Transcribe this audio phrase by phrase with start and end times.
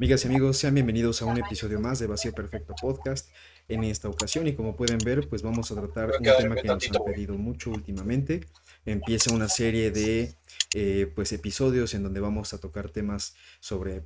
[0.00, 3.28] Amigas y amigos, sean bienvenidos a un episodio más de Vacío Perfecto Podcast.
[3.68, 6.90] En esta ocasión, y como pueden ver, pues vamos a tratar un tema que nos
[6.90, 8.46] han pedido mucho últimamente.
[8.86, 10.34] Empieza una serie de
[10.74, 14.04] eh, pues episodios en donde vamos a tocar temas sobre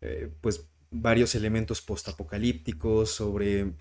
[0.00, 3.74] eh, pues varios elementos postapocalípticos, sobre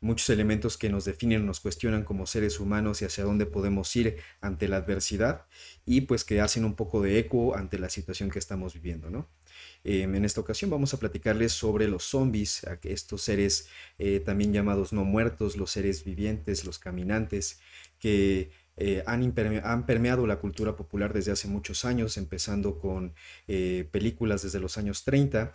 [0.00, 4.16] muchos elementos que nos definen, nos cuestionan como seres humanos y hacia dónde podemos ir
[4.40, 5.46] ante la adversidad
[5.84, 9.28] y pues que hacen un poco de eco ante la situación que estamos viviendo, ¿no?
[9.88, 13.68] Em, en esta ocasión vamos a platicarles sobre los zombies, estos seres
[13.98, 17.60] eh, también llamados no muertos, los seres vivientes, los caminantes,
[18.00, 19.32] que eh, han,
[19.86, 23.14] permeado la cultura popular desde hace muchos años, empezando con
[23.48, 25.54] eh, películas desde los años 30,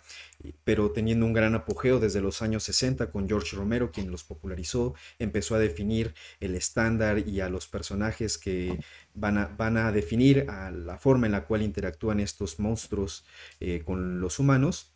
[0.64, 4.94] pero teniendo un gran apogeo desde los años 60 con George Romero, quien los popularizó,
[5.18, 8.80] empezó a definir el estándar y a los personajes que
[9.14, 13.24] van a, van a definir a la forma en la cual interactúan estos monstruos
[13.60, 14.92] eh, con los humanos.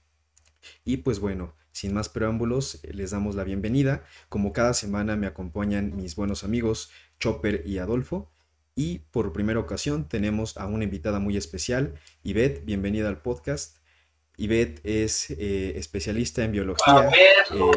[0.84, 4.03] Y pues bueno, sin más preámbulos, les damos la bienvenida.
[4.29, 8.31] Como cada semana me acompañan mis buenos amigos Chopper y Adolfo.
[8.75, 13.78] Y por primera ocasión tenemos a una invitada muy especial, Ivette, bienvenida al podcast.
[14.36, 17.08] Ivette es eh, especialista en biología.
[17.50, 17.70] Eh,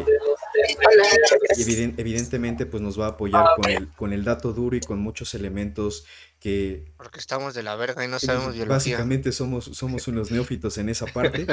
[1.96, 5.34] evidentemente, pues nos va a apoyar con el, con el dato duro y con muchos
[5.34, 6.04] elementos
[6.40, 6.92] que...
[6.96, 8.74] Porque estamos de la verga y no sabemos biología.
[8.74, 11.46] Básicamente somos, somos unos neófitos en esa parte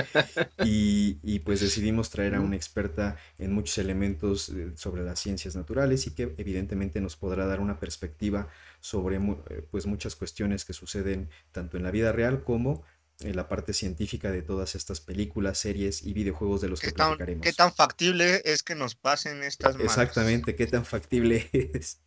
[0.66, 5.56] y, y, pues decidimos traer a una experta en muchos elementos eh, sobre las ciencias
[5.56, 8.48] naturales y que evidentemente nos podrá dar una perspectiva
[8.80, 13.48] sobre eh, pues muchas cuestiones que suceden tanto en la vida real como en la
[13.48, 17.44] parte científica de todas estas películas, series y videojuegos de los que platicaremos.
[17.44, 22.00] ¿Qué tan factible es que nos pasen estas Exactamente, qué tan factible es.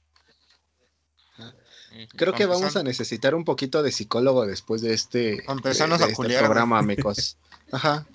[2.16, 7.36] Creo que vamos a necesitar un poquito de psicólogo después de este, este programa, amigos.
[7.72, 8.06] Ajá,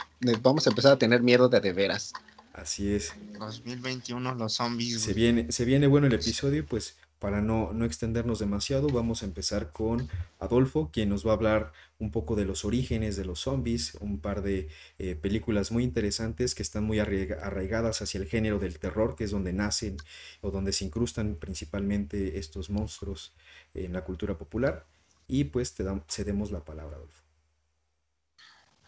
[0.42, 2.14] vamos a empezar a tener miedo de de veras.
[2.54, 3.14] Así es.
[3.38, 5.02] 2021, los zombies.
[5.02, 9.26] Se viene, se viene bueno el episodio, pues para no, no extendernos demasiado, vamos a
[9.26, 10.08] empezar con
[10.40, 14.20] Adolfo, quien nos va a hablar un poco de los orígenes de los zombies, un
[14.20, 14.70] par de
[15.00, 19.32] eh, películas muy interesantes que están muy arraigadas hacia el género del terror, que es
[19.32, 19.98] donde nacen
[20.42, 23.34] o donde se incrustan principalmente estos monstruos
[23.74, 24.86] en la cultura popular.
[25.28, 27.24] Y pues te cedemos la palabra, Adolfo.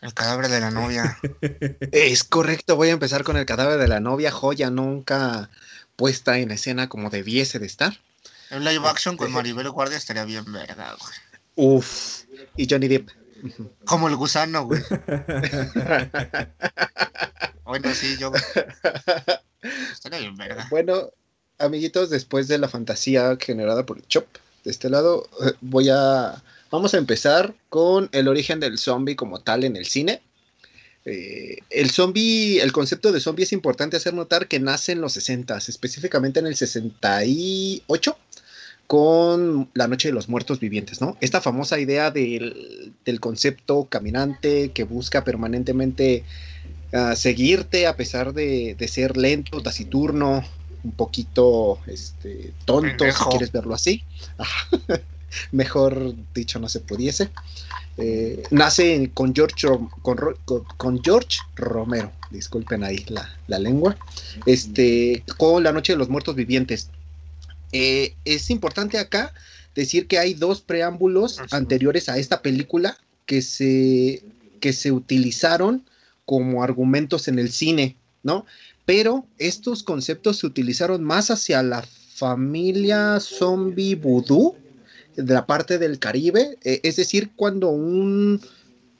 [0.01, 1.17] El cadáver de la novia.
[1.91, 5.50] es correcto, voy a empezar con el cadáver de la novia, joya nunca
[5.96, 8.00] puesta en escena como debiese de estar.
[8.50, 11.27] En live action con Maribel Guardia estaría bien verga, güey.
[11.57, 12.23] Uf,
[12.56, 13.09] y Johnny Depp.
[13.85, 14.81] Como el gusano, güey.
[17.66, 18.31] bueno, sí, yo.
[20.69, 21.12] Bueno,
[21.57, 24.25] amiguitos, después de la fantasía generada por el Chop,
[24.63, 26.41] de este lado, eh, voy a.
[26.69, 30.22] Vamos a empezar con el origen del zombie como tal en el cine.
[31.06, 35.13] Eh, el zombie, el concepto de zombie es importante hacer notar que nace en los
[35.13, 38.17] 60, específicamente en el 68,
[38.88, 41.18] con La Noche de los Muertos Vivientes, ¿no?
[41.20, 46.24] Esta famosa idea del, concepto caminante que busca permanentemente
[46.94, 50.44] ah, seguirte a pesar de, de, ser lento, taciturno,
[50.84, 54.03] un poquito este, tonto, si quieres verlo así.
[55.52, 57.30] Mejor dicho, no se pudiese.
[57.97, 59.68] Eh, nace con George,
[60.02, 63.03] con, George Romero, disculpen ahí
[63.47, 63.97] la, lengua,
[64.46, 66.90] este, con La Noche de los Muertos Vivientes.
[67.72, 69.33] Eh, es importante acá
[69.75, 74.23] decir que hay dos preámbulos anteriores a esta película que se,
[74.59, 75.83] que se utilizaron
[76.25, 78.45] como argumentos en el cine, ¿no?
[78.88, 81.85] pero estos conceptos se utilizaron más hacia la
[82.16, 84.55] familia zombie vudú
[85.17, 88.39] de la parte del Caribe, eh, es decir, cuando un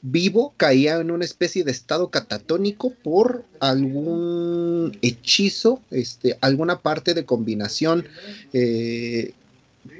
[0.02, 7.24] vivo caía en una especie de estado catatónico por algún hechizo, este, alguna parte de
[7.24, 8.06] combinación
[8.52, 9.32] eh,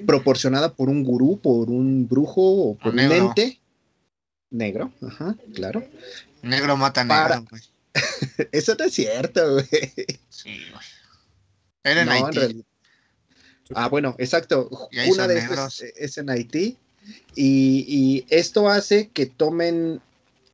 [0.06, 3.58] proporcionada por un gurú, por un brujo o por un ente
[4.50, 5.84] negro, ajá, claro.
[6.42, 7.44] Negro mata negro.
[8.52, 9.66] Eso no es cierto, güey.
[10.28, 10.84] Sí, güey.
[11.82, 12.64] Era en Haití.
[13.74, 14.68] Ah, bueno, exacto.
[15.10, 16.78] Una de estas es en Haití.
[17.34, 20.00] Y, esto hace que tomen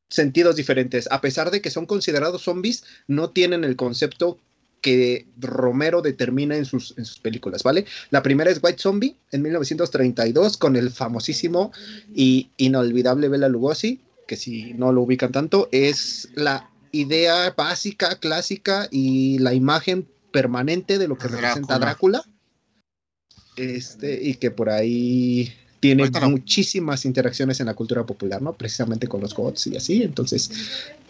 [0.09, 1.09] sentidos diferentes.
[1.11, 4.39] A pesar de que son considerados zombies, no tienen el concepto
[4.81, 7.87] que Romero determina en sus, en sus películas, ¿vale?
[8.11, 11.73] La primera es White Zombie en 1932 con el famosísimo
[12.15, 18.89] y inolvidable Bela Lugosi, que si no lo ubican tanto, es la idea básica, clásica
[18.91, 22.25] y la imagen permanente de lo que representa Drácula.
[23.57, 25.53] Este, y que por ahí
[25.85, 28.55] tiene muchísimas interacciones en la cultura popular, ¿no?
[28.55, 30.03] Precisamente con los gods y así.
[30.03, 30.51] Entonces,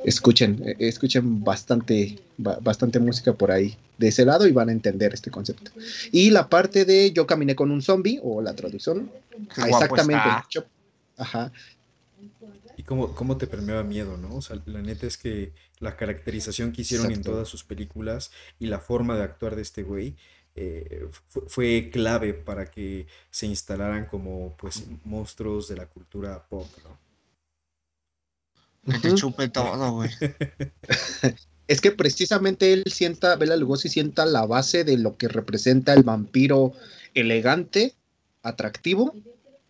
[0.05, 5.15] escuchen, eh, escuchen bastante, bastante música por ahí de ese lado y van a entender
[5.15, 5.71] este concepto.
[6.11, 9.13] Y la parte de yo caminé con un zombie, o la traducción,
[9.65, 10.25] exactamente.
[11.19, 11.53] ajá.
[12.77, 14.35] Y cómo, cómo te permeaba miedo, ¿no?
[14.35, 18.67] O sea, la neta es que la caracterización que hicieron en todas sus películas y
[18.67, 20.17] la forma de actuar de este güey
[20.57, 21.09] eh,
[21.49, 27.05] fue, clave para que se instalaran como pues monstruos de la cultura pop, ¿no?
[28.93, 30.11] Que te chupe todo, güey.
[31.69, 36.03] es que precisamente él sienta, Bela Lugosi sienta la base de lo que representa el
[36.03, 36.73] vampiro
[37.15, 37.95] elegante,
[38.43, 39.15] atractivo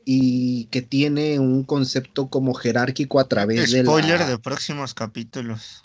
[0.05, 5.83] y que tiene un concepto como jerárquico a través de Spoiler de próximos capítulos.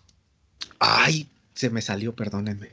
[0.80, 2.70] Ay, se me salió, perdónenme.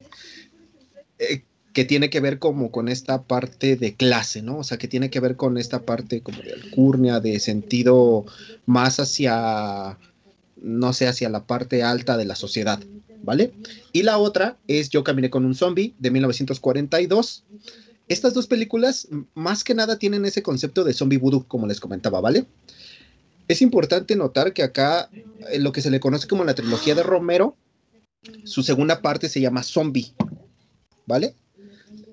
[1.19, 1.45] Eh,
[1.77, 4.61] que tiene que ver como con esta parte de clase, ¿no?
[4.61, 8.25] O sea, que tiene que ver con esta parte como de alcurnia, de sentido
[8.65, 9.99] más hacia,
[10.57, 12.81] no sé, hacia la parte alta de la sociedad,
[13.23, 13.53] ¿vale?
[13.93, 17.45] Y la otra es Yo caminé con un zombie de 1942.
[18.09, 22.23] Estas dos películas más que nada tienen ese concepto de zombie voodoo, como les comentaba,
[22.23, 22.47] ¿vale?
[23.49, 25.11] Es importante notar que acá
[25.53, 27.55] en lo que se le conoce como la trilogía de Romero,
[28.45, 30.15] su segunda parte se llama Zombie,
[31.05, 31.35] ¿vale?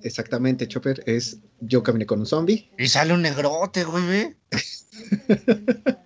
[0.03, 2.69] Exactamente, Chopper, es Yo caminé con un zombie.
[2.77, 4.35] Y sale un negrote, güey.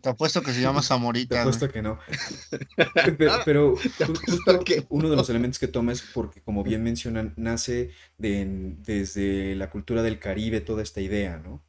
[0.00, 1.34] te, apuesto que se llama Zamorita.
[1.36, 1.98] Te apuesto que no.
[3.44, 3.76] Pero,
[4.26, 9.70] justo uno de los elementos que toma es porque, como bien mencionan, nace desde la
[9.70, 11.64] cultura del Caribe toda esta idea, ¿no?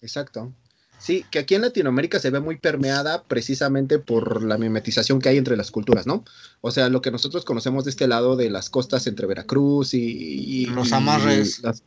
[0.00, 0.54] Exacto.
[0.98, 5.36] Sí, que aquí en Latinoamérica se ve muy permeada precisamente por la mimetización que hay
[5.36, 6.24] entre las culturas, ¿no?
[6.66, 10.66] O sea, lo que nosotros conocemos de este lado de las costas entre Veracruz y,
[10.66, 11.62] los amarres.
[11.62, 11.82] las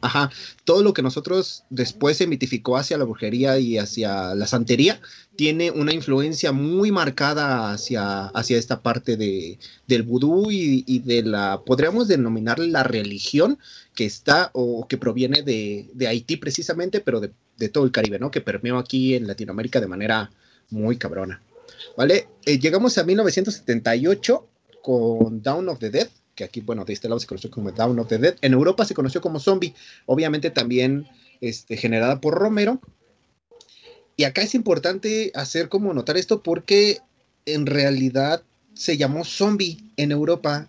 [0.00, 0.30] ajá,
[0.64, 5.00] todo lo que nosotros después se mitificó hacia la brujería y hacia la santería
[5.36, 11.22] tiene una influencia muy marcada hacia, hacia esta parte de, del vudú y, y de
[11.22, 13.58] la, podríamos denominar la religión
[13.94, 18.18] que está o que proviene de, de Haití precisamente, pero de de todo el Caribe,
[18.18, 18.30] ¿no?
[18.30, 20.30] Que permeó aquí en Latinoamérica de manera
[20.70, 21.42] muy cabrona.
[21.96, 22.28] ¿Vale?
[22.44, 24.48] Eh, llegamos a 1978
[24.82, 27.98] con Down of the Dead, que aquí, bueno, de este lado se conoció como Down
[27.98, 28.36] of the Dead.
[28.40, 29.74] En Europa se conoció como Zombie,
[30.06, 31.08] obviamente también
[31.40, 32.80] este, generada por Romero.
[34.16, 36.98] Y acá es importante hacer como notar esto porque
[37.46, 38.42] en realidad
[38.74, 40.68] se llamó Zombie en Europa.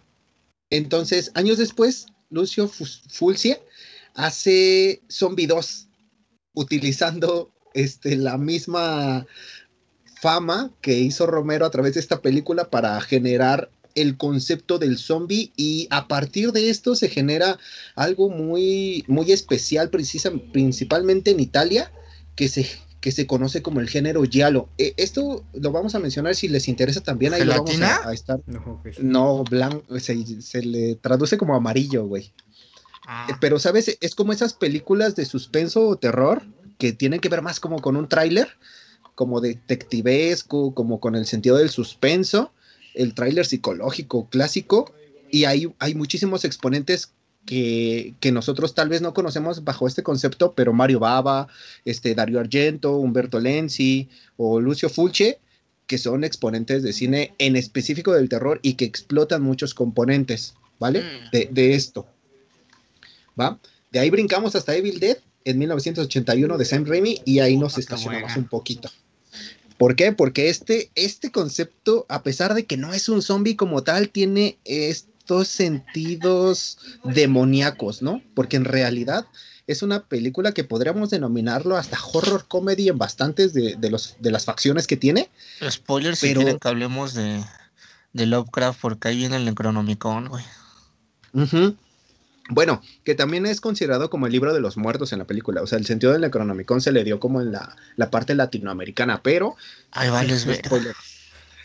[0.70, 3.60] Entonces, años después, Lucio Fulcie
[4.14, 5.88] hace Zombie 2
[6.54, 9.26] utilizando este, la misma
[10.20, 15.52] fama que hizo Romero a través de esta película para generar el concepto del zombie
[15.56, 17.58] y a partir de esto se genera
[17.96, 21.92] algo muy, muy especial, principalmente en Italia,
[22.36, 22.68] que se,
[23.02, 24.70] que se conoce como el género giallo.
[24.78, 28.40] E, esto lo vamos a mencionar si les interesa también, ahí lo vamos a, estar.
[29.00, 32.34] No, blanco, se, se, le traduce como amarillo, güey.
[33.08, 33.28] Ah.
[33.30, 33.98] Eh, pero, ¿sabes?
[34.02, 36.44] Es como esas películas de suspenso o terror
[36.78, 38.48] que tienen que ver más como con un tráiler,
[39.20, 42.54] como detectivesco, como con el sentido del suspenso,
[42.94, 44.94] el tráiler psicológico clásico,
[45.30, 47.12] y hay, hay muchísimos exponentes
[47.46, 51.50] que, nosotros tal vez no conocemos bajo este concepto, pero Mario Baba,
[51.84, 55.42] este, Dario Argento, Humberto Lenzi o Lucio Fulce,
[55.86, 61.02] que son exponentes de cine en específico del terror y que explotan muchos componentes, ¿vale?
[61.02, 61.32] Mm.
[61.34, 62.08] De, de esto.
[63.92, 68.38] De ahí brincamos hasta Evil Dead en 1981 de Sam Raimi y ahí nos estacionamos
[68.38, 68.90] un poquito.
[69.80, 70.12] ¿Por qué?
[70.12, 74.60] Porque este, este concepto, a pesar de que no es un zombie como tal, tiene
[74.66, 78.22] estos sentidos demoníacos, ¿no?
[78.36, 79.26] Porque en realidad
[79.68, 84.44] es una película que podríamos denominarlo hasta horror comedy en bastantes de, los, de las
[84.44, 85.30] facciones que tiene.
[85.70, 86.42] Spoilers pero...
[86.42, 87.42] si quieren que hablemos de,
[88.12, 90.44] de Lovecraft, porque ahí viene el Necronomicon, güey.
[92.50, 95.62] Bueno, que también es considerado como el libro de los muertos en la película.
[95.62, 97.76] O sea, el sentido del Necronomicon se le dio como en la,
[98.10, 99.56] parte latinoamericana, pero.
[99.92, 100.96] Ay, vale, spoiler.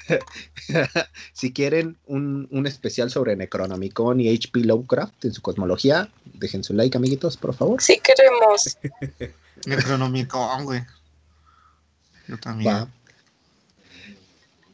[1.32, 4.60] si quieren un, especial sobre Necronomicon y H.P.
[4.60, 7.80] Lovecraft en su cosmología, dejen su like, amiguitos, por favor.
[7.80, 8.76] Sí, queremos.
[9.66, 10.82] Necronomicon, güey.
[12.28, 12.88] Yo también.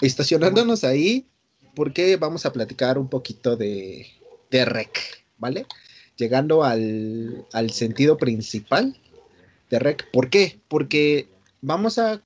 [0.00, 1.28] Estacionándonos ahí,
[1.76, 4.08] porque vamos a platicar un poquito de,
[4.50, 5.66] de Rec, ¿vale?
[6.20, 8.96] Llegando al, sentido principal
[9.70, 10.08] de REC.
[10.12, 10.60] ¿Por qué?
[10.68, 11.28] Porque
[11.62, 12.20] vamos a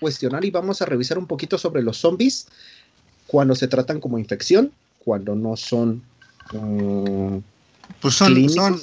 [0.00, 2.46] cuestionar y vamos a revisar un poquito sobre los zombies
[3.26, 6.02] cuando se tratan como infección, cuando no son...
[6.52, 7.38] Mm,
[8.00, 8.80] pues son,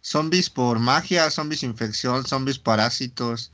[0.00, 3.52] zombies por magia, zombies infección, zombies parásitos.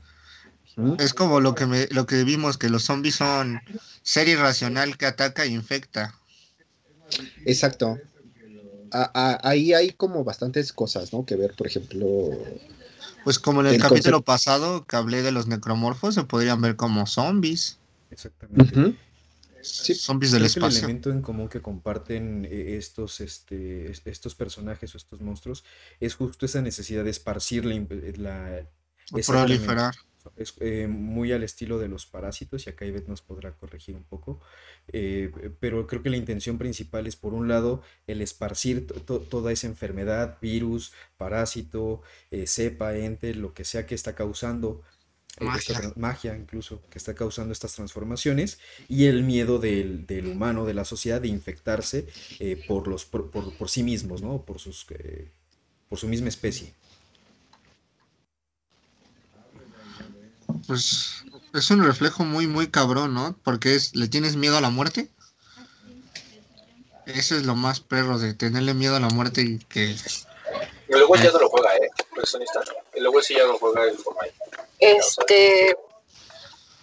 [0.97, 3.59] Es como lo que me, lo que vimos, que los zombies son
[4.01, 6.15] ser irracional que ataca e infecta.
[7.45, 7.97] Exacto.
[8.91, 11.25] Ahí hay como bastantes cosas, ¿no?
[11.25, 12.31] Que ver, por ejemplo.
[13.23, 17.05] Pues como en el, capítulo pasado que hablé de los necromorfos, se podrían ver como
[17.05, 17.79] zombies.
[18.11, 18.95] Exactamente.
[19.61, 20.77] zombies del espacio.
[20.79, 25.63] el elemento en común que comparten eh, estos, este, estos personajes o estos monstruos
[25.99, 27.75] es justo esa necesidad de esparcir la,
[28.17, 28.63] la
[29.25, 29.93] proliferar
[30.37, 34.03] es eh, muy al estilo de los parásitos, y acá Ivette nos podrá corregir un
[34.03, 34.39] poco,
[34.91, 39.67] eh, pero creo que la intención principal es, por un lado, el esparcir toda esa
[39.67, 44.81] enfermedad, virus, parásito, eh, cepa, ente, lo que sea que está causando
[45.39, 45.93] magia.
[45.95, 46.35] magia.
[46.35, 51.27] incluso, que está causando estas transformaciones, y el miedo del, humano, de la sociedad, de
[51.27, 52.07] infectarse
[52.67, 54.43] por, los, por, por, sí mismos, ¿no?
[54.45, 54.85] Por, sus,
[55.87, 56.73] por su misma especie.
[60.67, 61.23] Pues
[61.53, 63.35] es un reflejo muy, muy cabrón, ¿no?
[63.43, 65.09] Porque es, le tienes miedo a la muerte.
[67.05, 69.95] Eso es lo más perro de tenerle miedo a la muerte y que.
[70.87, 71.89] Y luego ya no lo juega, ¿eh?
[72.15, 72.23] No.
[72.95, 74.35] Y luego sí ya no juega el Fortnite.
[74.79, 75.75] Este.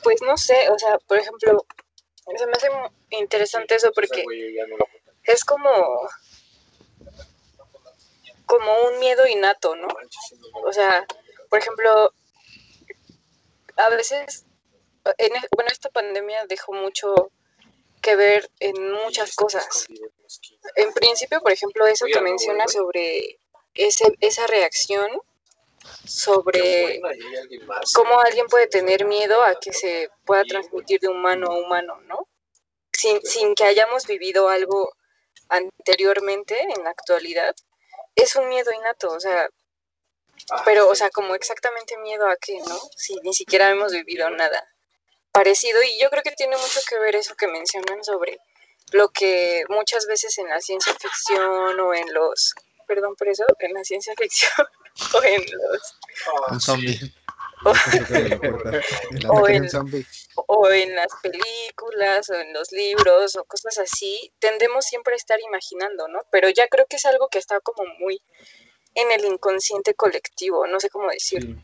[0.03, 1.65] Pues no sé, o sea, por ejemplo,
[2.37, 2.69] se me hace
[3.11, 4.25] interesante eso porque
[5.25, 5.71] es como.
[8.47, 9.89] como un miedo innato, ¿no?
[10.65, 11.07] O sea,
[11.49, 12.13] por ejemplo,
[13.77, 14.47] a veces,
[15.19, 17.31] en, bueno, esta pandemia dejó mucho
[18.03, 19.87] que ver en muchas cosas.
[20.77, 23.39] En principio, por ejemplo, eso que menciona sobre
[23.75, 25.09] ese, esa reacción,
[26.05, 27.01] sobre
[27.95, 32.29] cómo alguien puede tener miedo a que se pueda transmitir de humano a humano, ¿no?
[32.93, 34.93] Sin, sin que hayamos vivido algo
[35.49, 37.55] anteriormente en la actualidad,
[38.15, 39.49] es un miedo innato, o sea,
[40.65, 42.79] Pero, o sea, como exactamente miedo a qué, ¿no?
[42.97, 44.63] Si ni siquiera hemos vivido nada
[45.37, 45.83] parecido.
[45.83, 48.39] Y yo creo que tiene mucho que ver eso que mencionan sobre
[48.93, 52.55] lo que muchas veces en la ciencia ficción o en los,
[52.87, 54.67] perdón por eso, en la ciencia ficción
[55.15, 55.99] o en los...
[57.65, 57.73] O,
[59.29, 59.67] o, en,
[60.47, 65.41] o en las películas o en los libros o cosas así, tendemos siempre a estar
[65.41, 66.21] imaginando, ¿no?
[66.31, 68.23] Pero ya creo que es algo que está como muy
[68.97, 71.63] en el inconsciente colectivo, no sé cómo decirlo.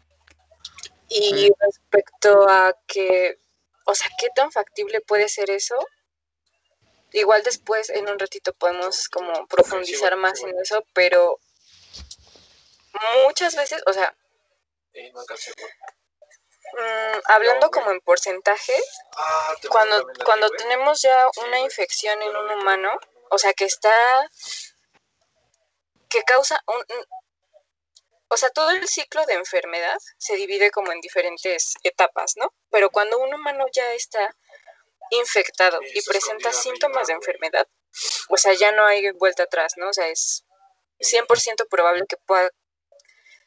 [1.08, 3.38] Y respecto a que,
[3.84, 5.76] o sea, ¿qué tan factible puede ser eso?
[7.12, 11.38] Igual después, en un ratito, podemos como profundizar más en eso, pero
[13.24, 14.14] muchas veces, o sea,
[16.72, 18.84] mm, hablando como en porcentajes,
[19.16, 22.90] ah, cuando, cuando tenemos ya una infección en un humano,
[23.30, 23.92] o sea, que está,
[26.12, 26.84] que causa un,
[28.28, 32.54] o sea, todo el ciclo de enfermedad se divide como en diferentes etapas, ¿no?
[32.70, 34.34] Pero cuando un humano ya está
[35.10, 37.66] infectado y presenta síntomas de enfermedad,
[38.28, 39.90] o sea, ya no hay vuelta atrás, ¿no?
[39.90, 40.44] O sea, es
[41.00, 42.50] 100% probable que pueda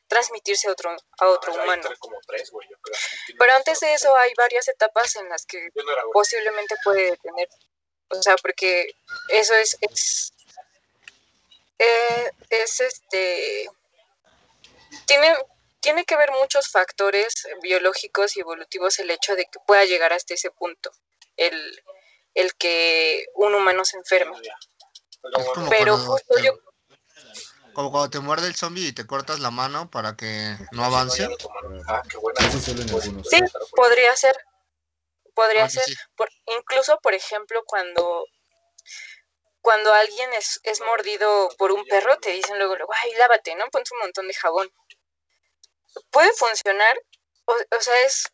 [0.07, 1.89] transmitirse a otro, a otro humano.
[3.39, 5.67] Pero antes de eso hay varias etapas en las que
[6.13, 7.50] posiblemente puede tener,
[8.10, 8.88] o sea, porque
[9.29, 10.35] eso es, es,
[11.77, 13.70] eh, es este
[15.05, 15.36] tiene,
[15.79, 20.34] tiene que ver muchos factores biológicos y evolutivos el hecho de que pueda llegar hasta
[20.34, 20.91] ese punto,
[21.38, 21.84] el,
[22.34, 24.38] el que un humano se enferme.
[25.70, 26.58] Pero justo yo...
[27.74, 31.27] Como cuando te muerde el zombie y te cortas la mano para que no avance.
[33.29, 33.39] Sí,
[33.75, 34.38] podría ser.
[35.34, 35.84] Podría ah, ser.
[36.58, 38.24] incluso, por ejemplo, cuando
[39.65, 43.65] cuando alguien es, es, mordido por un perro, te dicen luego, luego, ay, lávate, ¿no?
[43.72, 44.72] Ponte un montón de jabón
[46.12, 46.98] puede funcionar,
[47.45, 48.27] o, sea, es,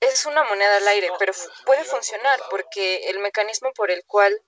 [0.00, 1.32] es una moneda al aire, pero
[1.66, 4.40] puede funcionar porque el mecanismo por el cual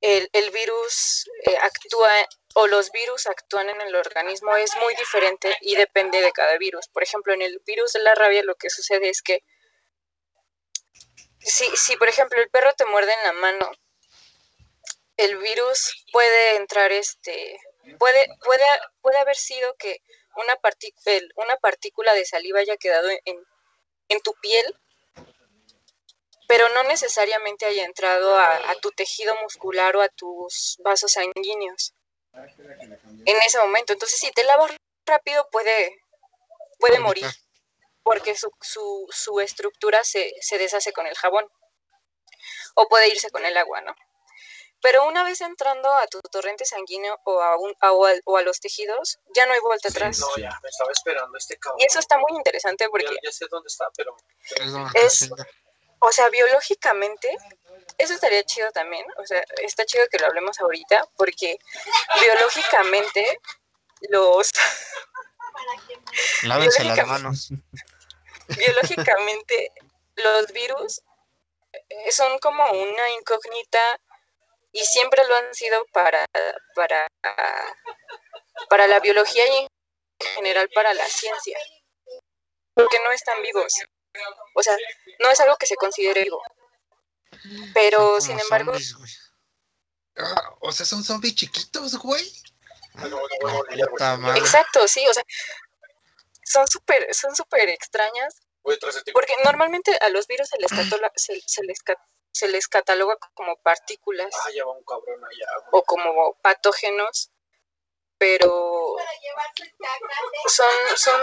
[0.00, 2.10] el, virus eh, actúa
[2.54, 6.88] o los virus actúan en el organismo es muy diferente y depende de cada virus.
[6.88, 9.44] Por ejemplo, en el virus de la rabia lo que sucede es que
[11.40, 13.70] si, si por ejemplo el perro te muerde en la mano,
[15.24, 17.58] el virus puede entrar este
[17.98, 18.64] puede puede
[19.00, 20.00] puede haber sido que
[20.36, 20.58] una,
[21.36, 23.44] una partícula de saliva haya quedado en,
[24.08, 24.76] en tu piel,
[26.46, 31.94] pero no necesariamente haya entrado a, tu tejido muscular o a tus vasos sanguíneos
[32.32, 33.92] en ese momento.
[33.92, 34.72] Entonces, si te lavas
[35.06, 36.02] rápido, puede,
[36.78, 37.26] puede morir,
[38.02, 41.48] porque su, su, su estructura se, se deshace con el jabón,
[42.74, 43.94] o puede irse con el agua, ¿no?
[44.82, 47.74] Pero una vez entrando a tu torrente sanguíneo o a, un,
[48.24, 50.18] o a, los tejidos, ya no hay vuelta atrás.
[50.18, 51.80] no, ya, me estaba esperando este cabrón.
[51.80, 53.06] Y eso está muy interesante porque...
[53.22, 54.16] Ya, sé dónde está, pero...
[54.94, 55.30] Es,
[56.00, 57.28] o sea, biológicamente,
[57.98, 61.58] eso estaría chido también, o sea, está chido que lo hablemos ahorita, porque
[62.20, 63.40] biológicamente
[64.08, 64.50] los...
[66.42, 67.50] Lávense las manos.
[68.48, 69.72] Biológicamente,
[70.16, 71.02] los virus
[71.72, 74.00] eh, son como una incógnita
[74.72, 76.24] y siempre lo han sido para,
[76.74, 77.06] para,
[78.68, 79.66] para la biología y
[80.18, 81.58] en general para la ciencia,
[82.74, 83.72] porque no están vivos.
[84.54, 84.76] O sea,
[85.20, 86.42] no es algo que se considere vivo.
[87.74, 88.72] Pero, sin embargo...
[90.16, 92.30] Ah, o sea, son zombies chiquitos, güey.
[94.36, 95.22] Exacto, sí, o sea,
[96.44, 98.40] son súper son súper extrañas.
[98.62, 100.70] Porque normalmente a los virus se les,
[101.16, 101.78] se, se les
[102.32, 104.50] se les cataloga como partículas ah,
[105.72, 107.30] o como patógenos,
[108.18, 108.96] pero
[110.46, 111.20] son, son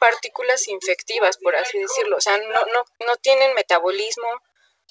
[0.00, 2.16] partículas infectivas, por así decirlo.
[2.16, 4.28] O sea, no, no, no tienen metabolismo,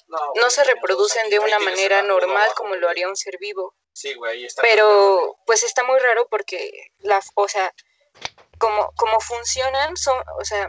[0.08, 3.74] no, se reproducen de una manera normal como lo haría un ser vivo.
[4.60, 7.74] Pero pues está muy raro porque, la, o sea,
[8.58, 10.68] como, como funcionan, son, o sea,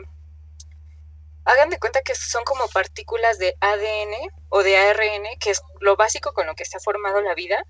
[1.48, 4.14] hagan de cuenta que son como partículas de ADN
[4.50, 7.66] o de ARN, que es lo básico con lo que está formado la vida,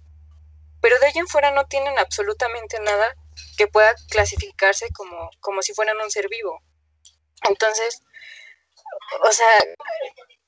[0.81, 3.15] pero de ahí en fuera no tienen absolutamente nada
[3.55, 6.61] que pueda clasificarse como, como si fueran un ser vivo.
[7.47, 8.01] Entonces,
[9.23, 9.59] o sea,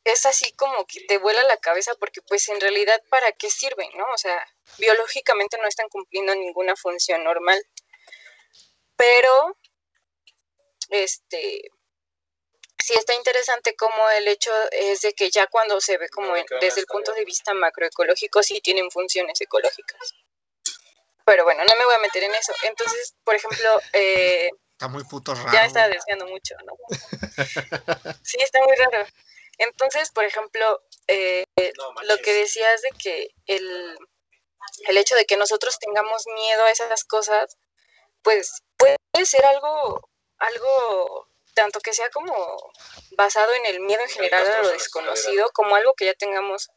[0.04, 3.90] es así como que te vuela la cabeza porque pues en realidad para qué sirven,
[3.96, 4.06] ¿no?
[4.14, 4.44] O sea,
[4.80, 7.62] biológicamente no están cumpliendo ninguna función normal.
[8.96, 9.58] Pero,
[10.90, 11.70] este,
[12.80, 16.82] sí está interesante como el hecho es de que ya cuando se ve como desde
[16.82, 20.16] el punto de vista macroecológico sí tienen funciones ecológicas.
[21.26, 22.54] Pero bueno, no me voy a meter en eso.
[22.64, 23.80] Entonces, por ejemplo...
[23.94, 25.52] Eh, está muy puto raro.
[25.54, 26.74] Ya está deseando mucho, ¿no?
[28.24, 29.06] sí, está muy raro.
[29.60, 31.44] Entonces, por ejemplo, eh,
[32.04, 33.98] lo que decías de que el,
[34.88, 37.58] el hecho de que nosotros tengamos miedo a esas cosas,
[38.24, 41.29] pues puede ser algo, algo
[41.60, 42.34] tanto que sea como
[43.18, 46.70] basado en el miedo en general a lo desconocido, como algo que ya tengamos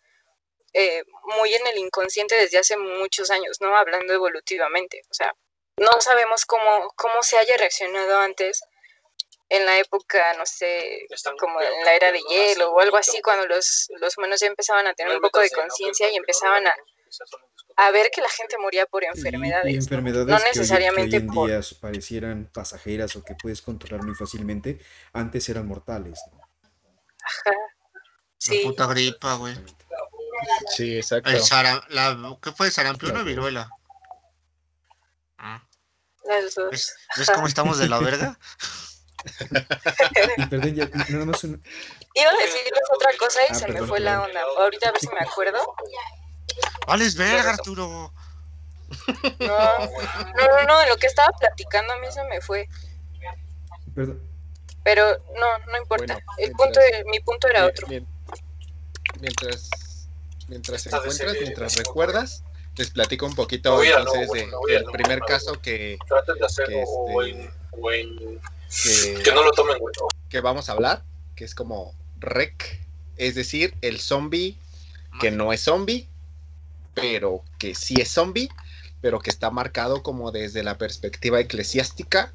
[0.73, 1.05] eh,
[1.37, 3.77] muy en el inconsciente desde hace muchos años, ¿no?
[3.77, 5.03] Hablando evolutivamente.
[5.09, 5.33] O sea,
[5.77, 8.61] no sabemos cómo, cómo se haya reaccionado antes
[9.51, 11.07] en la época, no sé,
[11.39, 14.89] como en la era de hielo o algo así, cuando los, los humanos ya empezaban
[14.89, 16.77] a tener un poco de conciencia y empezaban a,
[17.77, 19.73] a ver que la gente moría por enfermedades.
[19.73, 24.15] Y, enfermedades no necesariamente que hoy, en día parecieran pasajeras o que puedes controlar muy
[24.15, 24.81] fácilmente,
[25.13, 26.21] antes eran mortales.
[27.23, 27.57] Ajá.
[28.39, 28.63] Sí.
[28.63, 29.55] La puta gripa, güey.
[30.75, 31.31] Sí, exacto.
[31.91, 32.71] la, ¿Qué fue?
[32.71, 33.71] ¿Sarampión o viruela?
[35.39, 35.63] Ah.
[36.25, 36.71] Las dos.
[36.71, 38.39] ¿Ves, ¿Ves cómo estamos de la verga?
[40.51, 44.23] perdón, ya, nada más Iba a decirles otra cosa y ah, se me fue la
[44.23, 44.43] onda.
[44.59, 45.59] Ahorita a ver si me acuerdo.
[46.87, 48.13] Vales verga, Arturo.
[49.39, 52.69] No, no, no, lo que estaba platicando a mí se me fue.
[53.95, 54.21] Perdón.
[54.85, 56.19] Pero no, no importa.
[56.39, 57.87] El punto mi punto era otro.
[59.21, 60.09] Mientras,
[60.49, 62.45] mientras encuentras, mientras recuerdas,
[62.77, 67.51] les platico un poquito entonces de, del primer caso que, que,
[68.69, 69.79] este, que, no lo tomen,
[70.29, 71.05] Que vamos a hablar,
[71.37, 72.81] que es como REC,
[73.17, 74.59] es decir, el zombie
[75.21, 76.09] que no es zombie,
[76.95, 78.49] pero que sí es zombie,
[79.01, 82.33] pero que está marcado como desde la perspectiva eclesiástica,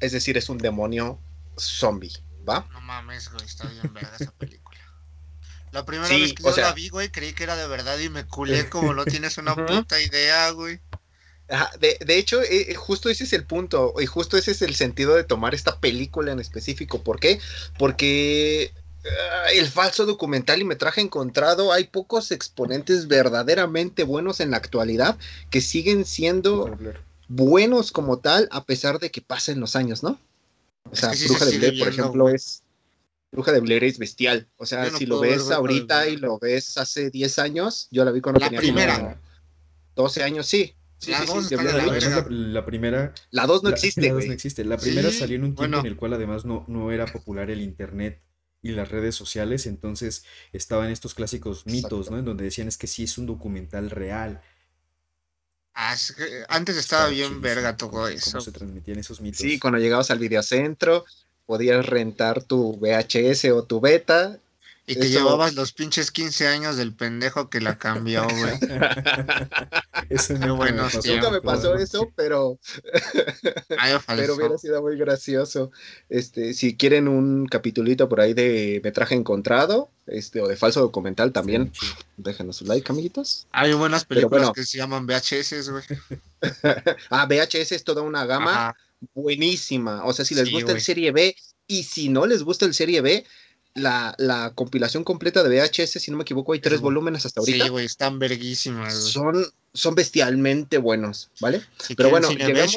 [0.00, 1.20] es decir, es un demonio
[1.56, 2.12] zombie,
[2.48, 2.66] ¿va?
[2.72, 4.78] No mames, güey, está bien verga esa película.
[5.70, 8.26] La primera vez que yo la vi, güey, creí que era de verdad y me
[8.26, 10.80] culé como no tienes una puta idea, güey.
[11.80, 14.74] De, de, hecho, eh, eh, justo ese es el punto, y justo ese es el
[14.74, 17.02] sentido de tomar esta película en específico.
[17.02, 17.40] ¿Por qué?
[17.78, 18.72] Porque
[19.52, 25.18] el falso documental y metraje encontrado, hay pocos exponentes verdaderamente buenos en la actualidad
[25.50, 26.76] que siguen siendo
[27.28, 30.20] buenos como tal a pesar de que pasen los años, ¿no?
[30.90, 32.62] O sea, Bruja de Blair, por ejemplo, es
[33.30, 34.48] Bruja de Blair es bestial.
[34.56, 38.20] O sea, si lo ves ahorita y lo ves hace 10 años, yo la vi
[38.20, 39.20] cuando tenía primera.
[39.96, 40.74] 12 años, sí.
[42.28, 43.14] la, primera.
[43.30, 44.02] La 2 no existe.
[44.02, 44.64] La 2 no existe.
[44.64, 47.62] La primera salió en un tiempo en el cual además no, no era popular el
[47.62, 48.20] internet
[48.62, 52.18] y las redes sociales, entonces estaban estos clásicos mitos, ¿no?
[52.18, 54.40] En donde decían es que sí es un documental real.
[55.74, 55.96] Ah,
[56.48, 58.32] antes estaba bien verga todo eso.
[58.32, 59.40] Cómo se transmitían esos mitos.
[59.40, 61.04] Sí, cuando llegabas al videocentro,
[61.44, 64.38] podías rentar tu VHS o tu beta.
[64.92, 68.54] Y te llevabas los pinches 15 años del pendejo que la cambió, güey.
[70.10, 72.58] eso no bueno, Nunca me pasó eso, pero.
[74.06, 75.70] pero hubiera sido muy gracioso.
[76.08, 81.32] Este, si quieren un capitulito por ahí de metraje encontrado, este, o de falso documental
[81.32, 81.72] también,
[82.16, 83.46] déjenos su like, amiguitos.
[83.52, 85.84] Hay buenas películas que se llaman VHS, güey.
[87.10, 88.76] ah, VHS es toda una gama
[89.14, 90.04] buenísima.
[90.04, 91.34] O sea, si les gusta el serie B,
[91.66, 93.24] y si no les gusta el serie B,
[93.74, 97.64] la, compilación completa de VHS, si no me equivoco, hay tres volúmenes hasta ahorita.
[97.64, 98.94] Sí, güey, están verguísimas.
[98.94, 101.62] Son, son bestialmente buenos, ¿vale?
[101.96, 102.76] Pero bueno, llegamos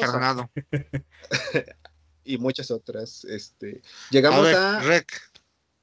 [2.24, 3.24] y muchas otras.
[3.24, 5.12] Este, llegamos a, Rec.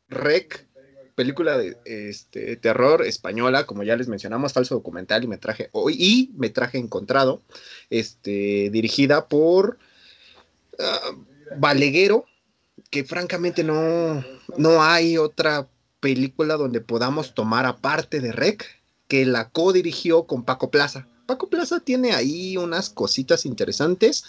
[0.09, 0.67] Rec,
[1.15, 6.77] película de este, terror española, como ya les mencionamos, falso documental y metraje, y metraje
[6.77, 7.41] encontrado,
[7.89, 9.77] este, dirigida por
[10.79, 11.23] uh,
[11.57, 12.25] Baleguero,
[12.89, 14.23] que francamente no,
[14.57, 15.67] no hay otra
[15.99, 18.65] película donde podamos tomar aparte de Rec
[19.07, 21.07] que la co-dirigió con Paco Plaza.
[21.25, 24.25] Paco Plaza tiene ahí unas cositas interesantes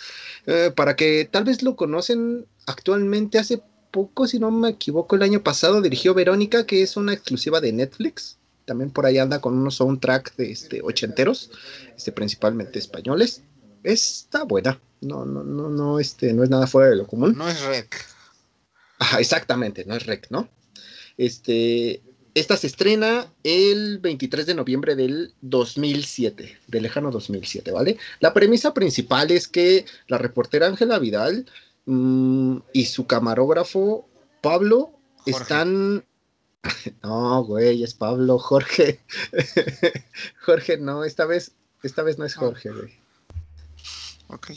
[0.47, 5.23] eh, para que tal vez lo conocen actualmente hace poco, si no me equivoco, el
[5.23, 8.39] año pasado dirigió Verónica, que es una exclusiva de Netflix.
[8.65, 11.51] También por ahí anda con unos soundtrack de este, ochenteros,
[11.97, 13.43] este, principalmente españoles.
[13.83, 17.37] Está buena, no, no, no, no, este, no es nada fuera de lo común.
[17.37, 18.14] No es rec
[19.19, 20.49] exactamente, no es rec, ¿no?
[21.17, 22.03] Este,
[22.35, 27.97] esta se estrena el 23 de noviembre del 2007, del lejano 2007, ¿vale?
[28.21, 31.47] La premisa principal es que la reportera Ángela Vidal
[31.87, 34.09] mm, y su camarógrafo
[34.43, 36.05] Pablo están...
[37.03, 38.99] No, güey, es Pablo, Jorge.
[40.47, 41.53] Jorge, no, esta vez,
[41.83, 42.91] esta vez no es Jorge, güey.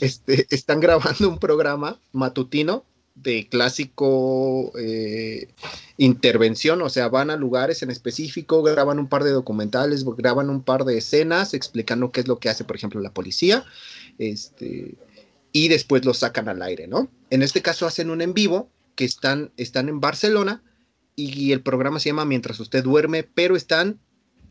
[0.00, 2.86] Este, están grabando un programa matutino
[3.22, 5.48] de clásico eh,
[5.96, 10.62] intervención, o sea, van a lugares en específico, graban un par de documentales, graban un
[10.62, 13.64] par de escenas explicando qué es lo que hace, por ejemplo, la policía,
[14.18, 14.94] este,
[15.52, 17.10] y después lo sacan al aire, ¿no?
[17.30, 20.62] En este caso hacen un en vivo que están, están en Barcelona
[21.16, 23.98] y el programa se llama Mientras usted duerme, pero están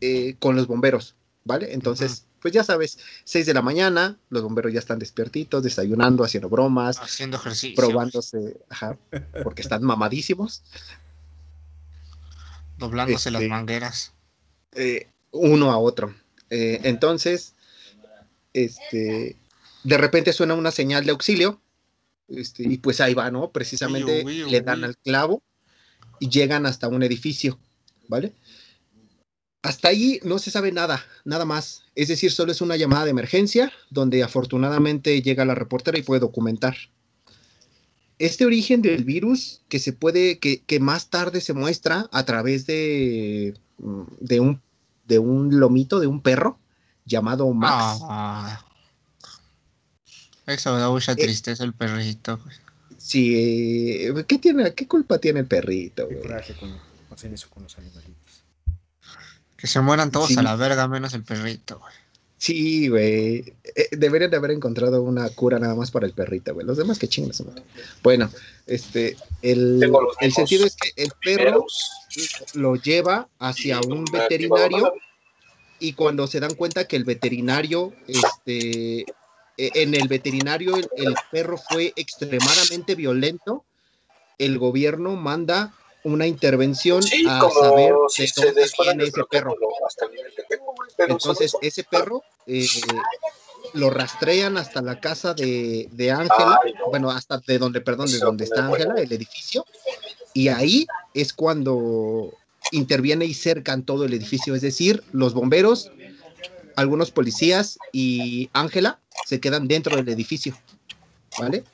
[0.00, 1.72] eh, con los bomberos, ¿vale?
[1.72, 6.48] Entonces, pues ya sabes, 6 de la mañana, los bomberos ya están despiertitos, desayunando, haciendo
[6.48, 8.98] bromas, haciendo ejercicio, probándose, ajá,
[9.42, 10.62] porque están mamadísimos.
[12.78, 14.12] Doblándose las este, mangueras.
[14.72, 16.14] Eh, uno a otro.
[16.50, 17.54] Eh, entonces,
[18.52, 19.36] este,
[19.84, 21.60] de repente suena una señal de auxilio,
[22.28, 23.50] este, y pues ahí va, ¿no?
[23.50, 25.42] Precisamente le dan al clavo
[26.20, 27.58] y llegan hasta un edificio,
[28.06, 28.34] ¿vale?
[29.62, 31.84] Hasta ahí no se sabe nada, nada más.
[31.98, 36.20] Es decir, solo es una llamada de emergencia donde afortunadamente llega la reportera y puede
[36.20, 36.76] documentar.
[38.20, 43.54] Este origen del virus que se puede, que, más tarde se muestra a través de,
[44.20, 44.62] de, un,
[45.08, 46.60] de un lomito de un perro
[47.04, 47.98] llamado Max.
[48.04, 48.64] Ah,
[50.46, 52.38] eso da mucha eh, tristeza el perrito.
[52.96, 56.06] Sí, ¿qué, tiene, ¿qué culpa tiene el perrito?
[56.06, 56.54] Qué coraje
[57.10, 58.17] hacen eso con los animalitos.
[59.58, 61.92] Que se mueran todos a la verga, menos el perrito, güey.
[62.38, 63.52] Sí, güey.
[63.64, 66.64] Eh, deberían de haber encontrado una cura nada más para el perrito, güey.
[66.64, 67.44] Los demás que chingan se
[68.04, 68.30] Bueno,
[68.66, 71.66] este, el, el sentido es que el perro
[72.54, 74.92] lo lleva hacia un veterinario
[75.80, 79.06] y cuando se dan cuenta que el veterinario, este, e,
[79.74, 83.64] en el veterinario el perro fue extremadamente violento,
[84.38, 85.74] el gobierno manda
[86.08, 89.54] una intervención a saber de dónde viene ese perro.
[90.98, 92.66] Entonces, ese perro eh,
[93.74, 98.66] lo rastrean hasta la casa de, Ángela, bueno, hasta de donde, perdón, de donde está
[98.66, 99.64] Ángela, el edificio,
[100.34, 102.32] y ahí es cuando
[102.72, 105.90] interviene y cercan todo el edificio, es decir, los bomberos,
[106.76, 110.56] algunos policías y Ángela se quedan dentro del edificio,
[111.38, 111.64] ¿vale?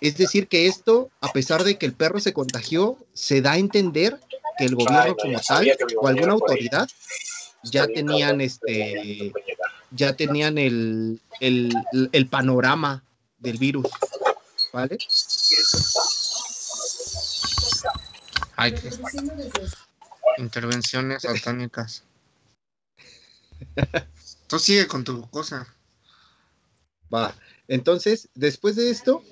[0.00, 3.58] Es decir, que esto, a pesar de que el perro se contagió, se da a
[3.58, 4.18] entender
[4.58, 6.88] que el gobierno como tal o alguna autoridad
[7.62, 9.32] ya tenían este
[9.90, 13.04] ya tenían el, el, panorama
[13.38, 13.86] del virus.
[14.72, 14.98] ¿Vale?
[18.56, 18.74] Hay
[20.38, 22.02] intervenciones satánicas.
[24.48, 25.66] Tú sigue con tu cosa.
[27.12, 27.34] Va.
[27.68, 29.22] Entonces, después de esto,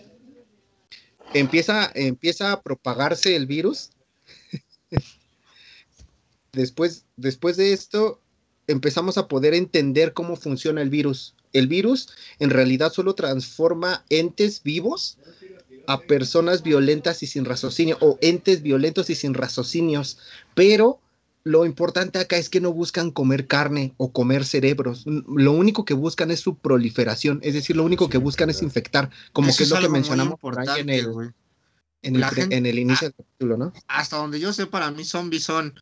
[1.35, 3.91] empieza, empieza a propagarse el virus.
[6.53, 8.21] después, después de esto,
[8.67, 11.35] empezamos a poder entender cómo funciona el virus.
[11.53, 15.19] El virus en realidad solo transforma entes vivos
[15.87, 20.19] a personas violentas y sin raciocinio, o entes violentos y sin raciocinios,
[20.55, 21.01] pero
[21.45, 25.05] lo importante acá es que no buscan comer carne o comer cerebros.
[25.07, 27.41] Lo único que buscan es su proliferación.
[27.43, 29.11] Es decir, lo único que buscan es infectar.
[29.33, 31.07] Como Eso que es lo que mencionamos por ahí en el,
[32.03, 33.73] en el, La pre- gente- en el inicio del capítulo, ¿no?
[33.89, 35.75] Hasta donde yo sé, para mí zombies son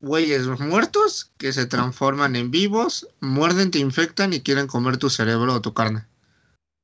[0.00, 5.54] güeyes muertos que se transforman en vivos, muerden, te infectan y quieren comer tu cerebro
[5.54, 6.06] o tu carne.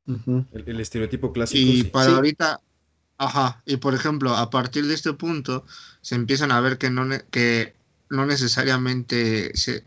[0.06, 1.60] El, el estereotipo clásico.
[1.60, 1.84] Y sí.
[1.84, 2.12] para Sí.
[2.12, 2.60] ahorita,
[3.20, 5.66] ajá, y por ejemplo, a partir de este punto
[6.00, 7.74] se empiezan a ver que no, que
[8.08, 9.84] no necesariamente se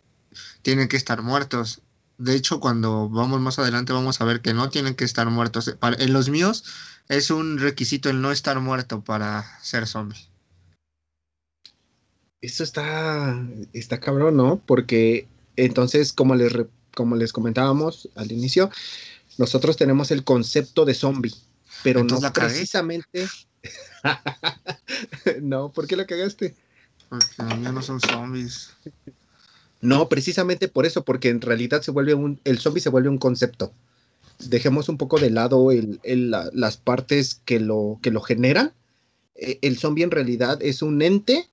[0.61, 1.81] tienen que estar muertos.
[2.19, 5.75] De hecho, cuando vamos más adelante vamos a ver que no tienen que estar muertos.
[5.97, 6.63] En los míos
[7.09, 10.29] es un requisito el no estar muerto para ser zombie.
[12.39, 13.35] Eso está,
[13.73, 14.61] está cabrón, ¿no?
[14.63, 16.53] Porque entonces, como les,
[16.93, 18.69] como les comentábamos al inicio,
[19.39, 21.33] nosotros tenemos el concepto de zombie,
[21.83, 23.27] pero Entonces no la precisamente.
[25.41, 26.55] no, ¿por qué la cagaste?
[27.09, 28.71] Porque los míos no son zombies.
[29.81, 33.17] No, precisamente por eso, porque en realidad se vuelve un, el zombie se vuelve un
[33.17, 33.73] concepto.
[34.39, 38.73] Dejemos un poco de lado el- el- la- las partes que lo, que lo generan.
[39.35, 41.47] Eh, El zombie en realidad es un ente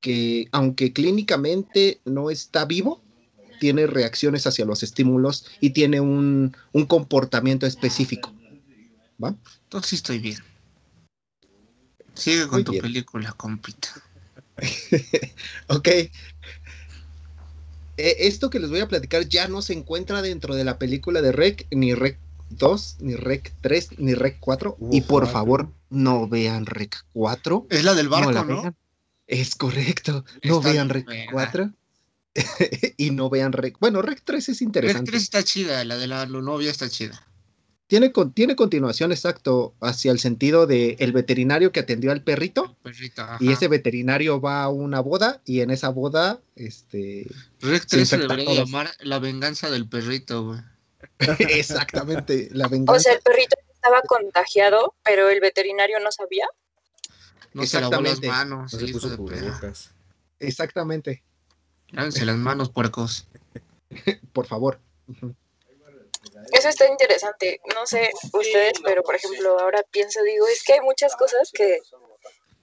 [0.00, 3.00] que, aunque clínicamente no está vivo,
[3.60, 8.32] tiene reacciones hacia los estímulos y tiene un, un comportamiento específico.
[9.22, 9.34] ¿Va?
[9.64, 10.38] Entonces sí estoy bien.
[12.14, 12.82] Sigue con Muy tu bien.
[12.82, 13.88] película, compita.
[15.68, 15.88] Ok.
[15.88, 16.10] Eh,
[17.96, 21.32] esto que les voy a platicar ya no se encuentra dentro de la película de
[21.32, 22.18] Rec, ni Rec
[22.50, 24.76] 2, ni Rec 3, ni Rec 4.
[24.78, 25.32] Hubo y por cuatro.
[25.32, 27.66] favor, no vean Rec 4.
[27.70, 28.74] Es la del barco, la ¿no?
[29.26, 30.24] Es correcto.
[30.42, 31.30] No Está vean Rec buena.
[31.30, 31.70] 4.
[32.96, 33.78] y no vean Rec.
[33.80, 35.10] Bueno, Rec 3 es Rec interesante.
[35.10, 37.26] 3 está chida, la de la novia está chida.
[37.90, 42.76] Tiene, con- tiene continuación exacto hacia el sentido de el veterinario que atendió al perrito.
[43.40, 47.26] Y ese veterinario va a una boda y en esa boda, este,
[47.60, 48.58] se 3 se debería todos.
[48.58, 50.60] llamar La venganza del perrito, güey.
[51.50, 52.96] Exactamente, la venganza.
[52.96, 56.46] O sea, el perrito estaba contagiado, pero el veterinario no sabía.
[57.54, 58.28] No se lavó las Exactamente.
[58.28, 59.26] manos, No se hijo puso de perra.
[59.40, 59.90] cubrebocas.
[60.38, 61.24] Exactamente,
[61.88, 63.26] Lávense las manos, puercos.
[64.32, 64.78] por favor.
[66.52, 67.60] Eso está interesante.
[67.74, 71.80] No sé ustedes, pero por ejemplo, ahora pienso, digo, es que hay muchas cosas que,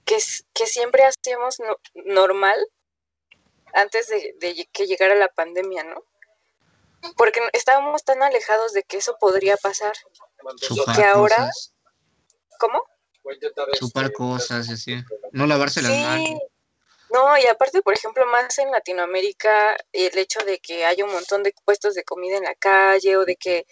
[0.04, 0.20] que,
[0.66, 2.56] siempre hacíamos no- normal
[3.74, 6.02] antes de, que llegara la pandemia, ¿no?
[7.16, 9.92] Porque estábamos tan alejados de que eso podría pasar.
[10.60, 11.72] Chupar Que ahora- cosas.
[12.58, 12.82] ¿Cómo?
[13.78, 15.04] Chupar cosas y así.
[15.32, 15.98] No lavarse las Sí.
[15.98, 16.40] manos.
[17.10, 21.42] No, y aparte, por ejemplo, más en Latinoamérica, el hecho de que haya un montón
[21.42, 23.66] de puestos de comida en la calle o de que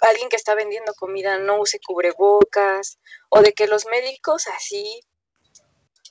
[0.00, 5.00] alguien que está vendiendo comida no use cubrebocas o de que los médicos así,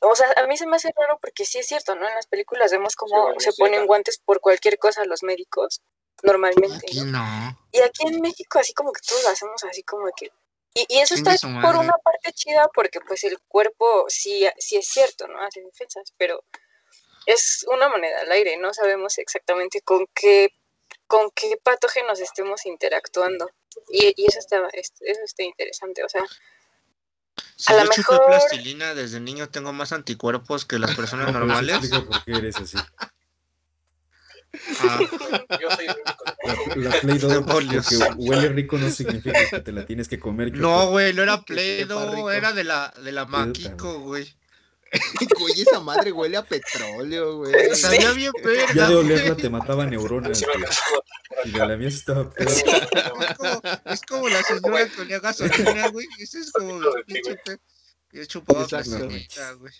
[0.02, 2.08] o sea, a mí se me hace raro porque sí es cierto, ¿no?
[2.08, 5.82] En las películas vemos cómo bueno, se ponen guantes por cualquier cosa los médicos,
[6.24, 7.20] normalmente, Aquí ¿no?
[7.20, 7.60] no.
[7.72, 10.32] Y aquí en México así como que todos lo hacemos así como que...
[10.74, 14.88] Y, y eso está por una parte chida porque pues el cuerpo sí, sí es
[14.88, 15.42] cierto, ¿no?
[15.42, 16.44] Hace defensas, pero
[17.26, 20.54] es una moneda al aire, no sabemos exactamente con qué,
[21.08, 23.50] con qué patógenos estemos interactuando.
[23.90, 26.24] Y, y eso, está, es- eso está interesante, o sea,
[27.58, 31.40] Si A yo lo mejor- plastilina desde niño, tengo más anticuerpos que las personas No,
[31.40, 31.76] eso normales.
[31.76, 32.78] explica por qué eres así.
[34.82, 35.00] Ah,
[35.62, 36.26] Yo soy el único.
[36.76, 37.80] La, la Play Doh, porque
[38.18, 40.54] huele rico no significa que te la tienes que comer.
[40.54, 42.32] no, güey, no era Play-Doh, rico.
[42.32, 44.34] era de la, de la Maquico, güey.
[45.40, 47.74] Güey, esa madre huele a petróleo, güey.
[47.76, 50.40] Sabía bien Ya verga, de olerla te mataba neuronas.
[50.40, 50.46] Sí.
[51.46, 52.52] Y de la mía sí estaba peor.
[52.52, 56.08] Es como, es como la señora que olía gasolina, güey.
[56.20, 56.82] Ese es como
[58.12, 59.72] Yo chupaba plastilina, güey.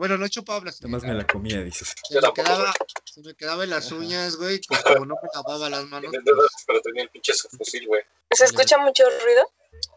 [0.00, 0.96] Bueno, no chupaba Nada plastilina.
[0.96, 1.94] más me la comía, dices.
[2.08, 2.72] Se me, quedaba,
[3.04, 3.96] se me quedaba en las Ajá.
[3.96, 4.58] uñas, güey.
[4.66, 8.02] Pues como no me lavaba las manos, dedos, pero tenía el pinche fusil, güey.
[8.32, 9.42] ¿se escucha mucho ruido?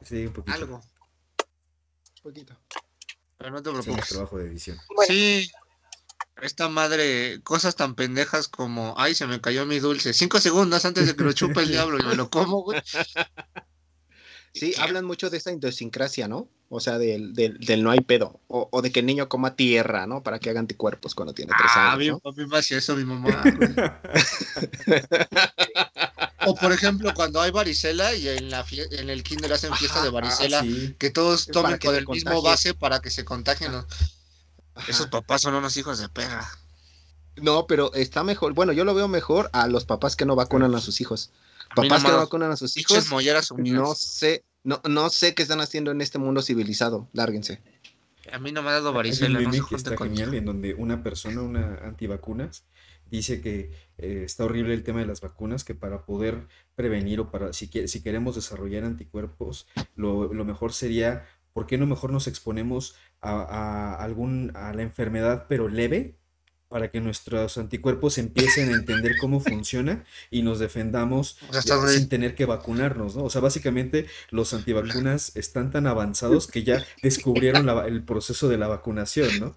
[0.02, 0.58] Sí, un poquito.
[0.58, 0.82] algo.
[2.22, 2.54] Poquito.
[3.38, 4.10] Pero no te preocupes.
[4.10, 4.78] trabajo de edición.
[4.94, 5.50] Bueno, Sí.
[6.42, 10.14] Esta madre, cosas tan pendejas como, ay, se me cayó mi dulce.
[10.14, 12.82] Cinco segundos antes de que lo chupe el diablo y me lo como, güey.
[14.54, 16.48] Sí, hablan mucho de esa idiosincrasia, ¿no?
[16.70, 18.40] O sea, del, del, del no hay pedo.
[18.48, 20.22] O, o de que el niño coma tierra, ¿no?
[20.24, 22.20] Para que haga anticuerpos cuando tiene tres Ah, años, mi ¿no?
[22.20, 23.44] papi me hacía eso, mi mamá.
[26.46, 30.10] O por ejemplo, cuando hay varicela y en, la en el kinder hacen fiesta de
[30.10, 30.96] varicela, Ah, sí.
[31.00, 33.72] que todos tomen con el mismo base para que se contagien.
[34.88, 36.50] Esos papás son unos hijos de perra.
[37.38, 38.54] No, pero está mejor.
[38.54, 41.30] Bueno, yo lo veo mejor a los papás que no vacunan a sus hijos.
[41.76, 43.10] Papás que no vacunan a sus hijos,
[43.58, 47.10] no sé, no, no sé qué están haciendo en este mundo civilizado.
[47.14, 47.62] Lárguense.
[48.32, 50.74] A mí no me ha dado Hay un varicela, no que está genial en donde
[50.76, 52.66] una persona, una antivacunas,
[53.10, 57.32] dice que eh, está horrible el tema de las vacunas, que para poder prevenir o
[57.32, 62.28] para, si, si queremos desarrollar anticuerpos, lo, lo mejor sería, ¿por qué no mejor nos
[62.28, 66.18] exponemos a, a algún, a la enfermedad pero leve?
[66.74, 71.94] Para que nuestros anticuerpos empiecen a entender cómo funciona y nos defendamos O sea, donde-
[71.94, 73.26] sin tener que vacunarnos, ¿no?
[73.26, 78.58] O sea, básicamente los antivacunas están tan avanzados que ya descubrieron la el proceso de
[78.58, 79.56] la vacunación, ¿no?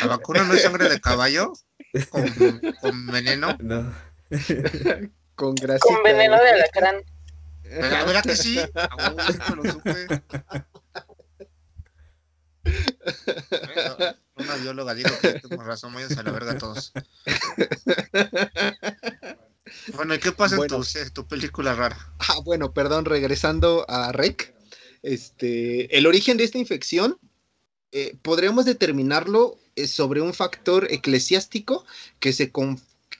[0.00, 1.52] ¿La vacuna no es sangre de caballo?
[2.08, 2.24] ¿Con,
[2.80, 3.54] con veneno?
[3.62, 3.92] No.
[5.34, 5.86] Con grasita.
[5.94, 6.96] Con veneno de alacrán.
[7.64, 8.58] ¿Verdad, verdad que sí?
[9.54, 10.06] Lo supe.
[12.66, 16.92] Bueno, Una bióloga dijo que tengo razón, váyanse a la verga todos.
[19.94, 20.80] Bueno, ¿y qué pasa Bueno.
[20.94, 21.96] en tu, película rara?
[22.18, 24.54] Ah, bueno, perdón, regresando a Rec.
[25.02, 27.18] Este, el origen de esta infección
[27.92, 31.84] eh, podríamos determinarlo eh, sobre un factor eclesiástico
[32.20, 32.52] que se,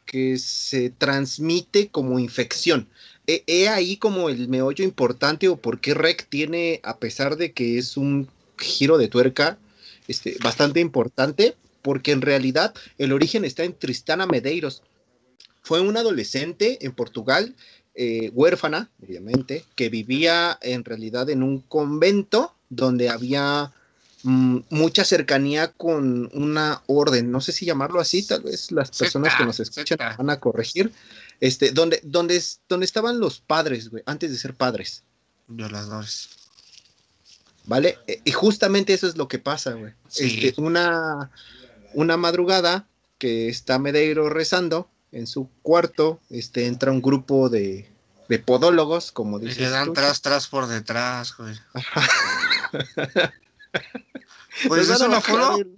[0.05, 2.89] que se transmite como infección.
[3.27, 7.53] He, he ahí como el meollo importante o por qué Rec tiene, a pesar de
[7.53, 9.59] que es un giro de tuerca
[10.09, 14.83] este, bastante importante, porque en realidad el origen está en Tristana Medeiros.
[15.62, 17.55] Fue una adolescente en Portugal
[17.95, 23.73] eh, huérfana, obviamente, que vivía en realidad en un convento donde había
[24.23, 29.35] mm, mucha cercanía con una orden, no sé si llamarlo así, tal vez las personas
[29.37, 30.92] que nos escuchan van a corregir,
[31.40, 35.03] este, donde, donde, donde estaban los padres, güey, antes de ser padres,
[35.49, 36.36] Violadores.
[37.66, 37.98] ¿Vale?
[38.07, 39.92] E- Y justamente eso es lo que pasa, güey.
[40.09, 40.46] Sí.
[40.46, 41.31] Este, una,
[41.94, 42.87] una madrugada
[43.18, 47.88] que está Medeiro rezando en su cuarto, este, entra un grupo de,
[48.29, 49.92] de podólogos, como dices le dan tú.
[49.94, 51.55] tras, tras por detrás, güey.
[54.68, 55.59] Pues es van a una bajar foto.
[55.59, 55.74] el-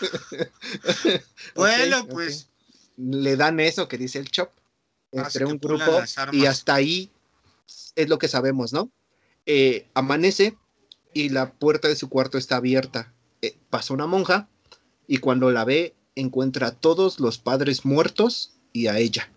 [1.54, 2.48] Bueno, pues.
[2.96, 4.50] Le dan eso que dice el Chop
[5.16, 7.10] Así entre un grupo y hasta ahí
[7.96, 8.90] es lo que sabemos, ¿no?
[9.46, 10.56] Eh, amanece
[11.14, 13.12] y la puerta de su cuarto está abierta.
[13.40, 14.48] Eh, pasa una monja
[15.06, 19.30] y cuando la ve encuentra a todos los padres muertos y a ella.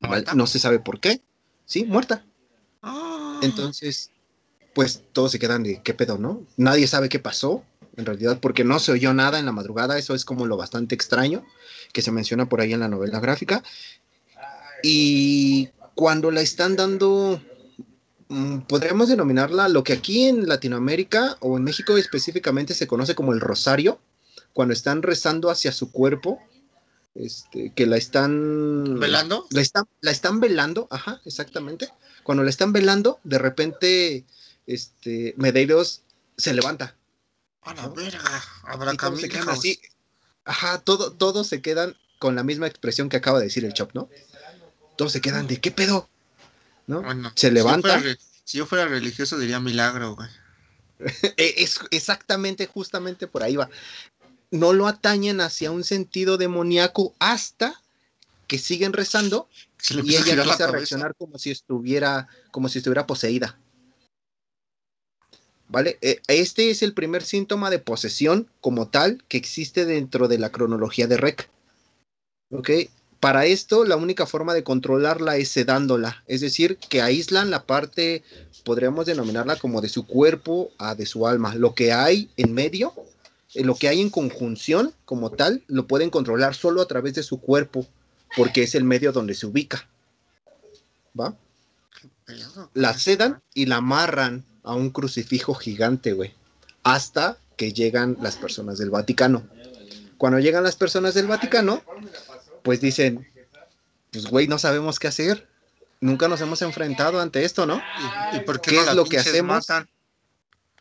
[0.00, 0.34] ¿Muerta?
[0.34, 1.22] No se sabe por qué.
[1.64, 2.24] Sí, muerta.
[2.82, 3.40] Ah.
[3.42, 4.10] Entonces,
[4.74, 6.44] pues todos se quedan de qué pedo, ¿no?
[6.56, 7.64] Nadie sabe qué pasó,
[7.96, 9.98] en realidad, porque no se oyó nada en la madrugada.
[9.98, 11.44] Eso es como lo bastante extraño
[11.92, 13.62] que se menciona por ahí en la novela gráfica.
[14.82, 17.40] Y cuando la están dando,
[18.68, 23.40] podríamos denominarla lo que aquí en Latinoamérica o en México específicamente se conoce como el
[23.40, 24.00] rosario,
[24.52, 26.40] cuando están rezando hacia su cuerpo,
[27.14, 29.46] este, que la están ¿Velando?
[29.50, 31.88] la están, la están velando, ajá, exactamente.
[32.22, 34.24] Cuando la están velando, de repente,
[34.66, 36.02] este, Medeiros
[36.36, 36.96] se levanta.
[37.62, 37.94] A la ¿No?
[37.94, 38.42] verga.
[38.64, 39.80] Habrá se quedan así.
[40.44, 43.92] Ajá, todo, todos se quedan con la misma expresión que acaba de decir el Chop,
[43.94, 44.08] ¿no?
[44.96, 46.08] Todos se quedan de, ¿qué pedo?
[46.86, 47.02] ¿No?
[47.02, 47.98] Bueno, Se si yo levanta.
[48.00, 50.28] fuera Si yo fuera religioso diría milagro, güey.
[51.36, 53.68] Eh, Es exactamente, justamente por ahí va.
[54.50, 57.82] No lo atañen hacia un sentido demoníaco hasta
[58.46, 63.06] que siguen rezando Se y ella empieza a reaccionar como si estuviera como si estuviera
[63.06, 63.58] poseída
[65.68, 70.38] vale Eh, este es el primer síntoma de posesión como tal que existe dentro de
[70.38, 71.48] la cronología de Rec
[72.50, 72.70] ok
[73.22, 78.22] para esto la única forma de controlarla es sedándola es decir que aíslan la parte
[78.64, 82.92] podríamos denominarla como de su cuerpo a de su alma lo que hay en medio
[83.54, 87.22] eh, lo que hay en conjunción como tal lo pueden controlar solo a través de
[87.22, 87.86] su cuerpo
[88.36, 89.88] porque es el medio donde se ubica.
[91.18, 91.36] ¿Va?
[92.74, 96.32] La sedan y la amarran a un crucifijo gigante, güey.
[96.82, 99.46] Hasta que llegan las personas del Vaticano.
[100.16, 101.82] Cuando llegan las personas del Vaticano,
[102.62, 103.28] pues dicen,
[104.10, 105.48] pues güey, no sabemos qué hacer.
[106.00, 107.80] Nunca nos hemos enfrentado ante esto, ¿no?
[108.32, 109.68] ¿Y, y por qué, ¿Qué no es lo que hacemos?
[109.68, 109.88] matan?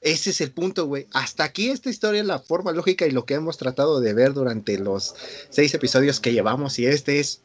[0.01, 1.07] Ese es el punto, güey.
[1.13, 4.79] Hasta aquí esta historia, la forma lógica y lo que hemos tratado de ver durante
[4.79, 5.13] los
[5.51, 7.41] seis episodios que llevamos, y este es,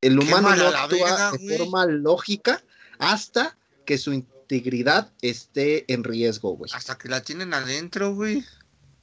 [0.00, 2.62] el humano no actúa verga, de forma lógica
[3.00, 6.70] hasta que su integridad esté en riesgo, güey.
[6.72, 8.44] Hasta que la tienen adentro, güey.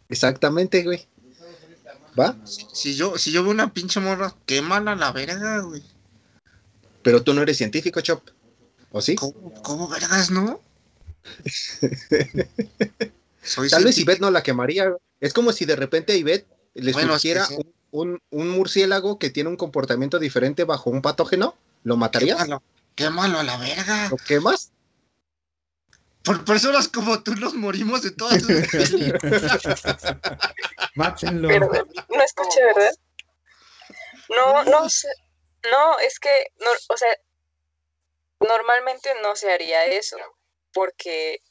[0.07, 1.05] Exactamente, güey.
[2.17, 2.35] ¿Va?
[2.45, 5.83] Si, si yo, si yo veo una pinche morra, quémala la verga, güey.
[7.01, 8.27] Pero tú no eres científico, Chop.
[8.91, 9.15] ¿O sí?
[9.15, 10.59] ¿Cómo, cómo vergas, no?
[13.43, 13.97] Soy Tal vez.
[13.97, 14.95] Ivette no la quemaría.
[15.19, 17.55] Es como si de repente a Ivette le Bueno, es que surgiera sí.
[17.91, 21.55] un, un- murciélago que tiene un comportamiento diferente bajo un patógeno.
[21.83, 22.37] ¿Lo matarías?
[22.37, 22.63] Quémalo,
[22.95, 24.09] quémalo a la verga.
[24.09, 24.71] ¿Lo quemas?
[26.25, 28.49] Por personas como tú nos morimos de todas sus
[30.95, 31.47] Mátenlo.
[31.47, 32.95] Perdón, no escuché, ¿verdad?
[34.29, 35.09] No, no sé.
[35.69, 37.15] No, es que, no, o sea,
[38.39, 40.17] normalmente no se haría eso,
[40.73, 41.41] porque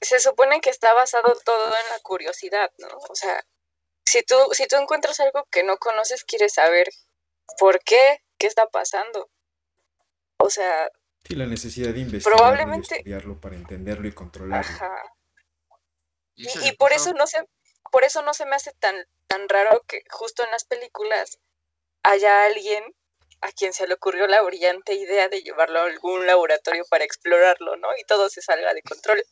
[0.00, 2.88] se supone que está basado todo en la curiosidad, ¿no?
[3.08, 3.44] O sea,
[4.04, 6.88] si tú, si tú encuentras algo que no conoces, quieres saber
[7.58, 9.30] por qué, qué está pasando.
[10.38, 10.90] O sea,
[11.28, 14.70] Sí, la necesidad de investigarlo Probablemente- y estudiarlo para entenderlo y controlarlo.
[14.70, 15.02] ajá.
[16.34, 17.44] Y, y por eso no se,
[17.90, 21.38] por eso no se me hace tan, tan raro que justo en las películas
[22.02, 22.82] haya alguien
[23.40, 27.76] a quien se le ocurrió la brillante idea de llevarlo a algún laboratorio para explorarlo,
[27.76, 27.88] ¿no?
[27.98, 29.22] Y todo se salga de control.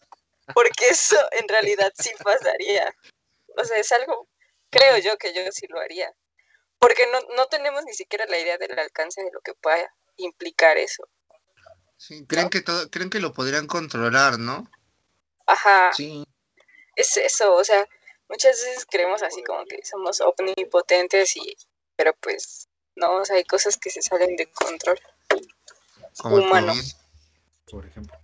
[0.55, 2.94] Porque eso en realidad sí pasaría.
[3.57, 4.28] O sea, es algo,
[4.70, 6.12] creo yo que yo sí lo haría.
[6.78, 10.76] Porque no, no tenemos ni siquiera la idea del alcance de lo que pueda implicar
[10.76, 11.09] eso.
[11.99, 14.70] Sí, creen que todo, creen que lo podrían controlar, ¿no?
[15.47, 15.92] Ajá.
[15.92, 16.24] Sí.
[16.97, 17.86] es eso, o sea,
[18.28, 21.57] muchas veces creemos así como que somos omnipotentes y,
[21.97, 24.99] pero pues, no, o sea, hay cosas que se salen de control,
[26.18, 26.72] Como el Humano.
[26.72, 26.92] COVID.
[27.70, 28.18] Por ejemplo.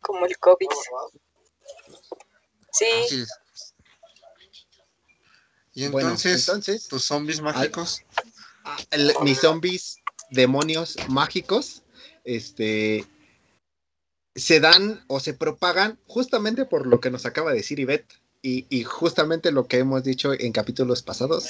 [0.00, 0.68] como el COVID.
[2.72, 3.28] Sí, Así es.
[5.74, 8.02] Y Bueno, entonces, entonces, tus zombies mágicos.
[8.64, 9.96] ah, el- mis zombies,
[10.30, 11.82] demonios mágicos,
[12.24, 13.04] este,
[14.34, 18.66] se dan o se propagan justamente por lo que nos acaba de decir Ivette y,
[18.68, 21.48] y justamente lo que hemos dicho en capítulos pasados.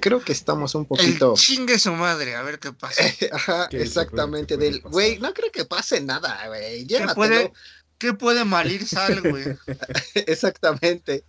[0.00, 1.34] Creo que estamos un El poquito...
[1.36, 3.02] chingue su madre, a ver qué pasa.
[3.32, 4.56] Ajá, ¿Qué es lo peor exactamente.
[4.56, 6.86] puede Del, güey, no creo que pase nada, güey.
[6.86, 7.52] ¿Qué puede,
[7.98, 9.44] ¿Qué puede malir sal, güey?
[10.14, 11.24] Exactamente.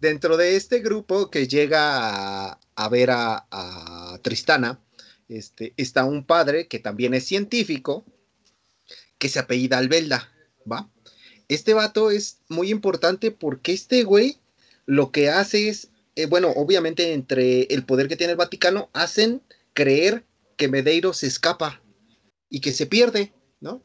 [0.00, 4.80] Dentro de este grupo que llega a, a ver a, a Tristana,
[5.28, 8.04] este, está un padre que también es científico,
[9.18, 10.32] que se apellida Albelda,
[10.70, 10.88] ¿va?
[11.48, 14.38] Este vato es muy importante porque este güey
[14.84, 19.42] lo que hace es, eh, bueno, obviamente entre el poder que tiene el Vaticano, hacen
[19.72, 20.24] creer
[20.56, 21.82] que Medeiros se escapa
[22.48, 23.82] y que se pierde, ¿no?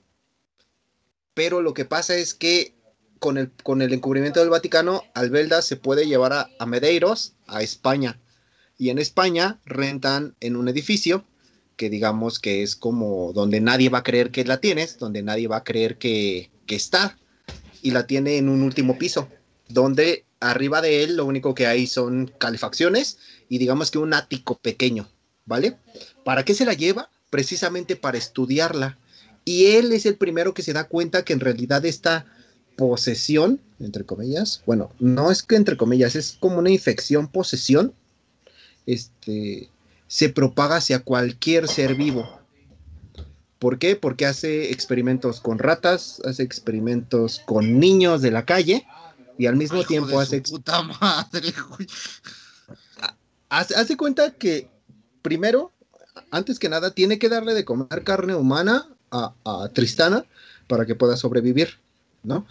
[1.33, 2.75] Pero lo que pasa es que
[3.19, 7.61] con el, con el encubrimiento del Vaticano, Albelda se puede llevar a, a Medeiros a
[7.61, 8.19] España.
[8.77, 11.23] Y en España rentan en un edificio
[11.75, 15.47] que digamos que es como donde nadie va a creer que la tienes, donde nadie
[15.47, 17.17] va a creer que, que está.
[17.81, 19.27] Y la tiene en un último piso,
[19.67, 23.17] donde arriba de él lo único que hay son calefacciones
[23.49, 25.09] y digamos que un ático pequeño,
[25.45, 25.77] ¿vale?
[26.23, 27.09] ¿Para qué se la lleva?
[27.29, 28.97] Precisamente para estudiarla.
[29.45, 32.25] Y él es el primero que se da cuenta que en realidad esta
[32.77, 37.93] posesión, entre comillas, bueno, no es que entre comillas, es como una infección, posesión,
[38.85, 39.69] este,
[40.11, 42.41] se propaga hacia cualquier ser vivo.
[43.59, 43.95] ¿Por qué?
[43.95, 48.85] Porque hace experimentos con ratas, hace experimentos con niños de la calle
[49.37, 51.87] y al mismo Hijo tiempo de hace, su puta madre, güey.
[53.47, 54.67] hace, hace cuenta que
[55.21, 55.71] primero,
[56.29, 60.25] antes que nada, tiene que darle de comer carne humana a, a Tristana
[60.67, 61.77] para que pueda sobrevivir,
[62.21, 62.45] ¿no?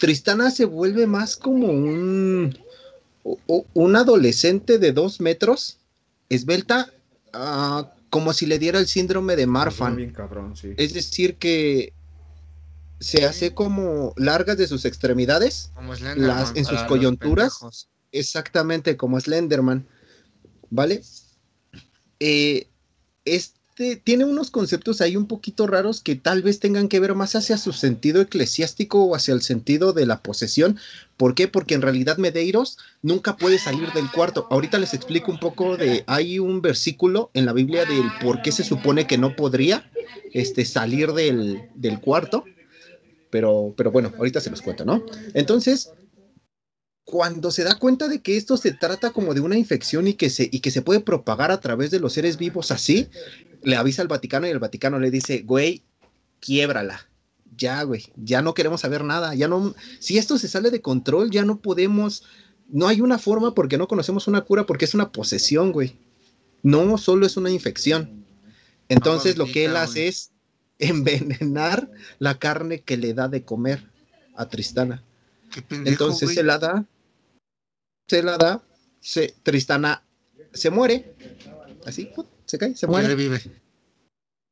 [0.00, 2.58] Tristana se vuelve más como un,
[3.22, 5.76] un adolescente de dos metros,
[6.30, 6.90] esbelta,
[7.32, 9.96] ah, como si le diera el síndrome de Marfan.
[9.96, 10.74] Bien cabrón, sí.
[10.76, 11.94] Es decir, que
[13.00, 17.58] se hace como largas de sus extremidades, Como Las- en sus coyunturas.
[18.12, 19.88] exactamente como Slenderman,
[20.70, 21.02] ¿vale?
[22.20, 22.68] Eh,
[24.04, 27.58] tiene unos conceptos ahí un poquito raros que tal vez tengan que ver más hacia
[27.58, 30.78] su sentido eclesiástico o hacia el sentido de la posesión.
[31.16, 31.48] ¿Por qué?
[31.48, 34.46] Porque en realidad Medeiros nunca puede salir del cuarto.
[34.50, 38.52] Ahorita les explico un poco de, hay un versículo en la Biblia del por qué
[38.52, 39.90] se supone que no podría
[40.32, 42.44] este, salir del, del cuarto.
[43.30, 45.04] Pero, pero bueno, ahorita se los cuento, ¿no?
[45.32, 45.90] Entonces,
[47.04, 50.30] cuando se da cuenta de que esto se trata como de una infección y que
[50.30, 53.08] se, y que se puede propagar a través de los seres vivos así,
[53.62, 55.82] le avisa al Vaticano y el Vaticano le dice, güey,
[56.40, 57.08] quiébrala.
[57.56, 59.34] Ya, güey, ya no queremos saber nada.
[59.34, 62.24] Ya no, si esto se sale de control, ya no podemos,
[62.68, 65.98] no hay una forma porque no conocemos una cura porque es una posesión, güey.
[66.62, 68.24] No solo es una infección.
[68.88, 70.32] Entonces lo que él hace es
[70.78, 73.88] envenenar la carne que le da de comer
[74.34, 75.02] a Tristana.
[75.68, 76.36] Pendejo, Entonces güey.
[76.36, 76.86] se la da,
[78.08, 78.62] se la da,
[79.00, 80.02] se, Tristana
[80.52, 81.14] se muere,
[81.84, 82.31] así, ¡put!
[82.52, 83.40] Se cae, se muere, revive.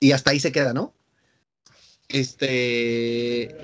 [0.01, 0.95] y hasta ahí se queda, ¿no?
[2.09, 3.55] Este,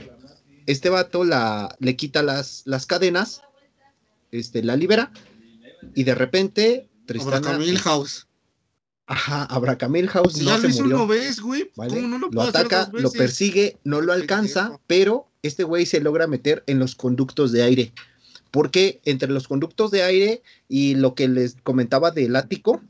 [0.67, 3.41] este vato la, le quita las, las cadenas,
[4.31, 5.11] este, la libera,
[5.95, 8.27] y de repente Tristana, Abraham Milhouse.
[9.07, 10.97] ajá, Abraham Milhouse Si no ya lo se hizo murió.
[10.97, 11.71] una vez, güey.
[11.77, 11.95] ¿vale?
[11.95, 16.27] ¿Cómo no lo, lo ataca, lo persigue, no lo alcanza, pero este güey se logra
[16.27, 17.93] meter en los conductos de aire.
[18.51, 22.83] Porque entre los conductos de aire y lo que les comentaba del ático,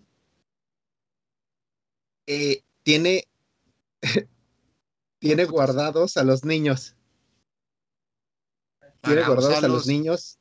[2.27, 3.29] eh, tiene,
[5.19, 6.95] tiene guardados a los niños.
[9.03, 10.39] Tiene guardados a los niños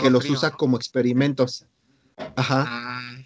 [0.00, 0.34] que los frío.
[0.34, 1.66] usa como experimentos.
[2.36, 2.64] Ajá.
[2.66, 3.16] Ah,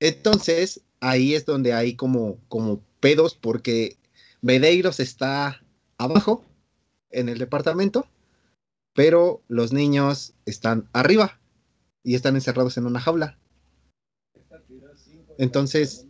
[0.00, 3.96] Entonces, ahí es donde hay como, como pedos porque
[4.42, 5.62] Medeiros está
[5.98, 6.44] abajo
[7.10, 8.06] en el departamento,
[8.92, 11.40] pero los niños están arriba
[12.02, 13.38] y están encerrados en una jaula.
[15.38, 16.05] Entonces,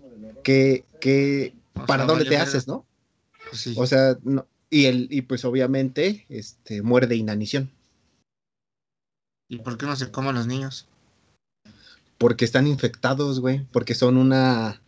[0.47, 2.87] ¿qué, qué, o para sea, dónde te haces, no?
[3.51, 3.75] Pues sí.
[3.77, 7.69] O sea, no- y, el, y pues obviamente este, muere de inanición,
[9.49, 10.87] ¿Y por qué no se comen los niños?
[12.19, 14.81] porque están infectados, güey, porque son una,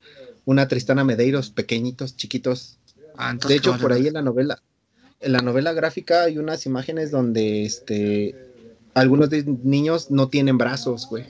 [0.47, 2.79] una Tristana Medeiros pequeñitos, chiquitos,
[3.17, 4.63] Ah, De hecho, por ahí en la novela,
[5.21, 8.37] en la novela gráfica hay unas imágenes donde este
[8.95, 11.25] algunos de- niños no tienen brazos, güey.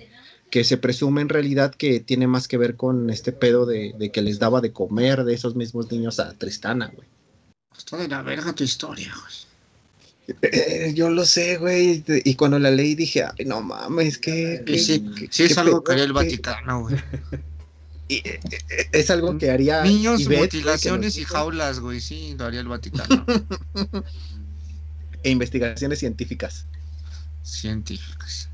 [0.51, 4.11] Que se presume en realidad que tiene más que ver con este pedo de, de
[4.11, 7.07] que les daba de comer de esos mismos niños a Tristana, güey.
[7.77, 9.49] Está de la verga tu historia, güey.
[10.43, 12.05] Eh, yo lo sé, güey.
[12.25, 14.63] Y cuando la leí dije, ay, no mames, que.
[14.79, 16.97] Sí, sí es algo que haría el Vaticano, güey.
[18.93, 19.83] Es algo que haría.
[19.83, 22.01] Niños, Ivette, mutilaciones nos y jaulas, güey.
[22.01, 23.25] Sí, lo haría el Vaticano.
[25.25, 26.67] E investigaciones científicas.
[27.43, 28.49] Científicas.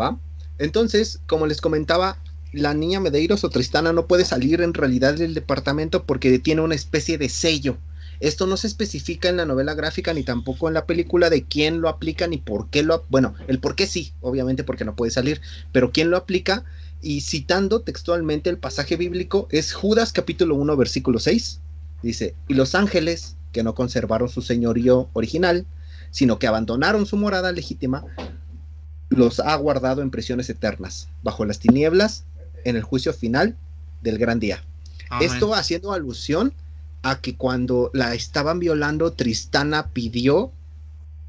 [0.00, 0.18] ¿va?
[0.58, 2.18] Entonces, como les comentaba,
[2.52, 6.74] la niña Medeiros o Tristana no puede salir en realidad del departamento porque tiene una
[6.74, 7.76] especie de sello.
[8.20, 11.80] Esto no se especifica en la novela gráfica ni tampoco en la película de quién
[11.80, 13.04] lo aplica ni por qué lo...
[13.08, 15.40] Bueno, el por qué sí, obviamente porque no puede salir,
[15.70, 16.64] pero quién lo aplica
[17.00, 21.60] y citando textualmente el pasaje bíblico es Judas capítulo 1 versículo 6.
[22.02, 25.66] Dice, y los ángeles que no conservaron su señorío original,
[26.10, 28.04] sino que abandonaron su morada legítima,
[29.10, 32.24] los ha guardado en prisiones eternas, bajo las tinieblas,
[32.64, 33.56] en el juicio final
[34.02, 34.62] del gran día.
[35.10, 35.30] Amén.
[35.30, 36.52] Esto haciendo alusión
[37.02, 40.52] a que cuando la estaban violando, Tristana pidió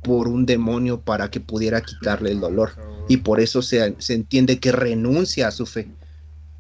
[0.01, 2.71] por un demonio para que pudiera quitarle el dolor.
[3.07, 5.87] Y por eso se, se entiende que renuncia a su fe,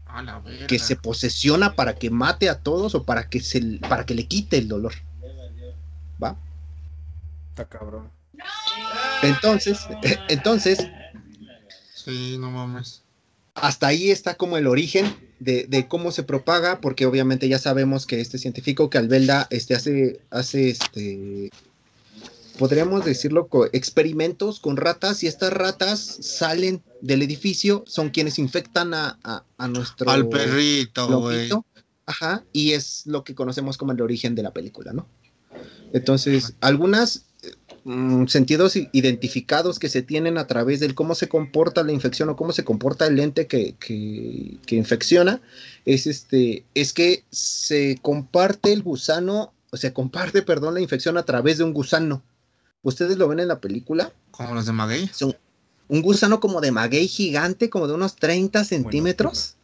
[0.05, 4.05] A la que se posesiona para que mate a todos o para que, se, para
[4.05, 4.93] que le quite el dolor.
[6.21, 6.35] ¿Va?
[7.49, 8.09] Está cabrón.
[9.21, 9.79] Entonces,
[10.29, 10.87] entonces,
[12.05, 13.01] Sí, no mames.
[13.55, 18.05] hasta ahí está como el origen de, de cómo se propaga, porque obviamente ya sabemos
[18.05, 21.49] que este científico Calvelda este, hace, hace este,
[22.57, 28.93] podríamos decirlo, co- experimentos con ratas y estas ratas salen del edificio, son quienes infectan
[28.93, 31.49] a, a, a nuestro Al perrito, güey.
[32.05, 35.05] ajá, y es lo que conocemos como el origen de la película, ¿no?
[35.93, 37.25] Entonces, algunas
[38.27, 42.35] sentidos i- identificados que se tienen a través del cómo se comporta la infección o
[42.35, 45.41] cómo se comporta el ente que, que- que infecciona
[45.85, 51.23] es este es que se comparte el gusano o se comparte perdón la infección a
[51.23, 52.21] través de un gusano.
[52.83, 55.09] Ustedes lo ven en la película Como los de Maguey.
[55.13, 55.35] son
[55.87, 59.55] un gusano como de maguey gigante como de unos 30 centímetros.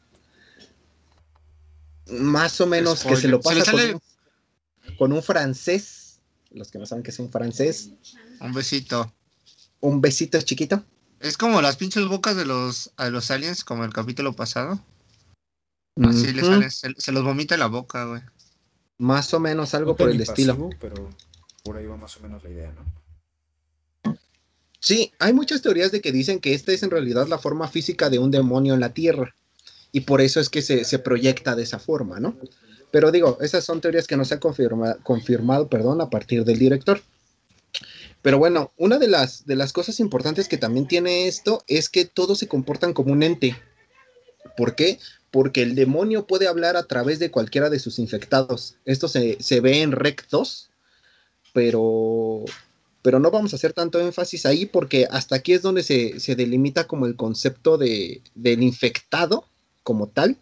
[2.07, 6.04] más o menos que se lo pasa Se le con, sale- un, con un francés
[6.55, 7.91] los que no saben que es un francés
[8.39, 9.13] Un besito.
[9.81, 10.83] un besito chiquito
[11.19, 14.79] Es como las pinches bocas de los, de los aliens, como el capítulo pasado.
[16.03, 16.51] Así le Ujú.
[16.51, 18.21] sale, se, se los vomita en la boca, güey.
[18.97, 20.53] Más o menos algo No por el estilo.
[20.53, 21.09] invasivo, Pero
[21.63, 22.85] por ahí va más o menos la idea, ¿no?
[24.79, 28.09] Sí, hay muchas teorías de que dicen que esta es en realidad la forma física
[28.09, 29.35] de un demonio en la Tierra.
[29.91, 32.37] Y por eso es que se, se proyecta de esa forma, ¿no?
[32.95, 36.57] Pero digo, esas son teorías que no se han confirma- confirmado perdón, a partir del
[36.57, 37.01] director.
[38.21, 42.05] Pero bueno, una de las, de las cosas importantes que también tiene esto es que
[42.05, 43.53] todos se comportan como un ente.
[44.55, 44.97] ¿Por qué?
[45.29, 48.77] Porque el demonio puede hablar a través de cualquiera de sus infectados.
[48.85, 50.69] Esto se, se ve en Rec 2,
[51.51, 52.45] pero,
[53.01, 56.37] pero no vamos a hacer tanto énfasis ahí porque hasta aquí es donde se, se
[56.37, 59.49] delimita como el concepto de, del infectado
[59.83, 60.37] como tal,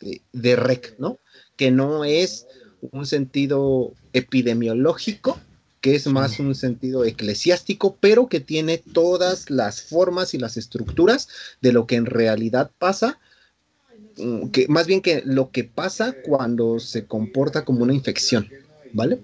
[0.00, 1.20] de, de Rec, ¿no?
[1.56, 2.46] Que no es
[2.92, 5.38] un sentido epidemiológico,
[5.80, 11.28] que es más un sentido eclesiástico, pero que tiene todas las formas y las estructuras
[11.60, 13.18] de lo que en realidad pasa,
[14.16, 18.48] mm, que más bien que lo que pasa cuando se comporta como una infección,
[18.94, 19.20] ¿vale?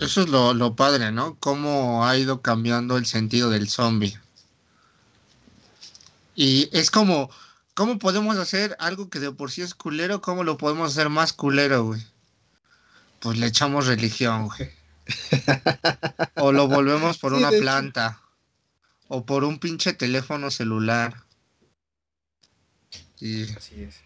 [0.00, 1.36] Eso es lo, lo padre, ¿no?
[1.38, 4.18] Cómo ha ido cambiando el sentido del zombie.
[6.34, 7.30] Y es como,
[7.74, 10.20] ¿cómo podemos hacer algo que de por sí es culero?
[10.20, 12.02] ¿Cómo lo podemos hacer más culero, güey?
[13.20, 14.70] Pues le echamos religión, güey.
[16.36, 17.60] o lo volvemos por Sí, una hecho.
[17.60, 18.20] planta.
[19.08, 21.22] O por un pinche teléfono celular.
[23.20, 23.96] Y- Así es.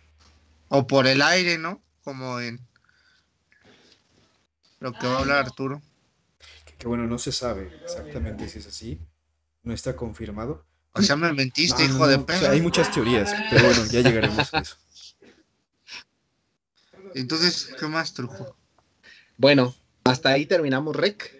[0.68, 1.80] o por el aire, ¿no?
[2.04, 2.60] Como en
[4.80, 5.82] lo que va a hablar Arturo.
[6.64, 9.00] Que, que bueno, no se sabe exactamente si es así.
[9.62, 10.64] No está confirmado.
[10.94, 12.50] O sea, me mentiste, No, no, hijo de no, o sea, perra.
[12.52, 14.76] hay muchas teorías, pero bueno, ya llegaremos a eso.
[17.14, 18.56] Entonces, ¿qué más, Trujo?
[19.36, 19.74] Bueno,
[20.04, 21.36] hasta ahí terminamos Rec.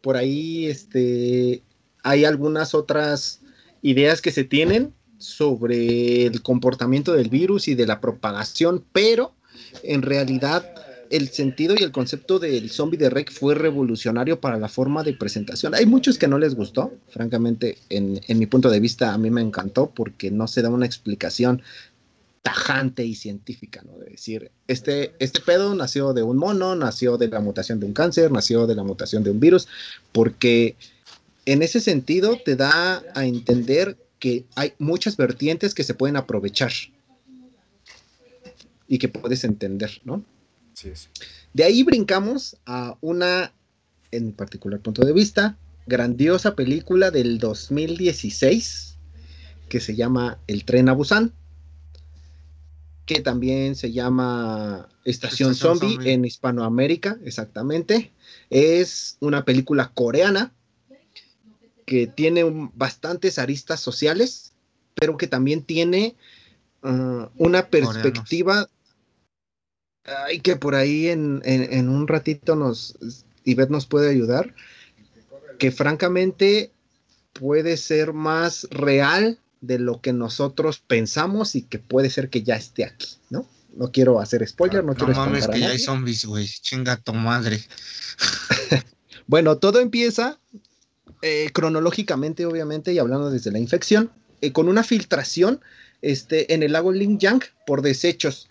[0.00, 1.62] Por ahí este,
[2.02, 3.40] hay algunas otras
[3.82, 9.34] ideas que se tienen sobre el comportamiento del virus y de la propagación, pero
[9.82, 10.74] en realidad
[11.10, 15.12] el sentido y el concepto del zombie de Rec fue revolucionario para la forma de
[15.12, 15.74] presentación.
[15.74, 19.30] Hay muchos que no les gustó, francamente, en, en mi punto de vista a mí
[19.30, 21.62] me encantó porque no se da una explicación
[22.42, 23.98] tajante y científica, ¿no?
[23.98, 27.92] De decir, este, este pedo nació de un mono, nació de la mutación de un
[27.92, 29.68] cáncer, nació de la mutación de un virus,
[30.12, 30.76] porque
[31.44, 36.72] en ese sentido te da a entender que hay muchas vertientes que se pueden aprovechar
[38.88, 40.24] y que puedes entender, ¿no?
[40.80, 41.10] Así es.
[41.52, 43.52] De ahí brincamos a una,
[44.10, 48.96] en particular punto de vista, grandiosa película del 2016
[49.68, 51.32] que se llama El tren a Busan,
[53.06, 56.12] que también se llama Estación, Estación Zombie, Zombie.
[56.12, 58.10] en Hispanoamérica, exactamente.
[58.48, 60.52] Es una película coreana
[61.86, 64.54] que tiene un- bastantes aristas sociales,
[64.94, 66.16] pero que también tiene
[66.82, 68.68] ah, una perspectiva
[70.26, 72.96] Ay, que por ahí en, en- en un ratito nos,
[73.44, 74.54] Ivette nos puede ayudar,
[75.58, 76.72] que francamente
[77.32, 82.56] puede ser más real de lo que nosotros pensamos y que puede ser que ya
[82.56, 83.46] esté aquí, ¿no?
[83.76, 86.46] No quiero hacer spoiler, no, No quiero mames, espantar a que ya hay zombies, güey.
[86.48, 87.60] Chinga tu madre.
[89.26, 90.40] Bueno, todo empieza
[91.22, 95.60] eh, cronológicamente, obviamente, y hablando desde la infección, eh, con una filtración
[96.02, 98.48] este, en el lago Lingyang por desechos,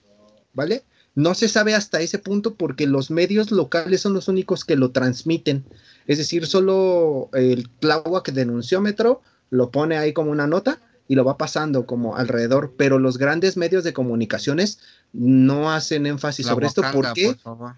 [0.53, 0.84] ¿vale?
[1.20, 4.91] No se sabe hasta ese punto porque los medios locales son los únicos que lo
[4.91, 5.65] transmiten.
[6.07, 11.38] Es decir, solo el Tláhuac denunciómetro lo pone ahí como una nota y lo va
[11.38, 14.80] pasando como alrededor, pero los grandes medios de comunicaciones
[15.11, 16.84] no hacen énfasis La sobre esto.
[16.84, 17.26] ¿Por Wakanda, qué?
[17.26, 17.76] por favor.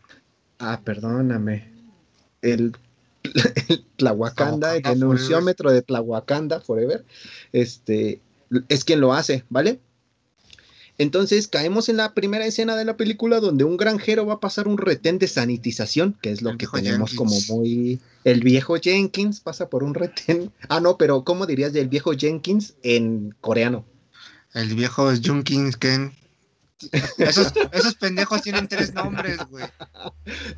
[0.60, 1.68] Ah, perdóname.
[2.44, 2.76] El,
[3.70, 7.04] el Tlahuacanda, el denunciómetro de Tlahuacanda Forever,
[7.54, 8.22] este,
[8.70, 9.80] es quien lo hace, ¿vale?
[11.02, 14.68] Entonces caemos en la primera escena de la película donde un granjero va a pasar
[14.68, 17.48] un retén de sanitización, que es lo El que tenemos Jenkins.
[17.48, 18.00] como muy...
[18.24, 20.52] El viejo Jenkins pasa por un retén.
[20.70, 23.84] Ah, no, pero ¿cómo dirías del viejo Jenkins en coreano?
[24.54, 26.14] El viejo Junkins Ken.
[27.18, 29.66] Esos, esos pendejos tienen tres nombres, güey.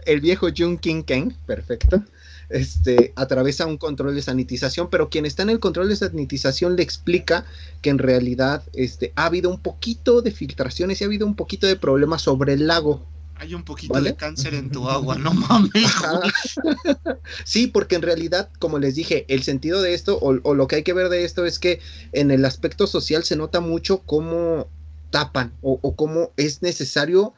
[0.06, 2.04] el viejo Jun King Ken, perfecto,
[2.50, 6.84] este, atraviesa un control de sanitización, pero quien está en el control de sanitización le
[6.84, 7.46] explica
[7.82, 11.68] que en realidad este, ha habido un poquito de filtraciones y ha habido un poquito
[11.68, 13.06] de problemas sobre el lago.
[13.36, 14.12] Hay un poquito ¿Vale?
[14.12, 15.72] de cáncer en tu agua, no mames.
[17.46, 20.78] Sí, porque en realidad, como les dije, el sentido de esto o, o lo que
[20.78, 21.80] hay que ver de esto es que
[22.12, 24.68] en el aspecto social se nota mucho cómo
[25.10, 27.34] tapan o, o cómo es necesario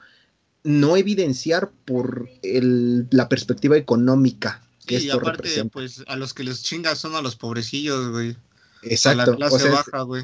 [0.64, 5.72] no evidenciar por el- la perspectiva económica que Y esto aparte, representa.
[5.74, 8.32] pues a los que les chingas son a los pobrecillos, güey.
[8.32, 8.38] A
[8.84, 9.32] Exacto.
[9.32, 10.24] la clase o sea, es- baja, güey.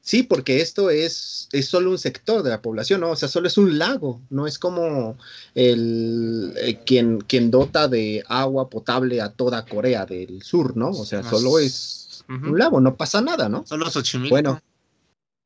[0.00, 3.10] sí, porque esto es, es solo un sector de la población, ¿no?
[3.10, 5.16] O sea, solo es un lago, no es como
[5.54, 10.90] el eh, quien, quien dota de agua potable a toda Corea del Sur, ¿no?
[10.90, 13.64] O sea, solo es un lago, no pasa nada, ¿no?
[13.66, 14.30] Solo Xochimilco.
[14.34, 14.60] Bueno,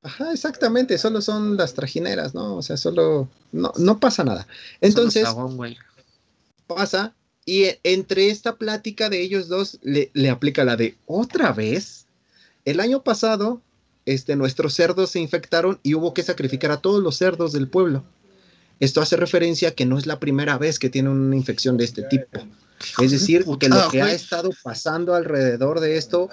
[0.04, 2.56] Ajá, exactamente, solo son las trajineras, ¿no?
[2.56, 4.48] O sea, solo no, no pasa nada.
[4.80, 5.28] Entonces,
[6.66, 7.14] pasa
[7.44, 12.06] y e- entre esta plática de ellos dos le, le aplica la de otra vez.
[12.64, 13.60] El año pasado,
[14.06, 18.04] este, nuestros cerdos se infectaron y hubo que sacrificar a todos los cerdos del pueblo.
[18.80, 21.84] Esto hace referencia a que no es la primera vez que tiene una infección de
[21.84, 22.40] este tipo.
[23.00, 26.28] Es decir, que lo que ha estado pasando alrededor de esto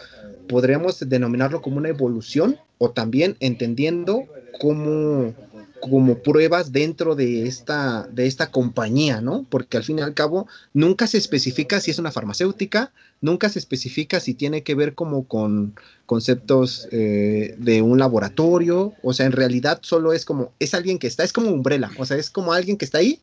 [0.47, 4.23] podríamos denominarlo como una evolución o también entendiendo
[4.59, 5.35] como,
[5.81, 9.45] como pruebas dentro de esta, de esta compañía, ¿no?
[9.49, 13.59] Porque al fin y al cabo nunca se especifica si es una farmacéutica, nunca se
[13.59, 15.75] especifica si tiene que ver como con
[16.05, 21.07] conceptos eh, de un laboratorio, o sea, en realidad solo es como, es alguien que
[21.07, 23.21] está, es como Umbrella, o sea, es como alguien que está ahí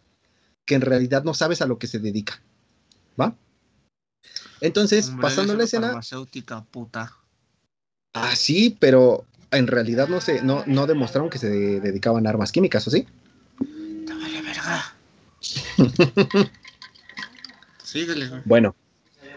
[0.67, 2.43] que en realidad no sabes a lo que se dedica.
[3.19, 3.35] ¿Va?
[4.61, 7.17] Entonces, Hombre, pasando la escena, farmacéutica, puta.
[8.15, 12.31] ah, sí, pero en realidad no se, no, no demostraron que se de- dedicaban a
[12.31, 13.07] armas químicas, ¿o sí?
[14.07, 14.95] Te vale verga.
[15.41, 15.61] Sí,
[17.83, 18.43] Síguele, güey.
[18.45, 18.75] Bueno,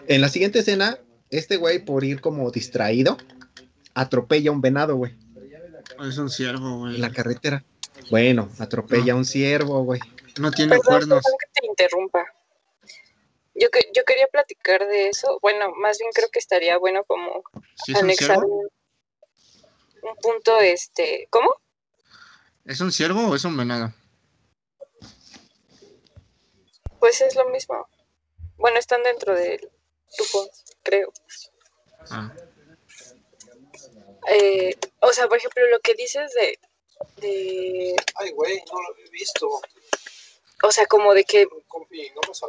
[0.06, 0.98] en la siguiente escena,
[1.30, 3.16] este güey, por ir como distraído,
[3.94, 5.14] atropella a un venado, güey,
[6.06, 6.96] Es un ciervo, güey.
[6.96, 7.64] en la carretera.
[8.10, 10.00] Bueno, atropella a un ciervo, güey.
[10.40, 11.22] No tiene Perdón, cuernos.
[11.22, 12.24] perdón que te interrumpa.
[13.54, 15.38] Yo, que- yo quería platicar de eso.
[15.42, 17.42] Bueno, más bien creo que estaría bueno como
[17.84, 18.46] ¿Sí es un anexar ciervo?
[18.46, 18.68] un,
[20.02, 21.50] un punto, este, ¿cómo?
[22.64, 23.92] ¿Es un ciervo o es un venado?
[26.98, 27.88] Pues es lo mismo.
[28.56, 29.58] Bueno, están dentro del
[30.18, 30.50] grupo,
[30.82, 31.12] creo.
[32.10, 32.32] Ah,
[34.28, 36.58] Eh, o sea, por ejemplo, lo que dices de,
[37.16, 39.48] de, Ay, güey, no lo he visto.
[40.62, 41.48] o sea, como de que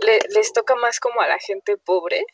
[0.01, 2.25] le- les toca más como a la gente pobre.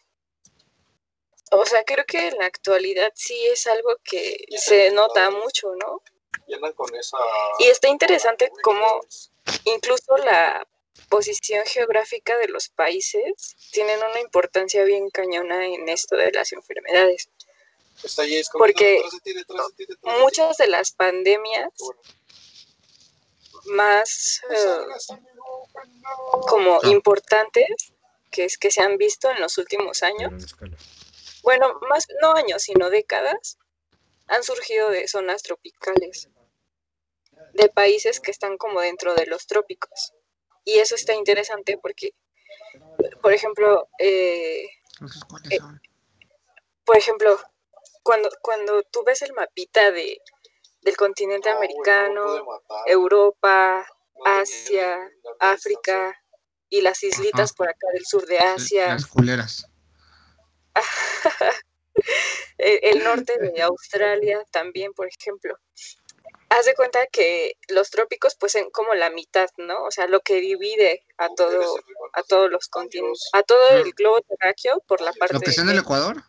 [1.52, 6.02] O sea, creo que en la actualidad sí es algo que se nota mucho, ¿no?
[6.48, 7.18] Y andan con esa.
[7.60, 9.02] Y está interesante cómo
[9.66, 10.68] incluso la
[11.10, 17.30] posición geográfica de los países tienen una importancia bien cañona en esto de las enfermedades.
[18.04, 20.24] Está ahí, es Porque detrás de ti, detrás de ti, detrás de ti.
[20.24, 22.02] Muchas de las pandemias bueno.
[23.66, 24.86] más eh,
[26.48, 26.88] como Ah.
[26.90, 27.94] importantes
[28.32, 30.56] que, es, que se han visto en los últimos años.
[31.48, 33.58] Bueno, más no años, sino décadas,
[34.28, 36.28] han surgido de zonas tropicales,
[37.54, 40.14] de países que están como dentro de los trópicos.
[40.66, 42.10] Y eso está interesante porque,
[43.22, 44.66] por ejemplo, eh,
[45.00, 45.60] ¿esos cuáles Eh,
[46.84, 47.40] por ejemplo,
[48.04, 50.20] cuando, cuando tú ves el mapita de,
[50.82, 52.44] del continente americano.
[52.88, 53.88] Europa,
[54.26, 55.00] Asia.
[55.40, 56.14] África
[56.68, 59.66] y las islitas por acá del sur de Asia, Las culeras.
[62.58, 65.58] el, norte de Australia también, por ejemplo.
[66.50, 69.84] Haz de cuenta que los trópicos pues en como la mitad, ¿no?
[69.84, 71.76] O sea, lo que divide a todo
[72.14, 75.64] a todos los continentes, a todo el globo terráqueo por la parte ¿Lo que está
[75.64, 76.24] en el de- Ecuador?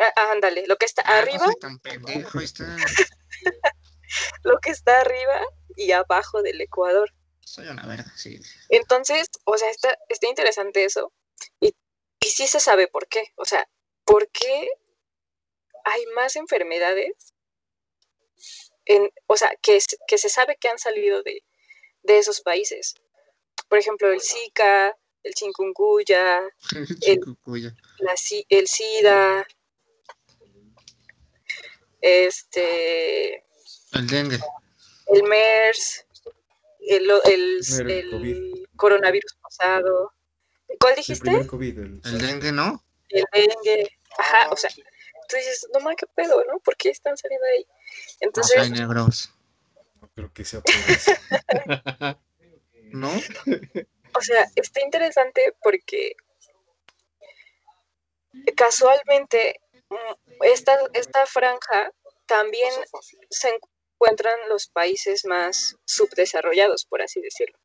[0.00, 2.76] Ah, ah, ándale, lo que está Ah, arriba, No soy tan pendejo, ahí está.
[4.42, 5.40] lo que está arriba
[5.76, 7.10] y abajo del Ecuador.
[7.40, 8.40] Soy una verga, sí.
[8.70, 11.12] Entonces, o sea, está, está interesante eso.
[11.60, 11.74] Y,
[12.24, 13.32] y sí se sabe por qué.
[13.36, 13.68] O sea,
[14.04, 14.68] ¿por qué
[15.84, 17.32] hay más enfermedades?
[18.86, 21.42] En, o sea, que, es- que se sabe que han salido de,
[22.02, 22.94] de esos países.
[23.68, 26.42] Por ejemplo, el Zika, el chikungunya,
[27.98, 29.46] la, si- el SIDA,
[32.00, 33.36] este,
[33.92, 34.38] El dengue.
[35.06, 36.06] el MERS,
[36.80, 38.66] el, el, El el COVID.
[38.76, 40.12] coronavirus pasado.
[40.84, 41.22] ¿Cuál El dijiste?
[41.22, 42.84] primer COVID, el El dengue, ¿no?
[43.08, 46.58] el dengue, ajá, o sea, tú dices, no mames, qué pedo, ¿no?
[46.58, 47.64] ¿Por qué están saliendo ahí?
[47.64, 49.30] No Entonces, soy negros.
[50.02, 51.12] No creo que sea por eso.
[52.92, 53.08] ¿No?
[53.08, 56.16] o sea, está interesante porque
[58.54, 61.92] casualmente mm, esta, esta franja
[62.26, 62.70] también
[63.30, 63.58] se
[63.94, 67.58] encuentran los países más subdesarrollados, por así decirlo.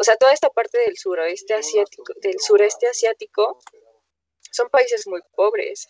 [0.00, 3.58] O sea, toda esta parte del suroeste asiático, del sureste asiático,
[4.50, 5.86] son países muy pobres.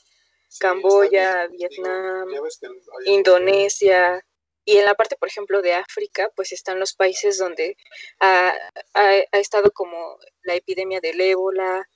[0.59, 2.29] Camboya, Vietnam,
[3.07, 4.25] Indonesia
[4.65, 7.77] y en la parte, por ejemplo, de África, pues están los países donde
[8.19, 8.53] ha,
[8.95, 11.89] ha- ha estado como la epidemia del ébola.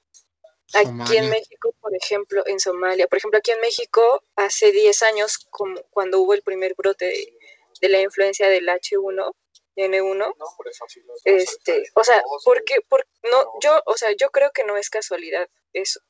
[0.72, 1.20] Aquí Somalia.
[1.24, 5.80] en México, por ejemplo, en Somalia, por ejemplo, aquí en México, hace 10 años, como
[5.90, 7.36] cuando hubo el primer brote de,
[7.80, 9.34] de la influencia del H1,
[9.76, 12.86] N1, No, hombre, fácil, las vas a este, o sea, porque, güey.
[12.88, 16.00] por, no, yo, o sea, yo creo que no es casualidad eso.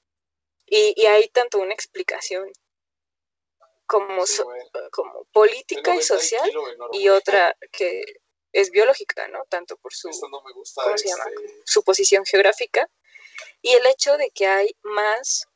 [0.66, 2.50] Y, y hay tanto una explicación
[3.86, 4.60] como, Sí, so- güey.
[4.92, 6.50] como política y 90 social
[6.92, 8.02] y otra que
[8.52, 9.44] es biológica, ¿no?
[9.48, 10.82] Tanto por su, Esto no me gusta.
[10.84, 11.24] ¿cómo se llama?
[11.28, 12.88] este, su posición geográfica
[13.62, 15.48] y el hecho de que hay más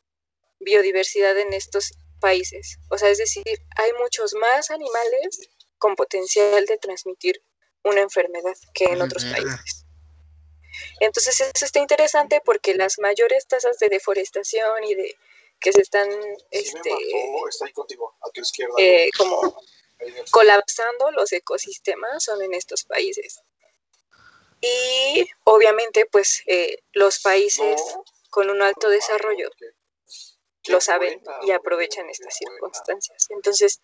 [0.61, 2.79] biodiversidad en estos países.
[2.91, 3.45] O sea, es decir,
[3.77, 5.49] hay muchos más animales
[5.79, 7.41] con potencial de transmitir
[7.85, 9.85] una enfermedad que en otros países.
[11.01, 15.16] Entonces, eso está interesante porque las mayores tasas de deforestación y de
[15.61, 16.09] que se están
[16.51, 18.74] este, mató, está ahí contigo, a tu izquierda.
[18.79, 19.61] eh, como
[20.31, 23.41] colapsando los ecosistemas son en estos países.
[24.61, 29.51] Y obviamente, pues eh, los países No, con un alto desarrollo
[30.68, 32.55] lo saben buena, y aprovechan estas buena.
[32.57, 33.26] circunstancias.
[33.31, 33.81] Entonces,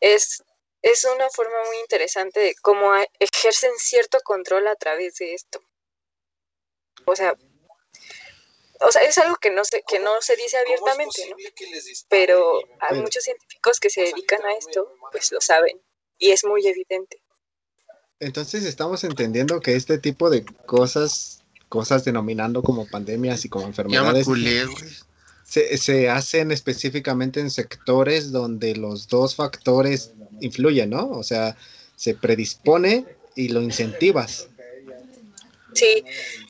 [0.00, 0.42] es,
[0.82, 5.60] es una forma muy interesante de cómo ejercen cierto control a través de esto.
[7.06, 7.34] O sea,
[8.80, 11.30] o sea, es algo que no se, que ¿Cómo- no se dice ¿Cómo es abiertamente,
[11.30, 11.36] ¿no?
[12.08, 15.80] Pero hay muchos científicos que se dedican a esto, pues lo saben.
[16.18, 17.22] Y es muy evidente.
[18.18, 24.24] Entonces estamos entendiendo que este tipo de cosas cosas denominando como pandemias y como enfermedades
[24.26, 24.64] culé.
[25.50, 31.10] Se, se hacen específicamente en sectores donde los dos factores influyen, ¿no?
[31.10, 31.56] O sea,
[31.96, 34.48] se predispone y lo incentivas.
[35.74, 36.04] Sí,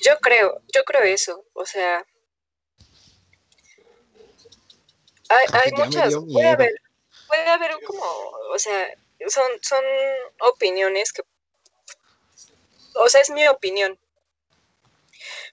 [0.06, 1.46] yo creo, yo creo eso.
[1.54, 2.04] O sea,
[5.30, 6.74] hay, Ay, hay muchas, puede haber,
[7.26, 8.86] puede haber como, o sea,
[9.28, 9.82] son, son
[10.40, 11.22] opiniones que,
[12.96, 13.98] o sea, es mi opinión.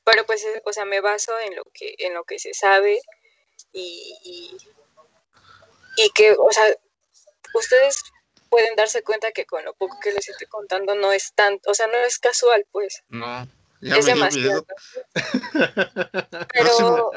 [0.04, 3.00] Pero pues, o sea, me baso en lo que, en lo que se sabe
[3.74, 4.58] y, y,
[5.98, 6.66] y que, o sea,
[7.54, 8.02] ustedes
[8.50, 11.74] pueden darse cuenta que con lo poco que les estoy contando no es tan, o
[11.74, 13.48] sea, no es casual, pues, No,
[13.82, 14.66] ya es me dio demasiado.
[14.66, 14.66] miedo.
[16.54, 17.12] Pero,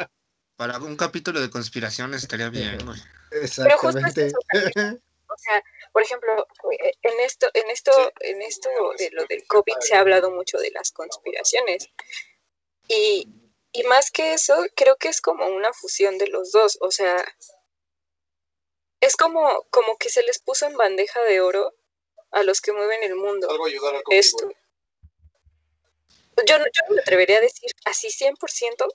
[0.57, 3.01] Para un capítulo de conspiraciones estaría bien, güey.
[3.31, 4.27] Pero justo es Exactamente.
[4.27, 6.47] eso o sea, por ejemplo,
[7.03, 10.71] en esto, en esto, en esto de lo del COVID se ha hablado mucho de
[10.73, 11.89] las conspiraciones.
[12.89, 13.29] Y,
[13.73, 16.79] y más que eso, creo que es como una fusión de los dos.
[16.81, 17.25] O sea,
[19.01, 21.73] es como, como que se les puso en bandeja de oro
[22.33, 24.45] a los que mueven el mundo Algo ayudar al COVID, esto.
[24.45, 24.57] güey.
[26.47, 28.87] Yo, no- yo no me atrevería a decir así 100%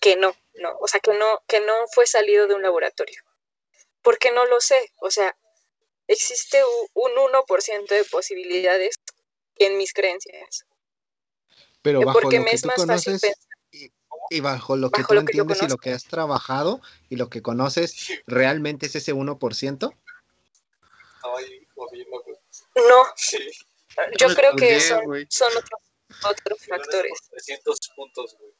[0.00, 3.22] que no, no, o sea, que no, que no fue salido de un laboratorio.
[4.02, 5.36] Porque no lo sé, o sea,
[6.06, 6.62] existe
[6.92, 8.96] un 1% de posibilidades
[9.56, 10.66] en mis creencias.
[11.82, 13.53] Pero Eh, bajo porque lo me que es tú más fácil pensar.
[14.30, 16.80] Y, bajo lo que Bajo tú lo que yo entiendes y lo que has trabajado
[17.08, 19.94] y lo que conoces, ¿realmente es ese 1%?
[21.22, 21.64] Ay.
[22.76, 23.38] No, Sí.
[24.18, 25.80] yo creo que culé, son, otros,
[26.24, 27.12] otros factores.
[27.30, 28.52] 300 puntos, güey.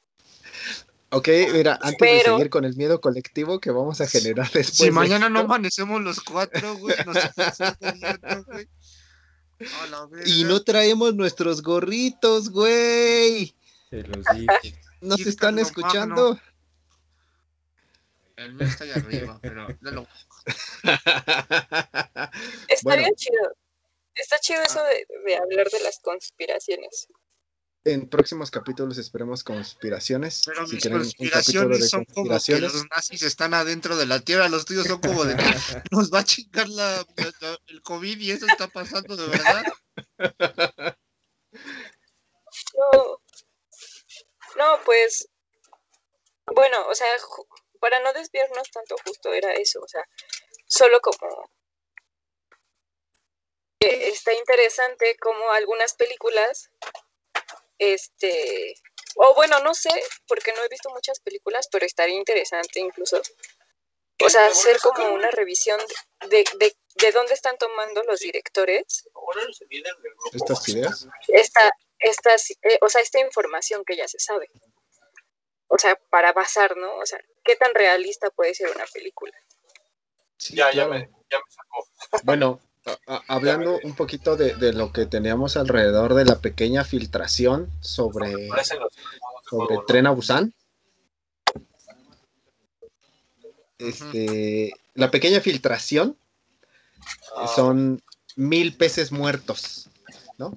[1.11, 4.77] Ok, mira, antes de seguir con el miedo colectivo que vamos a generar después.
[4.77, 7.17] Si de mañana no amanecemos los cuatro, güey, nos
[10.09, 10.23] güey.
[10.27, 13.55] Y no traemos nuestros gorritos, güey.
[13.91, 14.75] Te los dije.
[15.05, 16.41] Nos Quítalo, están escuchando.
[18.37, 20.09] El mío está ahí arriba, pero no lo...
[20.85, 22.31] Está
[22.83, 23.03] Bueno.
[23.03, 23.57] bien chido.
[24.15, 27.09] Está chido eso de, de hablar de las conspiraciones.
[27.85, 30.43] En próximos capítulos esperemos conspiraciones.
[30.47, 32.73] Pero si mis conspiraciones de son como que conspiraciones.
[32.75, 35.43] los nazis están adentro de la Tierra, los tuyos son como de que
[35.91, 39.65] nos va a chingar la, la- la- el COVID y eso está pasando de verdad.
[42.77, 43.21] No,
[44.57, 45.29] no, pues,
[46.47, 47.09] bueno, o sea,
[47.81, 50.05] para no desviarnos tanto, justo era eso, o sea,
[50.67, 51.51] solo como
[53.79, 56.71] que está interesante como algunas películas,
[57.79, 58.75] este,
[59.17, 59.91] o bueno, no sé,
[60.27, 63.21] porque no he visto muchas películas, pero estaría interesante incluso,
[64.23, 65.81] o sea, hacer como una revisión
[66.29, 69.09] de, de, de dónde están tomando los directores.
[70.33, 71.09] Estas ideas.
[71.29, 74.51] esta, estas, eh, o sea, esta información que ya se sabe.
[75.69, 76.97] O sea, para basar, ¿no?
[76.99, 79.33] O sea, ¿qué tan realista puede ser una película?
[80.37, 81.89] Sí, Ya, ya me, ya me sacó.
[82.25, 86.85] Bueno, a- a- hablando un poquito de, de lo que teníamos alrededor de la pequeña
[86.85, 88.49] filtración sobre,
[89.49, 89.79] sobre.
[89.87, 90.53] Tren a Busan.
[93.79, 96.17] Este, la pequeña filtración
[97.37, 98.01] Ah, son
[98.37, 99.89] mil peces muertos,
[100.39, 100.57] ¿no?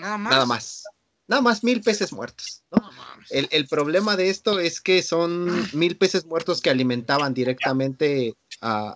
[0.00, 0.30] Nada más.
[0.32, 0.84] Nada más.
[1.28, 2.78] Nada más mil peces muertos, ¿no?
[2.82, 3.30] No mames.
[3.30, 8.88] El, el problema de esto es que son mil peces muertos que alimentaban directamente a,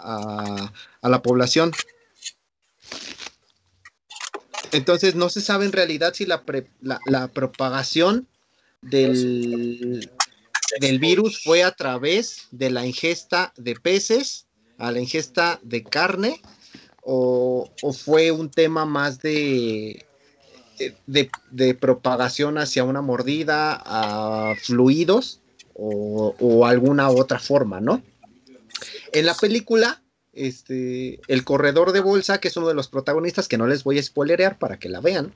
[0.66, 1.70] a- a la población.
[4.72, 8.26] Entonces no se sabe en realidad si la, pre- la, la propagación
[8.82, 10.10] del,
[10.80, 14.46] del virus fue a través de la ingesta de peces,
[14.78, 16.42] a la ingesta de carne,
[17.02, 20.04] o, o fue un tema más de,
[21.06, 25.40] de, de propagación hacia una mordida, a fluidos
[25.74, 28.02] o, o alguna otra forma, ¿no?
[29.12, 30.02] En la película,
[30.32, 33.98] este, el corredor de bolsa, que es uno de los protagonistas, que no les voy
[33.98, 35.32] a spoilerear para que la vean,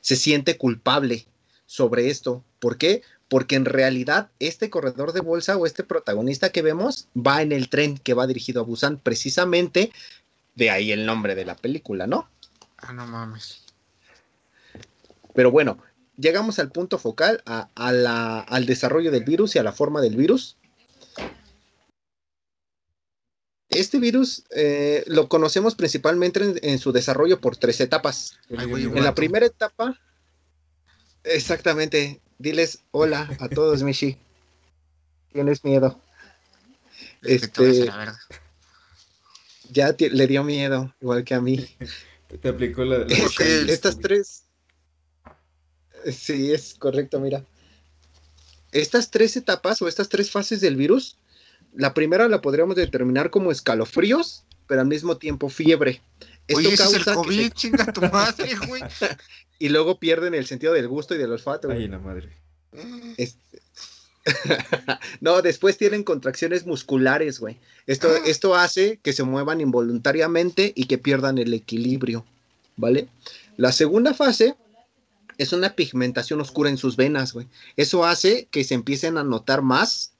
[0.00, 1.26] se siente culpable
[1.66, 2.44] sobre esto.
[2.60, 3.02] ¿Por qué?
[3.28, 7.68] Porque en realidad este corredor de bolsa o este protagonista que vemos va en el
[7.68, 9.90] tren que va dirigido a Busan, precisamente
[10.54, 12.28] de ahí el nombre de la película, ¿no?
[12.78, 13.65] Ah, no mames.
[15.36, 15.78] Pero bueno,
[16.16, 20.00] llegamos al punto focal, a, a la- al desarrollo del virus y a la forma
[20.00, 20.56] del virus.
[23.68, 28.38] Este virus eh, lo conocemos principalmente en, en su desarrollo por tres etapas.
[28.56, 30.00] Ay, güey, En la primera etapa,
[31.24, 34.16] exactamente, diles hola a todos, Mishi.
[35.32, 36.00] Tienes miedo.
[37.22, 37.90] Este-.
[39.70, 41.68] Ya le dio miedo, igual que a mí.
[42.40, 42.98] Te aplicó la.
[42.98, 43.06] la
[43.68, 44.45] Estas tres.
[46.12, 47.44] Sí, es correcto, mira.
[48.72, 51.18] estas tres etapas o estas tres fases del virus,
[51.74, 56.02] la primera la podríamos determinar como escalofríos, pero al mismo tiempo fiebre.
[56.46, 58.82] Esto Oye, causa es el COVID, chinga tu madre, güey.
[59.58, 61.70] y luego pierden el sentido del gusto y del olfato.
[61.70, 62.30] Ay, la madre.
[63.16, 63.62] Este...
[65.20, 67.58] no, después tienen contracciones musculares, güey.
[67.86, 68.22] Esto, ah.
[68.26, 72.24] esto hace que se muevan involuntariamente y que pierdan el equilibrio,
[72.76, 73.08] ¿vale?
[73.56, 74.56] La segunda fase
[75.38, 77.46] es una pigmentación oscura en sus venas, güey.
[77.76, 80.12] Eso hace que se empiecen a notar más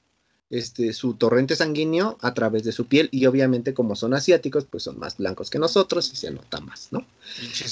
[0.48, 4.84] este, su torrente sanguíneo a través de su piel y obviamente como son asiáticos, pues
[4.84, 7.04] son más blancos que nosotros y se nota más, ¿no?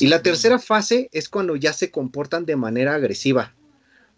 [0.01, 3.55] Y la tercera fase es cuando ya se comportan de manera agresiva,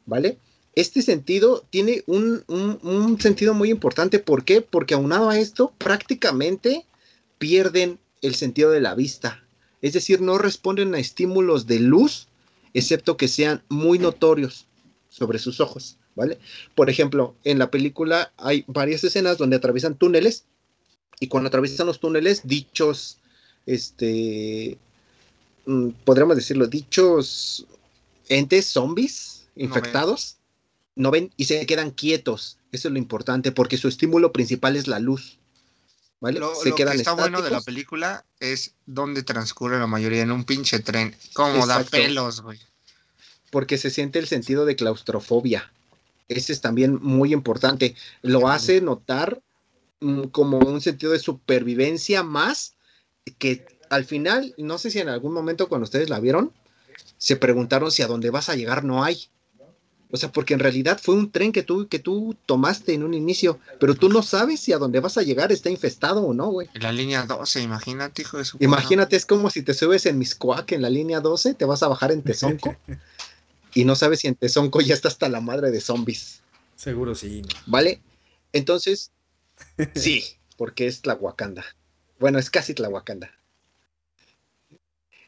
[0.06, 0.38] ¿vale?
[0.74, 4.18] Este sentido tiene un, un sentido muy importante.
[4.18, 4.60] ¿Por qué?
[4.60, 6.84] Porque aunado a esto, prácticamente
[7.38, 9.42] pierden el sentido de la vista.
[9.80, 12.28] Es decir, no responden a estímulos de luz,
[12.78, 14.66] excepto que sean muy notorios
[15.08, 15.96] sobre sus ojos.
[16.14, 16.38] ¿vale?
[16.74, 20.44] Por ejemplo, en la película hay varias escenas donde atraviesan túneles
[21.20, 23.18] y cuando atraviesan los túneles, dichos,
[23.64, 24.78] este,
[25.66, 27.66] mm, podríamos decirlo, dichos
[28.28, 30.36] entes zombies infectados,
[30.94, 31.30] no ven.
[31.36, 32.58] y se quedan quietos.
[32.72, 35.38] Eso es lo importante porque su estímulo principal es la luz.
[36.20, 36.40] ¿Vale?
[36.40, 40.80] Lo, que está bueno de la película es donde transcurre la mayoría en un pinche
[40.80, 41.14] tren.
[41.34, 42.58] Como da pelos, güey.
[43.50, 45.70] Porque se siente el sentido de claustrofobia.
[46.28, 47.94] Ese es también muy importante.
[48.22, 49.42] Lo hace notar
[50.00, 52.74] mm, como un sentido de supervivencia más
[53.38, 56.52] que al final, no sé si en algún momento cuando ustedes la vieron,
[57.18, 59.28] se preguntaron si a dónde vas a llegar no hay.
[60.16, 63.12] O sea, porque en realidad fue un tren que tú, que tú tomaste en un
[63.12, 66.48] inicio, pero tú no sabes si a dónde vas a llegar está infestado o no,
[66.48, 66.68] güey.
[66.72, 70.16] En la línea 12, imagínate, hijo de su Imagínate, es como si te subes en
[70.16, 72.74] Miscoac en la línea 12, te vas a bajar en Tezonco
[73.74, 76.40] y no sabes si en Tezonco ya está hasta la madre de zombies.
[76.76, 77.42] Seguro sí.
[77.66, 78.00] ¿Vale?
[78.54, 79.12] Entonces,
[79.94, 80.24] sí,
[80.56, 81.62] porque es Tlahuacanda.
[82.18, 83.30] Bueno, es casi Tlahuacanda.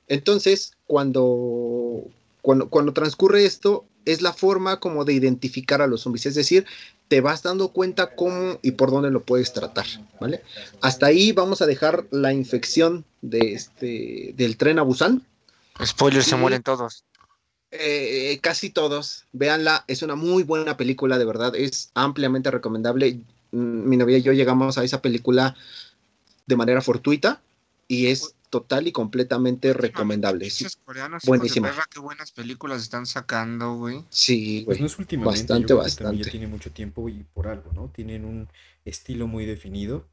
[0.06, 2.04] Entonces, cuando,
[2.40, 6.26] cuando, cuando transcurre esto, es la forma como de identificar a los zombies.
[6.26, 6.66] Es decir,
[7.08, 9.86] te vas dando cuenta cómo y por dónde lo puedes tratar,
[10.20, 10.42] ¿vale?
[10.80, 15.22] Hasta ahí vamos a dejar la infección de este, del tren a Busan.
[15.84, 17.04] Spoilers, se mueren todos.
[17.70, 23.20] Eh, casi todos, véanla, es una muy buena película, de verdad, es ampliamente recomendable.
[23.52, 25.54] Mm, mi novia y yo llegamos a esa película
[26.46, 27.42] de manera fortuita
[27.86, 30.50] y es total y completamente recomendable.
[31.24, 31.72] buenísima.
[31.90, 34.04] qué buenas películas están sacando, güey.
[34.10, 36.24] Sí, pues no es últimamente, bastante, bastante.
[36.24, 37.90] Ya tiene mucho tiempo y por algo, ¿no?
[37.90, 38.48] Tienen un
[38.84, 40.08] estilo muy definido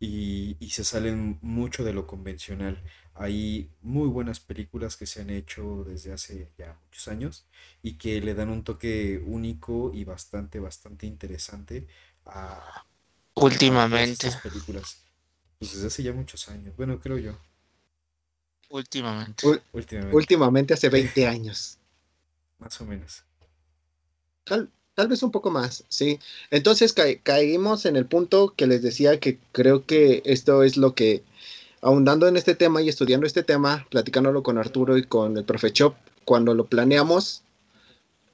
[0.00, 2.82] y, y se salen mucho de lo convencional.
[3.14, 7.46] Hay muy buenas películas que se han hecho desde hace ya muchos años
[7.82, 11.86] y que le dan un toque único y bastante, bastante interesante
[12.26, 12.84] a,
[13.34, 14.30] últimamente.
[14.42, 15.02] películas.
[15.58, 17.38] Pues desde hace ya muchos años, bueno, creo yo.
[18.74, 19.46] Últimamente.
[20.10, 20.74] últimamente.
[20.74, 21.78] hace 20 años.
[22.58, 23.22] Más o menos.
[24.42, 26.18] Tal, tal vez un poco más, sí.
[26.50, 31.22] Entonces caímos en el punto que les decía que creo que esto es lo que
[31.82, 35.72] ahondando en este tema y estudiando este tema, platicándolo con Arturo y con el profe
[35.72, 35.94] Chop,
[36.24, 37.42] cuando lo planeamos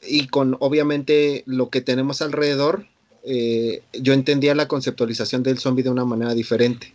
[0.00, 2.86] y con obviamente lo que tenemos alrededor,
[3.24, 6.94] eh, yo entendía la conceptualización del zombie de una manera diferente.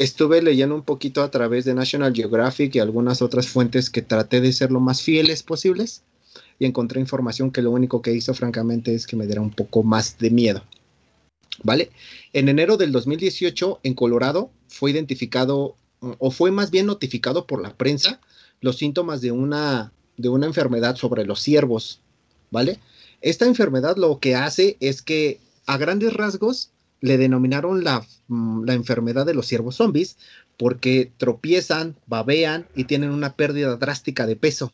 [0.00, 4.40] Estuve leyendo un poquito a través de National Geographic y algunas otras fuentes que traté
[4.40, 6.04] de ser lo más fieles posibles
[6.58, 9.82] y encontré información que lo único que hizo francamente es que me diera un poco
[9.82, 10.64] más de miedo.
[11.64, 11.90] ¿Vale?
[12.32, 17.74] En enero del 2018, en Colorado, fue identificado, o fue más bien notificado por la
[17.74, 18.22] prensa,
[18.62, 22.00] los síntomas de una, de una enfermedad sobre los ciervos,
[22.50, 22.80] ¿vale?
[23.20, 26.70] Esta enfermedad lo que hace es que a grandes rasgos
[27.00, 30.16] le denominaron la, mm, la enfermedad de los ciervos zombies
[30.56, 34.72] porque tropiezan, babean y tienen una pérdida drástica de peso,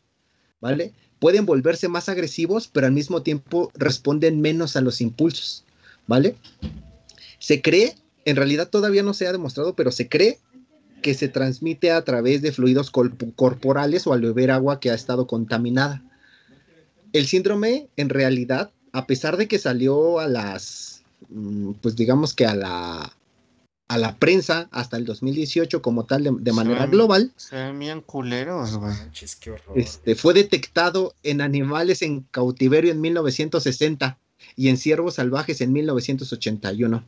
[0.59, 0.93] ¿vale?
[1.19, 5.63] Pueden volverse más agresivos, pero al mismo tiempo responden menos a los impulsos.
[6.07, 6.35] ¿vale?
[7.39, 10.39] Se cree, en realidad todavía no se ha demostrado, pero se cree
[11.01, 15.27] que se transmite a través de fluidos corporales o al beber agua que ha estado
[15.27, 16.01] contaminada.
[17.13, 20.96] El síndrome, en realidad, a pesar de que salió a las,
[21.81, 23.13] pues digamos que a la,
[23.87, 27.31] a la prensa hasta el 2018 como tal de, manera global.
[27.37, 28.93] Se ven bien culeros, güey.
[29.75, 34.17] Este, fue detectado en animales en cautiverio en 1960
[34.55, 37.03] y en Ciervos Salvajes en 1981.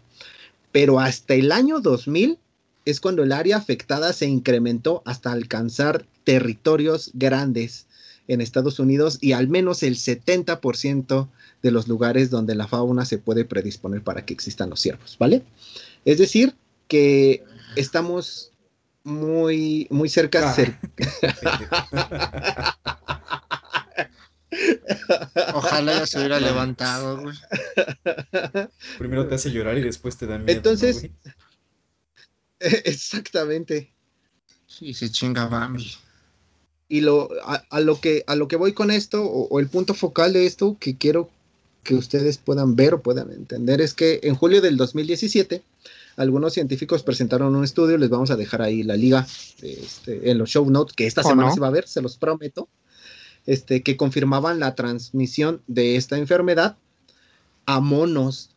[0.72, 2.38] Pero hasta el año 2000
[2.86, 7.88] es cuando el área afectada se incrementó hasta alcanzar territorios grandes.
[8.30, 11.28] En Estados Unidos y al menos el 70%
[11.62, 15.44] de los lugares donde la fauna se puede predisponer para que existan los ciervos, ¿vale?
[16.06, 16.56] Es decir,
[16.88, 17.44] que
[17.76, 18.52] estamos
[19.04, 20.56] muy, muy cerca.
[20.56, 20.56] Ah.
[25.56, 27.36] Ojalá ya se hubiera levantado, güey.
[28.98, 30.52] Primero te hace llorar y después te da miedo.
[30.52, 31.10] Entonces,
[32.60, 33.94] exactamente.
[34.68, 35.92] Sí, se chinga Bambi.
[36.90, 40.34] Y lo, a, lo que, a lo que voy con esto, o, el punto focal
[40.34, 41.30] de esto que quiero
[41.84, 45.62] que ustedes puedan ver o puedan entender, es que en julio del 2017,
[46.18, 49.26] algunos científicos presentaron un estudio, les vamos a dejar ahí la liga
[49.62, 52.68] este, en los show notes, que esta semana se va a ver, se los prometo
[53.46, 56.78] este, que confirmaban la transmisión de esta enfermedad
[57.66, 58.52] a monos.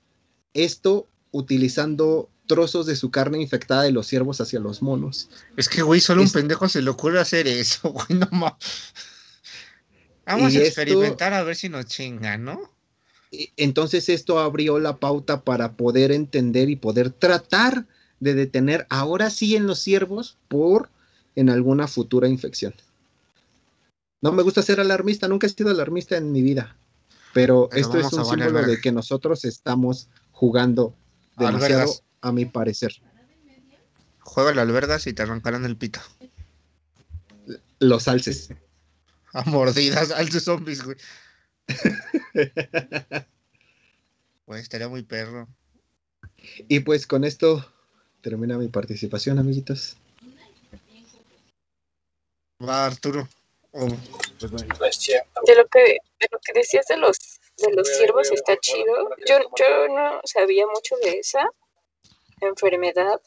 [0.55, 5.31] Esto utilizando trozos de su carne infectada de los ciervos hacia los monos.
[5.57, 8.29] Es que, güey, solo un pendejo se le ocurre hacer eso, güey, no
[10.27, 12.71] Vamos a experimentar a ver si nos chingan, ¿no?
[13.57, 17.87] Entonces esto abrió la pauta para poder entender y poder tratar
[18.21, 20.91] de detener ahora sí en los ciervos por
[21.35, 22.75] en alguna futura infección.
[24.21, 26.77] No me gusta ser alarmista, nunca he sido alarmista en mi vida.
[27.33, 30.95] Pero, esto es un símbolo de que nosotros estamos jugando
[31.39, 31.91] demasiado,
[32.23, 32.95] a mi parecer.
[34.21, 36.01] Juega la albergas y te arrancarán el pito.
[37.79, 38.49] Los alces.
[39.35, 40.97] A mordidas, alces zombies, güey.
[44.45, 45.49] pues estaría muy perro.
[46.69, 47.65] Y pues con esto
[48.21, 49.97] termina mi participación, amiguitos.
[52.63, 53.27] Va, Arturo.
[53.73, 55.81] De lo que
[56.21, 57.17] de lo que decías de los
[57.57, 59.17] de los ciervos está chido.
[59.27, 61.49] Yo, yo no sabía mucho de esa
[62.47, 63.21] enfermedad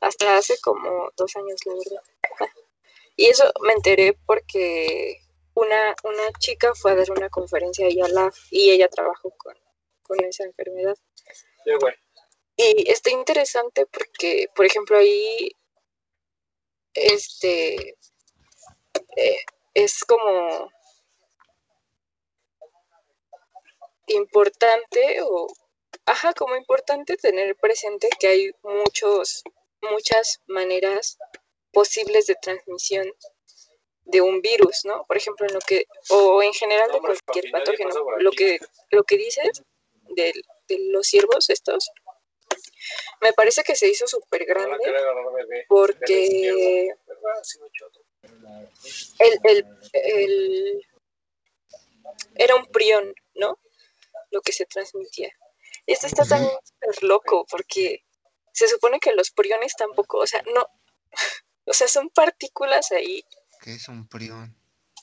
[0.00, 2.02] hasta hace como dos años, la verdad.
[3.16, 5.18] Y eso me enteré porque
[5.54, 9.54] una, una chica fue a dar una conferencia a la y ella trabajó con,
[10.02, 10.96] con esa enfermedad.
[12.56, 15.56] Y está interesante porque, por ejemplo, ahí
[16.94, 17.96] este
[19.16, 20.70] eh, es como
[24.06, 25.46] importante o
[26.06, 29.42] ajá, como importante tener presente que hay muchos
[29.90, 31.18] muchas maneras
[31.72, 33.12] posibles de transmisión
[34.04, 35.04] de un virus, ¿no?
[35.06, 38.58] Por ejemplo, en lo que o en general de cualquier patógeno, lo que
[38.90, 39.62] lo que dices
[40.10, 40.32] de,
[40.68, 41.90] de los ciervos estos
[43.20, 44.92] me parece que se hizo súper grande
[45.68, 46.92] porque
[49.18, 50.86] el, el,
[52.34, 53.58] era un prión, ¿no?
[54.30, 55.32] Lo que se transmitía.
[55.86, 56.48] Esto está tan
[57.02, 58.04] loco porque
[58.52, 60.66] se supone que los priones tampoco, o sea, no,
[61.66, 63.24] o sea, son partículas ahí.
[63.60, 64.56] ¿Qué es un prión?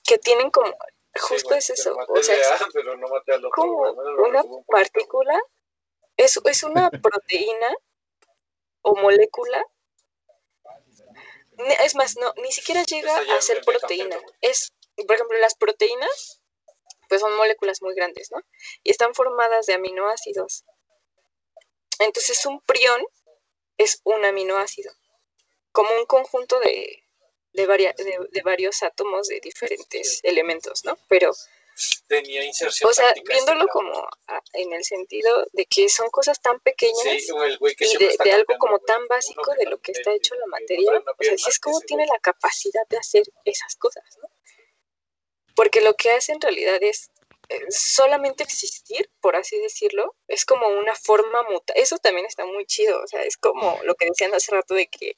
[0.04, 0.74] Que tienen como,
[1.20, 2.50] justo es eso, o sea, es
[3.54, 3.92] como
[4.26, 5.40] una partícula,
[6.18, 7.76] es, es una proteína
[8.82, 9.66] o molécula
[11.84, 14.18] es más, no, ni siquiera llega a ser proteína.
[14.42, 16.39] Es, por ejemplo, las proteínas,
[17.10, 18.42] pues son moléculas muy grandes, ¿no?
[18.84, 20.64] Y están formadas de aminoácidos.
[22.00, 23.06] Entonces, un prión
[23.78, 24.94] es un aminoácido,
[25.72, 27.04] como un conjunto de,
[27.54, 30.98] de, de varios átomos de diferentes elementos, ¿no?
[31.08, 31.34] Pero
[32.08, 32.90] tenía inserción.
[32.90, 34.08] O sea, viéndolo como
[34.54, 39.54] en el sentido de que son cosas tan pequeñas y de, algo como tan básico
[39.58, 42.98] de lo que está hecho la materia, o sea, es como tiene la capacidad de
[42.98, 44.29] hacer esas cosas, ¿no?
[45.60, 47.12] Porque lo que hace en realidad es
[47.50, 51.74] eh, solamente existir, por así decirlo, es como una forma muta.
[51.74, 54.88] Eso también está muy chido, o sea, es como lo que decían hace rato de
[54.88, 55.18] que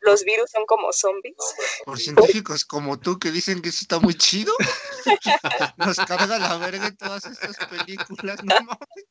[0.00, 1.36] los virus son como zombies.
[1.84, 4.52] Por científicos como tú que dicen que eso está muy chido.
[5.76, 9.06] Nos carga la verga en todas estas películas, no mames.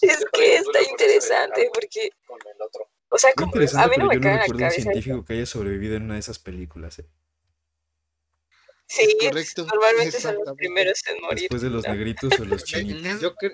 [0.00, 2.12] Es que está interesante porque.
[3.10, 4.66] O sea, como, a mí no me cae en la cabeza.
[4.68, 6.98] un científico que haya sobrevivido en una de esas películas.
[7.00, 7.10] ¿eh?
[8.88, 9.16] Sí,
[9.56, 11.40] normalmente son los primeros en morir.
[11.40, 13.20] Después de los negritos o los chinitos.
[13.20, 13.52] Yo creo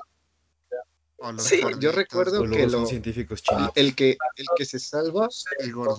[1.79, 3.43] yo recuerdo que los científicos
[3.75, 5.29] el que el que se salva,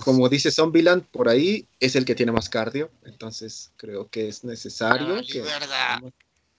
[0.04, 4.44] como dice Zombieland por ahí, es el que tiene más cardio, entonces creo que es
[4.44, 6.02] necesario que verdad.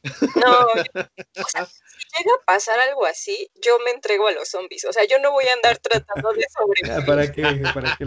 [0.36, 1.81] No, o sea, si
[2.16, 4.85] llega a pasar algo así, yo me entrego a los zombies.
[4.85, 7.05] O sea, yo no voy a andar tratando de sobrevivir.
[7.05, 7.43] ¿Para qué?
[7.74, 8.07] ¿Para qué?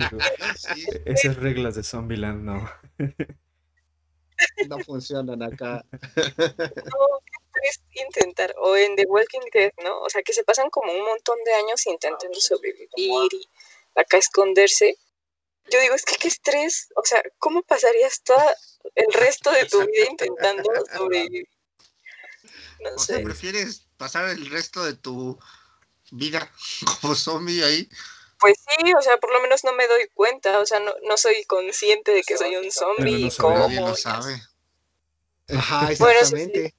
[1.04, 2.72] Esas reglas de Zombieland no.
[4.68, 5.84] No funcionan acá.
[5.92, 5.94] No,
[7.64, 10.02] es intentar, o en The Walking Dead, ¿no?
[10.02, 13.12] O sea, que se pasan como un montón de años intentando sobrevivir y
[13.96, 14.98] acá esconderse.
[15.70, 18.44] yo digo, es que qué estrés, o sea, ¿cómo pasarías todo
[18.96, 21.48] el resto de tu vida intentando sobrevivir?
[22.82, 25.38] No o sea, ¿prefieres pasar el resto de tu
[26.12, 26.50] vida
[27.02, 27.90] como zombie ahí?
[28.40, 31.18] Pues sí, o sea, por lo menos no me doy cuenta, o sea, no, no
[31.18, 33.26] soy consciente de que soy un zombie.
[33.26, 34.42] No cómo, nadie lo sabe.
[35.50, 36.74] Ajá, exactamente.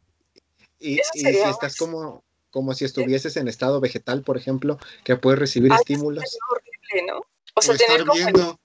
[0.78, 5.72] Y, si estás como, como si estuvieses en estado vegetal, por ejemplo, que puedes recibir
[5.72, 6.24] estímulos.
[6.24, 7.20] Es horrible, ¿no?
[7.54, 8.58] O sea, tener como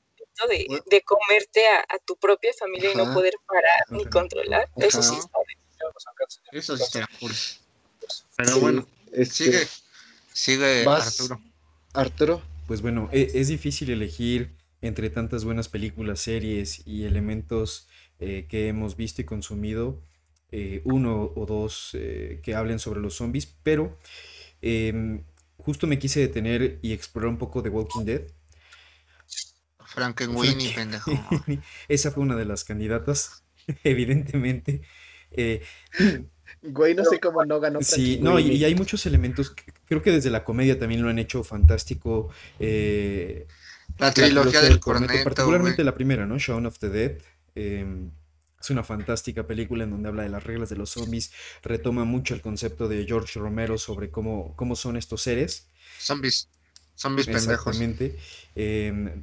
[0.50, 4.70] de, de, comerte a, a, tu propia familia y no poder parar ni controlar.
[4.76, 5.38] Eso sí está
[6.52, 7.32] Eso sí está cool.
[8.38, 9.68] Pero bueno, este, sigue,
[10.34, 11.42] sigue Arturo.
[11.94, 12.55] Arturo.
[12.68, 17.88] Pues bueno, e, es, difícil elegir entre tantas buenas películas, series y elementos
[18.20, 20.02] eh, que hemos visto y consumido,
[20.52, 23.98] eh, uno o dos eh, que hablen sobre los zombies, pero
[24.62, 25.24] em,
[25.58, 28.22] justo me quise detener y explorar un poco de Walking Dead.
[29.86, 31.12] Frankenweenie, pendejo.
[31.88, 33.44] Esa fue una de las candidatas,
[33.84, 34.82] evidentemente.
[36.68, 37.82] Güey, no sé cómo no ganó.
[37.82, 39.54] Sí, no, y, hay muchos elementos.
[39.88, 42.30] creo que desde la comedia también lo han hecho fantástico.
[42.60, 43.48] Eh,
[43.98, 46.38] la trilogía del corneto, Particularmente la primera, ¿no?
[46.38, 47.18] Shaun of the Dead.
[47.56, 48.12] Em,
[48.60, 51.32] es una fantástica película en donde habla de las reglas de los zombies.
[51.62, 55.70] Retoma mucho el concepto de George Romero sobre cómo, cómo son estos seres.
[56.00, 56.50] Zombies.
[56.96, 57.76] Zombies pendejos.
[57.76, 58.18] Exactamente.
[58.56, 59.14] Eh,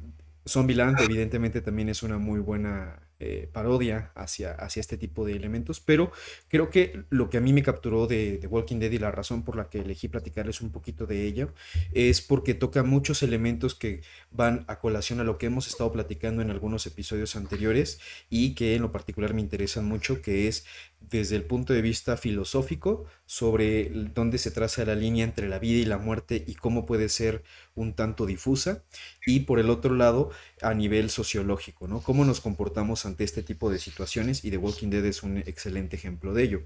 [0.47, 5.79] Zombieland, evidentemente, también es una muy buena eh, parodia hacia, hacia este tipo de elementos,
[5.79, 6.11] pero
[6.49, 9.43] creo que lo que a mí me capturó de, de, Walking Dead y la razón
[9.43, 11.53] por la que elegí platicarles un poquito de ello
[11.93, 14.01] es porque toca muchos elementos que
[14.31, 18.75] van a colación a lo que hemos estado platicando en algunos episodios anteriores y que
[18.75, 20.65] en lo particular me interesan mucho, que es
[21.09, 25.79] desde el punto de vista filosófico sobre dónde se traza la línea entre la vida
[25.79, 27.43] y la muerte y cómo puede ser
[27.75, 28.83] un tanto difusa,
[29.25, 30.31] y por el otro lado,
[30.61, 32.01] a nivel sociológico, ¿no?
[32.01, 35.95] Cómo nos comportamos ante este tipo de situaciones, y The Walking Dead es un excelente
[35.95, 36.63] ejemplo de ello.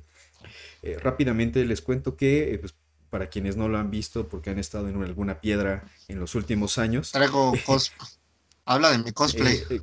[0.83, 2.75] Eh, rápidamente les cuento que, eh, pues,
[3.09, 6.77] para quienes no lo han visto, porque han estado en alguna piedra en los últimos
[6.77, 7.11] años.
[7.11, 7.53] Traigo
[8.65, 9.63] Habla de mi cosplay.
[9.69, 9.81] Eh,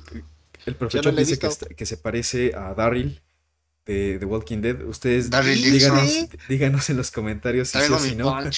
[0.67, 3.21] el profesor dice que, que, se parece a Daryl
[3.85, 4.81] de The Walking Dead.
[4.83, 8.35] Ustedes díganos, díganos, en los comentarios si sí o si no.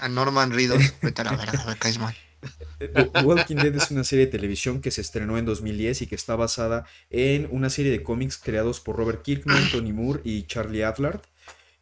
[0.00, 2.14] a Norman Reedus, vete a la verga, me caes mal.
[3.24, 6.36] Walking Dead es una serie de televisión que se estrenó en 2010 y que está
[6.36, 11.20] basada en una serie de cómics creados por Robert Kirkman, Tony Moore y Charlie Adlard.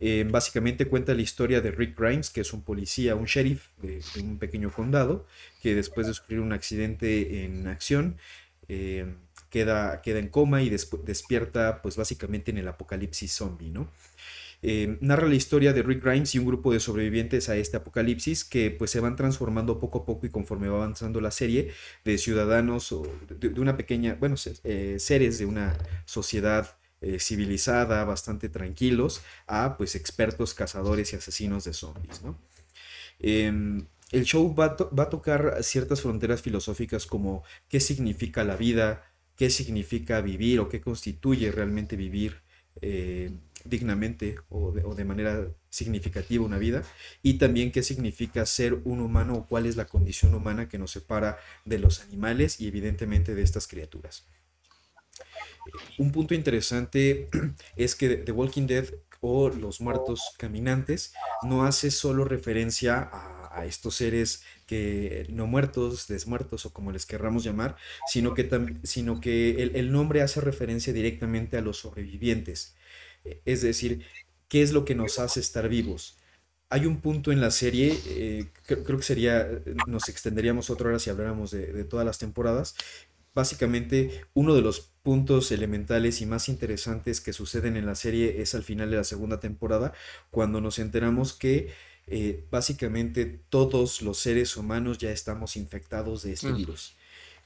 [0.04, 4.02] Eh, básicamente cuenta la historia de Rick Grimes, que es un policía, un sheriff de,
[4.20, 5.26] un pequeño condado,
[5.62, 8.16] que después de sufrir un accidente en acción,
[8.68, 9.14] eh,
[9.52, 13.88] queda, queda en coma y despierta pues básicamente en el apocalipsis zombie, ¿no?
[14.64, 18.44] Eh, narra la historia de Rick Grimes y un grupo de sobrevivientes a este apocalipsis
[18.44, 21.72] que pues se van transformando poco a poco y conforme va avanzando la serie
[22.04, 25.76] de ciudadanos o de, una pequeña, bueno, eh, seres de una
[26.06, 32.38] sociedad eh, civilizada, bastante tranquilos, a pues expertos cazadores y asesinos de zombies, ¿no?
[33.18, 39.11] Em, el show va, va, a tocar ciertas fronteras filosóficas como qué significa la vida,
[39.36, 42.42] qué significa vivir o qué constituye realmente vivir
[42.80, 43.30] eh,
[43.64, 46.82] dignamente o de, manera significativa una vida
[47.22, 50.90] y también qué significa ser un humano o cuál es la condición humana que nos
[50.90, 54.26] separa de los animales y evidentemente de estas criaturas.
[55.98, 57.28] Un punto interesante
[57.76, 58.86] es que The Walking Dead
[59.20, 64.42] o Los Muertos Caminantes no hace solo referencia a, a estos seres
[65.30, 67.76] no muertos, desmuertos o como les querramos llamar,
[68.06, 68.48] sino que,
[68.82, 72.76] sino que el, nombre hace referencia directamente a los sobrevivientes.
[73.44, 74.04] Es decir,
[74.48, 76.18] ¿qué es lo que nos hace estar vivos?
[76.70, 79.48] Hay un punto en la serie, eh, creo, que sería,
[79.86, 82.74] nos extenderíamos otra hora si habláramos de, de todas las temporadas,
[83.34, 88.54] básicamente uno de los puntos elementales y más interesantes que suceden en la serie es
[88.54, 89.92] al final de la segunda temporada,
[90.30, 91.70] cuando nos enteramos que
[92.06, 96.56] eh, básicamente todos los seres humanos ya estamos infectados de este mm.
[96.56, 96.96] virus.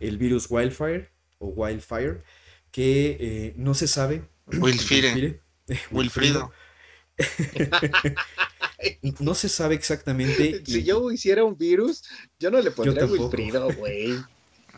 [0.00, 2.22] El virus Wildfire o Wildfire,
[2.70, 4.24] que eh, no se sabe.
[4.46, 5.40] Wilfire.
[5.90, 6.52] Wilfrido.
[9.20, 10.62] no se sabe exactamente.
[10.66, 12.04] Si yo hiciera un virus,
[12.38, 14.16] yo no le pondría Wilfrido, güey.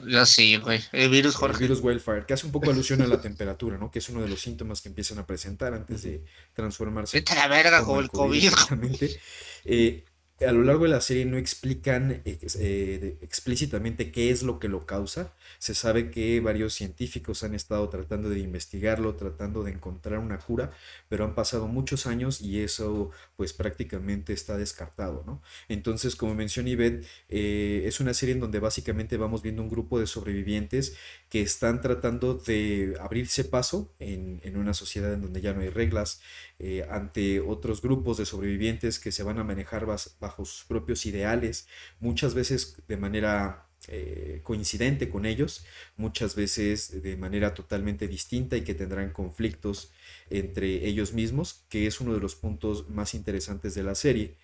[0.07, 0.81] Ya sí, güey.
[0.93, 1.57] El virus Jorge.
[1.57, 3.91] El virus Wildfire, que hace un poco alusión a la temperatura, ¿no?
[3.91, 7.19] Que es uno de los síntomas que empiezan a presentar antes de transformarse.
[7.19, 8.45] Vete a la verga con el COVID.
[8.45, 9.21] Exactamente.
[9.65, 10.05] Eh,
[10.41, 14.87] a lo largo de la serie no explican eh, explícitamente qué es lo que lo
[14.87, 15.35] causa.
[15.59, 20.71] Se sabe que varios científicos han estado tratando de investigarlo, tratando de encontrar una cura,
[21.09, 25.43] pero han pasado muchos años y eso pues prácticamente está descartado, ¿no?
[25.69, 29.99] Entonces, como mencioné Ivette, eh, es una serie en donde básicamente vamos viendo un grupo
[29.99, 30.97] de sobrevivientes
[31.29, 36.21] que están tratando de abrirse paso en, una sociedad en donde ya no hay reglas,
[36.59, 41.69] eh, ante otros grupos de sobrevivientes que se van a manejar bajo sus propios ideales,
[42.01, 45.65] muchas veces de manera eh, coincidente con ellos,
[45.97, 49.93] muchas veces de manera totalmente distinta y que tendrán conflictos
[50.31, 54.37] entre ellos mismos, que es uno de los puntos más interesantes de la serie.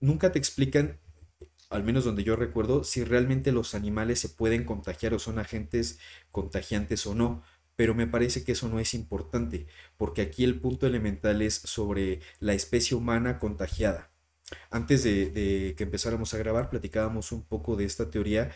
[0.00, 0.98] Nunca te explican
[1.72, 5.98] al menos donde yo recuerdo, si realmente los animales se pueden contagiar o son agentes
[6.30, 7.42] contagiantes o no.
[7.76, 9.66] Pero me parece que eso no es importante,
[9.96, 14.10] porque aquí el punto elemental es sobre la especie humana contagiada.
[14.70, 18.52] Antes de, que empezáramos a grabar, platicábamos un poco de esta teoría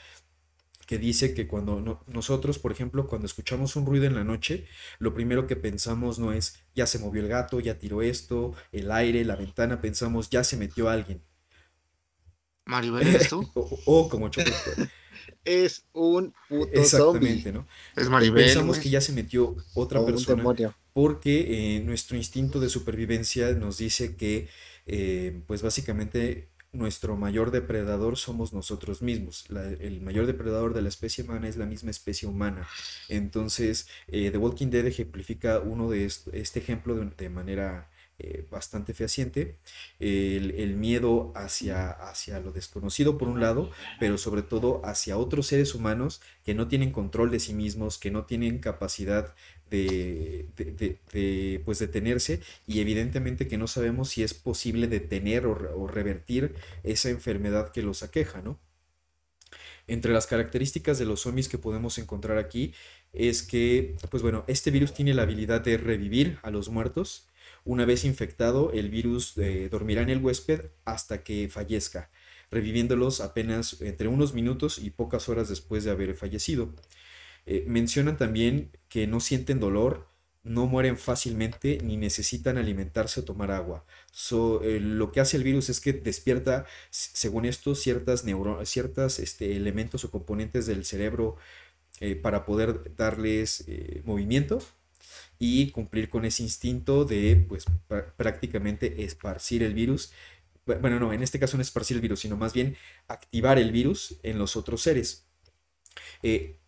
[0.87, 4.67] que dice que cuando nosotros, por ejemplo, cuando escuchamos un ruido en la noche,
[4.99, 8.93] lo primero que pensamos no es ya se movió el gato, ya tiró esto, el
[8.93, 11.23] aire, la ventana, pensamos ya se metió alguien.
[12.67, 13.49] Maribel, ¿eres tú?
[13.87, 14.91] o, como chocolate.
[15.45, 17.67] es un puto Exactamente, ¿no?
[17.95, 18.45] Es Maribel.
[18.45, 20.45] Pensamos que ya se metió otra persona.
[20.93, 24.49] Porque eh, nuestro instinto de supervivencia nos dice que,
[24.87, 29.47] eh, pues básicamente, nuestro mayor depredador somos nosotros mismos.
[29.81, 32.67] el mayor depredador de la especie humana es la misma especie humana.
[33.09, 39.59] Entonces, eh, The Walking Dead ejemplifica uno de este ejemplo de manera eh, bastante fehaciente,
[39.99, 43.71] el, miedo hacia, hacia lo desconocido por un lado,
[44.01, 48.11] pero sobre todo hacia otros seres humanos que no tienen control de sí mismos, que
[48.11, 49.35] no tienen capacidad
[49.71, 56.55] de, de, pues detenerse y evidentemente que no sabemos si es posible detener o, revertir
[56.85, 58.59] esa enfermedad que los aqueja, ¿no?
[59.89, 62.75] Entre las características de los zombies que podemos encontrar aquí
[63.13, 67.29] es que, pues bueno, este virus tiene la habilidad de revivir a los muertos,
[67.67, 72.11] una vez infectado, el virus eh, dormirá en el huésped hasta que fallezca,
[72.51, 76.75] reviviéndolos apenas entre unos minutos y pocas horas después de haber fallecido.
[77.45, 80.09] Eh, mencionan también que no sienten dolor,
[80.45, 83.85] no mueren fácilmente ni necesitan alimentarse o tomar agua.
[84.63, 88.25] Eh, lo que hace el virus es que despierta, según esto, ciertas,
[88.65, 91.37] ciertas este, elementos o componentes del cerebro
[92.23, 93.65] para poder darles
[94.05, 94.61] movimiento
[95.39, 97.65] y cumplir con ese instinto de pues
[98.17, 100.13] prácticamente esparcir el virus.
[100.65, 102.77] Bueno, no, en este caso no esparcir el virus, sino más bien
[103.09, 105.29] activar el virus en los otros seres.
[106.23, 106.59] Eh,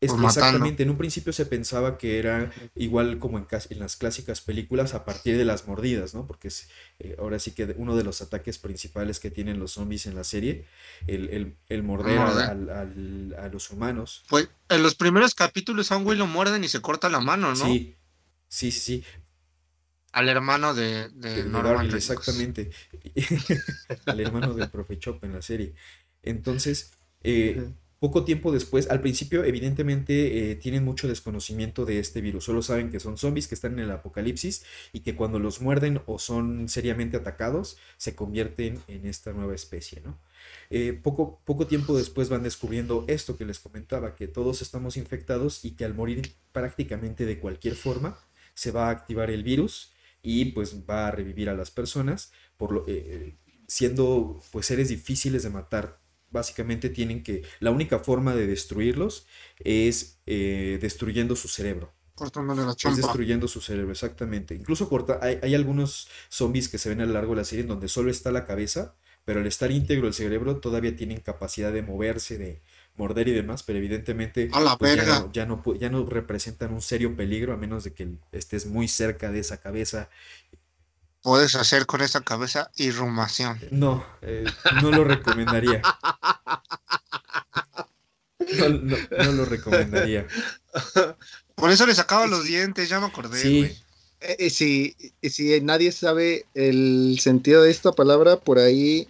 [0.00, 4.94] exactamente, en un principio se pensaba que era igual como en, en, las clásicas películas
[4.94, 6.26] a partir de las mordidas, ¿no?
[6.26, 6.68] Porque es
[6.98, 10.24] eh, ahora sí que uno de los ataques principales que tienen los zombies en la
[10.24, 10.66] serie,
[11.06, 14.24] el, el, morder a los humanos.
[14.28, 17.54] Pues en los primeros capítulos a un güey lo muerden y se corta la mano,
[17.54, 17.64] ¿no?
[17.66, 17.96] Sí,
[18.48, 19.04] Sí, sí.
[20.12, 21.40] Al hermano de, de,
[21.94, 22.70] exactamente.
[24.06, 25.74] Al hermano del profe Chop en la serie.
[26.22, 26.92] Entonces,
[27.22, 32.44] eh, poco tiempo después, al principio, evidentemente, eh, tienen mucho desconocimiento de este virus.
[32.44, 36.00] Solo saben que son zombies que están en el apocalipsis y que cuando los muerden
[36.06, 40.18] o son seriamente atacados, se convierten en esta nueva especie, ¿no?
[40.70, 45.64] Eh, poco, poco tiempo después van descubriendo esto que les comentaba, que todos estamos infectados
[45.64, 48.18] y que al morir prácticamente de cualquier forma,
[48.54, 49.92] se va a activar el virus
[50.22, 53.36] y pues va a revivir a las personas, por lo, eh,
[53.68, 56.00] siendo pues seres difíciles de matar.
[56.36, 59.26] Básicamente tienen que, la única forma de destruirlos
[59.58, 61.92] es eh, destruyendo su cerebro.
[62.64, 64.54] la Es destruyendo su cerebro, exactamente.
[64.54, 67.62] Incluso corta, hay, hay, algunos zombies que se ven a lo largo de la serie
[67.62, 68.94] en donde solo está la cabeza,
[69.24, 72.62] pero al estar íntegro el cerebro todavía tienen capacidad de moverse, de,
[72.96, 74.48] morder y demás, pero evidentemente
[74.78, 78.88] pues, ya, no, ya, no, representan un serio peligro a menos de que estés muy
[78.88, 80.08] cerca de esa cabeza.
[81.26, 83.58] Puedes hacer con esa cabeza irrumación.
[83.72, 84.44] No, eh,
[84.80, 85.82] no lo recomendaría.
[89.18, 90.28] No, lo recomendaría.
[91.56, 93.40] Por eso le sacaba los dientes, ya me acordé.
[93.40, 93.76] Sí.
[94.20, 99.08] Eh, si, si nadie sabe el sentido de esta palabra, por ahí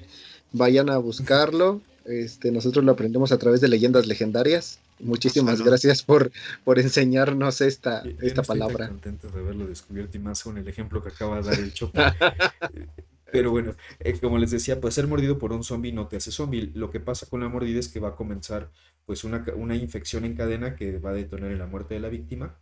[0.53, 1.83] vayan a buscarlo.
[2.07, 4.79] Este, nosotros lo aprendemos a través de leyendas legendarias.
[5.01, 6.31] Muchísimas gracias por,
[6.65, 8.87] por enseñarnos esta, esta palabra.
[8.87, 11.73] Estoy contento de haberlo descubierto y más con el ejemplo que acaba de dar el
[11.73, 12.01] Chopo.
[13.33, 16.31] Pero bueno, eh, como les decía, pues ser mordido por un zombie no te hace
[16.31, 16.71] zombie.
[16.75, 18.71] Lo que pasa con la mordida es que va a comenzar
[19.05, 22.09] pues una, una infección en cadena que va a detonar en la muerte de la
[22.09, 22.59] víctima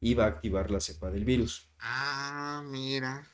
[0.00, 1.68] y va a activar la cepa del virus.
[1.80, 3.26] Ah, mira.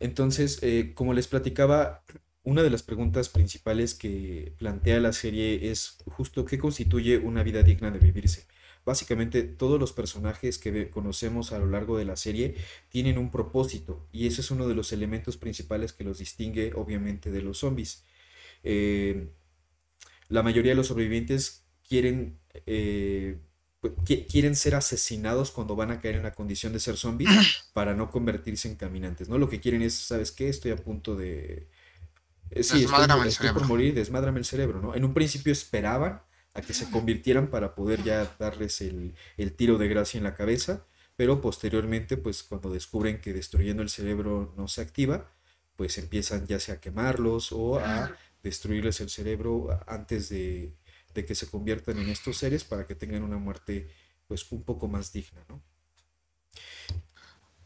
[0.00, 2.02] Entonces, eh, como les platicaba,
[2.46, 7.64] una de las preguntas principales que plantea la serie es justo qué constituye una vida
[7.64, 8.46] digna de vivirse.
[8.84, 12.54] Básicamente todos los personajes que conocemos a lo largo de la serie
[12.88, 17.32] tienen un propósito y ese es uno de los elementos principales que los distingue obviamente
[17.32, 18.04] de los zombies.
[18.62, 19.26] Eh,
[20.28, 23.40] la mayoría de los sobrevivientes quieren, eh,
[24.04, 27.28] quieren ser asesinados cuando van a caer en la condición de ser zombies
[27.72, 29.36] para no convertirse en caminantes, ¿no?
[29.36, 30.48] Lo que quieren es, ¿sabes qué?
[30.48, 31.66] Estoy a punto de...
[32.50, 32.86] Eh, sí,
[33.26, 34.94] estoy, por morir, desmádrame el cerebro, ¿no?
[34.94, 36.22] En un principio esperaban
[36.54, 39.14] a que se convirtieran para poder ya darles el,
[39.56, 40.86] tiro de gracia en la cabeza,
[41.16, 45.30] pero posteriormente, pues cuando descubren que destruyendo el cerebro no se activa,
[45.76, 50.74] pues empiezan ya sea a quemarlos o a destruirles el cerebro antes de,
[51.14, 53.90] que se conviertan en estos seres para que tengan una muerte
[54.26, 55.62] pues un poco más digna, ¿no?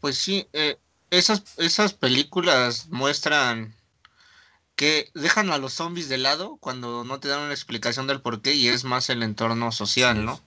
[0.01, 0.79] Pues sí, eh,
[1.11, 3.75] esas, esas películas muestran
[4.81, 8.41] que dejan a los zombies de lado cuando no te dan una explicación del por
[8.41, 10.41] qué y es más el entorno social, ¿no?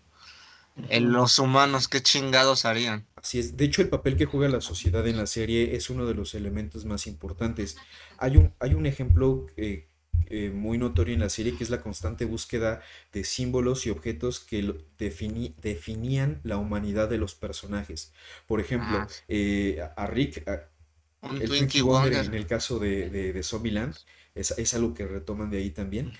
[0.89, 3.05] En los humanos, ¿qué chingados harían?
[3.15, 3.57] Así es.
[3.57, 6.33] De hecho, el papel que juega la sociedad en la serie es uno de los
[6.33, 7.77] elementos más importantes.
[8.17, 9.87] Hay un, hay un ejemplo eh,
[10.25, 12.81] eh, muy notorio en la serie que es la constante búsqueda
[13.11, 18.13] de símbolos y objetos que definían la humanidad de los personajes.
[18.47, 19.07] Por ejemplo, ah.
[19.27, 20.43] eh, a Rick,
[21.39, 23.95] el Twinkie Wonder en el caso de, de, de Zombieland,
[24.35, 26.13] es, algo que retoman de ahí también.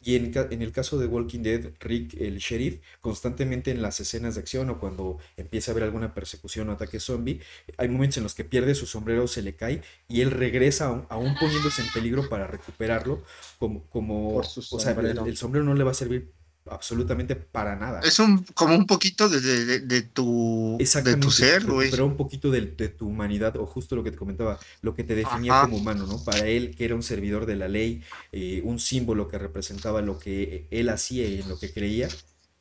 [0.00, 4.36] Y en, en, el caso de Walking Dead, Rick, el sheriff, constantemente en las escenas
[4.36, 7.40] de acción o cuando empieza a haber alguna persecución o ataque zombie,
[7.76, 11.34] hay momentos en los que pierde su sombrero, se le cae y él regresa aún,
[11.34, 13.24] poniéndose en peligro para recuperarlo,
[13.58, 16.32] como, como o sea, el, sombrero no le va a servir
[16.70, 18.00] absolutamente para nada.
[18.00, 21.90] Es un como un poquito de, tu de tu ser, güey.
[21.90, 25.14] Pero un poquito de, tu humanidad, o justo lo que te comentaba, lo que te
[25.14, 26.22] definía como humano, ¿no?
[26.24, 30.18] Para él, que era un servidor de la ley, eh, un símbolo que representaba lo
[30.18, 32.08] que él hacía y en lo que creía.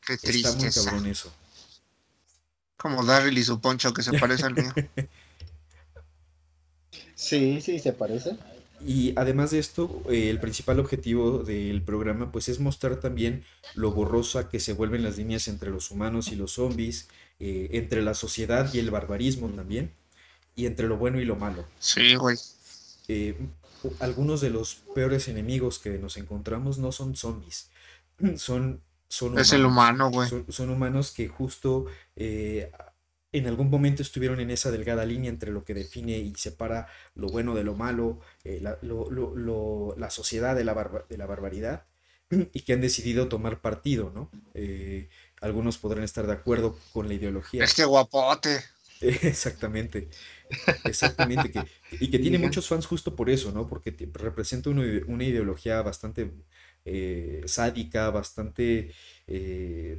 [0.06, 0.50] Qué triste.
[0.50, 1.32] Está muy cabrón eso.
[2.78, 4.74] Como Daryl y su poncho que se parece al mío.
[7.18, 8.38] Sí, sí, se parece.
[8.86, 13.44] Y además de esto, eh, el principal objetivo del programa pues es mostrar también
[13.76, 17.08] lo borrosa que se vuelven las líneas entre los humanos y los zombies,
[17.40, 19.92] eh, entre la sociedad y el barbarismo también,
[20.56, 21.66] y entre lo bueno y lo malo.
[21.80, 22.38] Sí, güey.
[23.08, 23.36] Eh,
[24.00, 27.70] algunos de los peores enemigos que nos encontramos no son zombies,
[28.38, 28.82] son...
[29.08, 30.30] son es el humano, güey.
[30.50, 31.88] Son, humanos que justo
[33.32, 37.28] en algún momento estuvieron en esa delgada línea entre lo que define y separa lo
[37.28, 41.86] bueno de lo malo, eh, la, sociedad de la, de la barbaridad,
[42.54, 44.32] y que han decidido tomar partido, ¿no?
[44.54, 45.10] Eh,
[45.42, 47.64] algunos podrán estar de acuerdo con la ideología.
[47.64, 48.64] Este guapote.
[49.00, 50.10] Exactamente,
[50.86, 51.54] exactamente,
[51.92, 53.68] y que tiene muchos fans justo por eso, ¿no?
[53.68, 56.32] Porque representa una, ideología bastante
[56.84, 58.92] eh, sádica, bastante,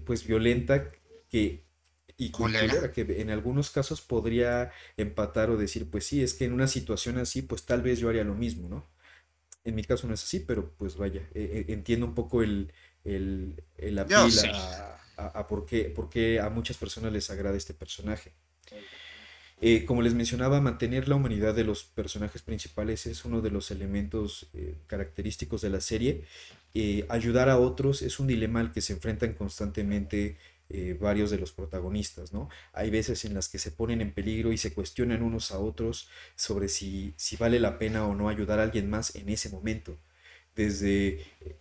[0.04, 0.88] pues, violenta,
[1.30, 1.67] que
[2.18, 2.32] y
[2.92, 7.16] que en algunos casos podría empatar o decir, pues sí, es que en una situación
[7.16, 8.84] así, pues tal vez yo haría lo mismo, ¿no?
[9.64, 12.72] En mi caso no es así, pero pues vaya, e, e, entiendo un poco el,
[13.04, 18.32] el, el a, por, qué, a muchas personas les agrada este personaje.
[19.60, 23.70] Eh, como les mencionaba, mantener la humanidad de los personajes principales es uno de los
[23.72, 26.24] elementos eh, característicos de la serie.
[26.74, 30.36] Eh, ayudar a otros es un dilema al que se enfrentan constantemente
[30.70, 32.50] eh, varios de los protagonistas, ¿no?
[32.74, 36.10] Hay veces en las que se ponen en peligro y se cuestionan unos a otros
[36.36, 39.98] sobre si, si vale la pena o no ayudar a alguien más en ese momento.
[40.54, 41.56] Desde eh,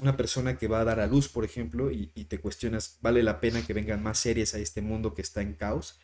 [0.00, 3.40] una persona que va a dar a luz, por ejemplo, y, te cuestionas, ¿vale la
[3.40, 5.98] pena que vengan más series a este mundo que está en caos?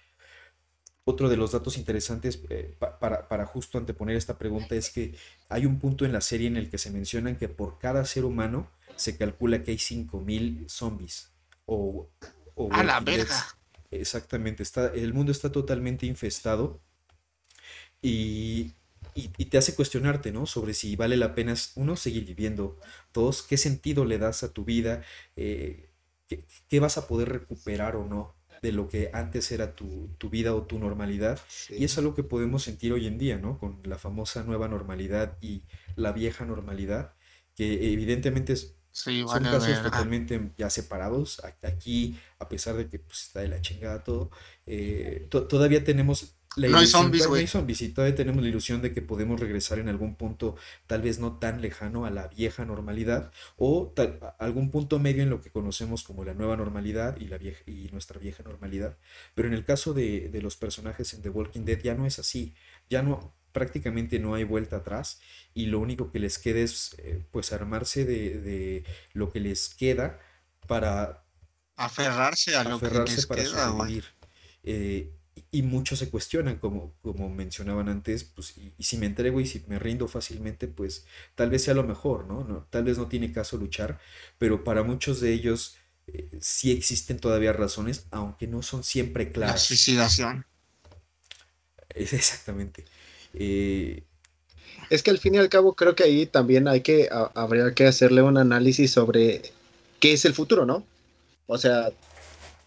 [1.04, 5.14] Otro de los datos interesantes eh, para, para, justo anteponer esta pregunta es que
[5.48, 8.24] hay un punto en la serie en el que se mencionan que por cada ser
[8.24, 11.31] humano se calcula que hay 5.000 zombies
[11.72, 13.46] o, a la verga.
[13.90, 16.80] Exactamente, está, el mundo está totalmente infestado
[18.00, 18.72] y,
[19.50, 20.46] te hace cuestionarte, ¿no?
[20.46, 22.78] Sobre si vale la pena, uno, seguir viviendo,
[23.12, 25.02] dos, qué sentido le das a tu vida,
[25.36, 25.90] eh,
[26.26, 30.62] qué, vas a poder recuperar o no de lo que antes era tu, vida o
[30.62, 31.38] tu normalidad.
[31.68, 33.58] Y es algo que podemos sentir hoy en día, ¿no?
[33.58, 35.64] Con la famosa nueva normalidad y
[35.96, 37.14] la vieja normalidad,
[37.54, 41.42] que evidentemente es, son casos totalmente ya separados.
[41.62, 44.30] Aquí, a pesar de que pues, está de la chingada todo,
[44.66, 48.48] eh, todavía tenemos la ilusión, no hay zombies, no hay zombies, y todavía tenemos la
[48.50, 50.56] ilusión de que podemos regresar en algún punto,
[50.86, 55.30] tal vez no tan lejano a la vieja normalidad, o tal, algún punto medio en
[55.30, 58.98] lo que conocemos como la nueva normalidad y, la vieja, y nuestra vieja normalidad.
[59.34, 62.18] Pero en el caso de, de los personajes en The Walking Dead ya no es
[62.18, 62.54] así.
[62.90, 65.20] Ya no, prácticamente no hay vuelta atrás
[65.54, 70.18] y lo único que les queda es eh, pues armarse de, lo que les queda
[70.66, 71.24] para
[71.76, 74.04] aferrarse a lo que les para queda, sobrevivir.
[74.64, 75.12] Eh,
[75.50, 79.64] y muchos se cuestionan, como, como mencionaban antes, pues, y, si me entrego y si
[79.66, 81.04] me rindo fácilmente, pues
[81.34, 82.44] tal vez sea lo mejor, ¿no?
[82.44, 83.98] no tal vez no tiene caso luchar,
[84.38, 85.76] pero para muchos de ellos
[86.06, 89.54] eh, sí existen todavía razones, aunque no son siempre claras.
[89.54, 90.46] La suicidación.
[91.90, 92.84] exactamente.
[93.34, 94.02] Eh,
[94.90, 97.86] es que al fin y al cabo creo que ahí también hay que, habría que
[97.86, 99.42] hacerle un análisis sobre
[100.00, 100.84] qué es el futuro, ¿no?
[101.46, 101.90] O sea,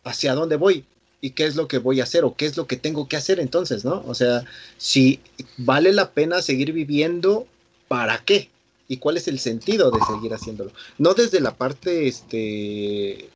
[0.03, 0.85] hacia dónde voy
[1.21, 3.17] y qué es lo que voy a hacer o qué es lo que tengo que
[3.17, 4.03] hacer entonces, ¿no?
[4.07, 4.43] O sea,
[4.77, 5.19] si
[5.57, 7.47] vale la pena seguir viviendo,
[7.87, 8.49] ¿para qué?
[8.87, 10.71] ¿Y cuál es el sentido de seguir haciéndolo?
[10.97, 13.29] No desde la parte, este...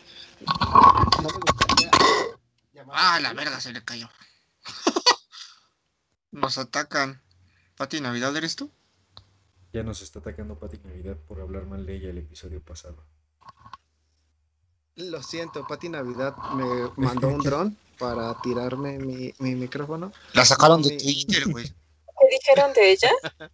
[2.92, 4.10] Ah, la verga se le cayó.
[6.32, 7.22] Nos atacan.
[7.76, 8.70] Pati Navidad, ¿eres tú?
[9.74, 13.04] Ya nos está atacando Pati Navidad por hablar mal de ella el episodio pasado.
[14.96, 20.12] Lo siento, Pati Navidad me mandó un dron para tirarme mi, micrófono.
[20.34, 21.66] La sacaron de Twitter, güey.
[22.20, 23.12] ¿Qué dijeron de ella?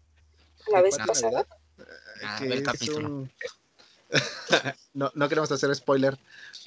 [0.68, 1.46] La vez pasada.
[2.24, 2.40] Ah,
[4.94, 6.18] no, no queremos hacer spoiler,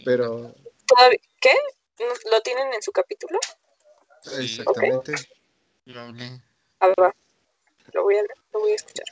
[0.05, 0.55] pero.
[1.41, 1.57] ¿Qué?
[2.31, 3.41] ¿Lo tienen en su capítulo?
[4.39, 5.15] Exactamente.
[6.81, 7.15] A ver,
[7.95, 9.07] lo voy a, lo voy a escuchar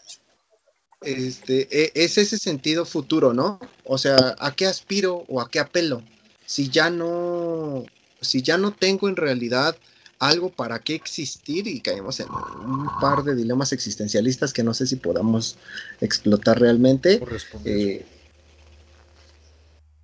[1.06, 3.60] este, e, es ese sentido futuro, ¿no?
[3.84, 6.02] O sea, ¿a qué aspiro o a qué apelo?
[6.44, 7.84] Si ya no,
[8.20, 9.76] si ya no tengo en realidad
[10.18, 14.86] algo para qué existir y caemos en un par de dilemas existencialistas que no sé
[14.86, 15.58] si podamos
[16.00, 17.20] explotar realmente.
[17.64, 18.04] Eh,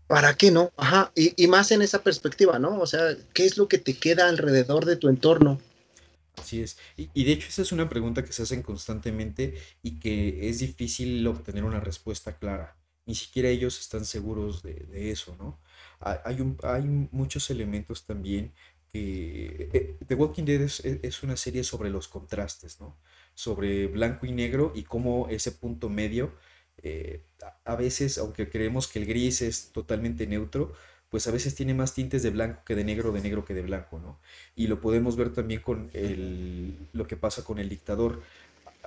[0.06, 0.70] ¿Para qué no?
[0.76, 2.78] Ajá, y, y, más en esa perspectiva, ¿no?
[2.78, 5.58] O sea, ¿qué es lo que te queda alrededor de tu entorno?
[6.36, 6.78] Así es.
[6.96, 11.26] Y, de hecho esa es una pregunta que se hacen constantemente y que es difícil
[11.26, 12.76] obtener una respuesta clara.
[13.04, 15.60] Ni siquiera ellos están seguros de, eso, ¿no?
[16.00, 18.52] Hay, hay muchos elementos también
[18.92, 19.70] que...
[19.72, 22.98] Eh, The Walking Dead es, una serie sobre los contrastes, ¿no?
[23.34, 26.34] Sobre blanco y negro y cómo ese punto medio,
[26.82, 27.24] eh,
[27.64, 30.74] a veces, aunque creemos que el gris es totalmente neutro,
[31.12, 33.60] pues a veces tiene más tintes de blanco que de negro, de negro que de
[33.60, 34.18] blanco, ¿no?
[34.56, 38.22] Y lo podemos ver también con el, lo que pasa con el dictador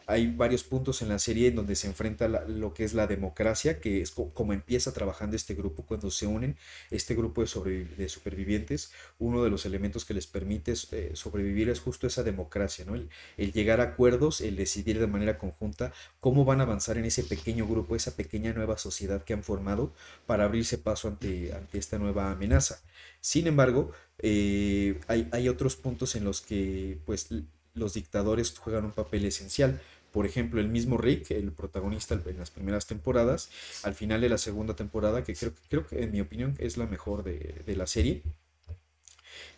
[0.07, 3.79] hay varios puntos en la serie en donde se enfrenta lo que es la democracia,
[3.79, 6.57] que es como empieza trabajando este grupo cuando se unen,
[6.91, 11.79] este grupo de, de supervivientes, uno de los elementos que les permite eh, sobrevivir es
[11.79, 12.95] justo esa democracia, ¿no?
[12.95, 13.09] El,
[13.51, 17.65] llegar a acuerdos, el decidir de manera conjunta cómo van a avanzar en ese pequeño
[17.67, 19.93] grupo, esa pequeña nueva sociedad que han formado
[20.25, 22.81] para abrirse paso ante, ante esta nueva amenaza.
[23.21, 27.29] Sin embargo, eh, hay, hay otros puntos en los que pues
[27.75, 29.81] los dictadores juegan un papel esencial.
[30.15, 33.49] Por ejemplo, el mismo Rick, el protagonista en las primeras temporadas,
[33.83, 36.85] al final de la segunda temporada, que creo, creo que en mi opinión es la
[36.85, 38.23] mejor de, la serie,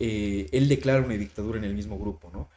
[0.00, 2.50] eh, él declara una dictadura en el mismo grupo, ¿no?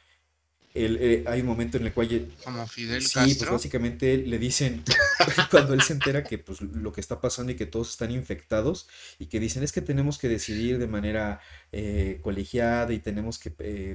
[0.74, 2.28] Eh, hay un momento en el cual...
[2.44, 4.84] Como Fidel sí, pues básicamente le dicen,
[5.52, 8.88] cuando él se entera que pues, lo que está pasando y que todos están infectados,
[9.20, 11.40] y que dicen es que tenemos que decidir de manera
[11.72, 13.52] eh, colegiada y tenemos que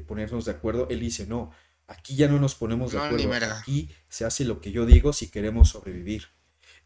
[0.06, 1.50] ponernos de acuerdo, él dice, no,
[1.88, 3.32] Aquí ya no nos ponemos de acuerdo.
[3.58, 6.28] Aquí se hace lo que yo digo si queremos sobrevivir.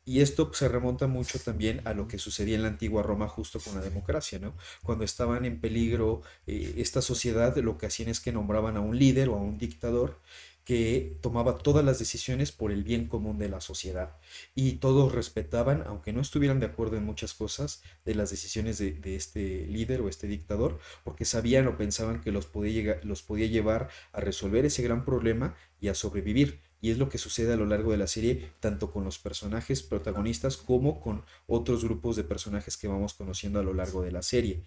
[0.05, 3.61] Y esto se remonta mucho también a lo que sucedía en la antigua Roma justo
[3.61, 4.57] con la democracia, ¿no?
[4.83, 8.99] Cuando estaban en peligro eh, esta sociedad, lo que hacían es que nombraban a un
[8.99, 10.21] líder o a un dictador
[10.65, 14.17] que tomaba todas las decisiones por el bien común de la sociedad.
[14.55, 19.17] Y todos respetaban, aunque no estuvieran de acuerdo en muchas cosas, de las decisiones de,
[19.17, 23.89] este líder o este dictador, porque sabían o pensaban que los podía, los podía llevar
[24.13, 26.61] a resolver ese gran problema y a sobrevivir.
[26.83, 29.83] Y es lo que sucede a lo largo de la serie, tanto con los personajes
[29.83, 34.23] protagonistas como con otros grupos de personajes que vamos conociendo a lo largo de la
[34.23, 34.65] serie.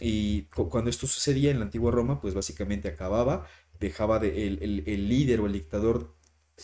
[0.00, 3.46] Y cuando esto sucedía en la antigua Roma, pues básicamente acababa
[3.82, 6.14] dejaba de, el, líder o el dictador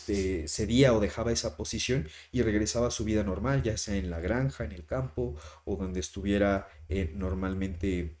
[0.07, 4.09] eh, cedía o dejaba esa posición y regresaba a su vida normal, ya sea en
[4.09, 5.35] la granja, en el campo
[5.65, 8.17] o donde estuviera eh, normalmente,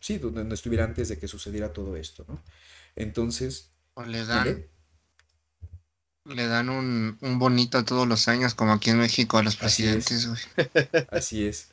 [0.00, 2.40] sí, donde estuviera antes de que sucediera todo esto, ¿no?
[2.94, 3.72] Entonces...
[4.06, 4.64] le dan,
[6.24, 10.28] le dan un, bonito todos los años, como aquí en México a los presidentes.
[11.10, 11.68] Así es.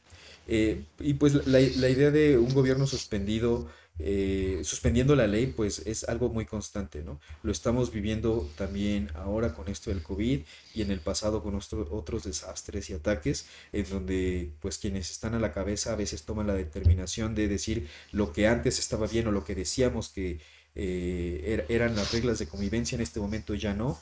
[0.47, 3.69] Eh, y pues la, la, idea de un gobierno suspendido
[4.01, 7.19] eh, suspendiendo la ley, pues es algo muy constante, ¿no?
[7.43, 10.41] Lo estamos viviendo también ahora con esto del COVID
[10.73, 15.39] y en el pasado con otros desastres y ataques, en donde pues quienes están a
[15.39, 19.31] la cabeza a veces toman la determinación de decir lo que antes estaba bien o
[19.31, 20.39] lo que decíamos que
[20.75, 23.99] eh, eran las reglas de convivencia, en este momento ya no.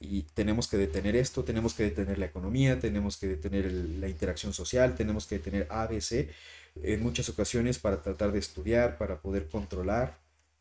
[0.00, 4.52] Y, tenemos que detener esto, tenemos que detener la economía, tenemos que detener la interacción
[4.54, 6.28] social, tenemos que detener ABC
[6.82, 10.18] en muchas ocasiones para tratar de estudiar, para poder controlar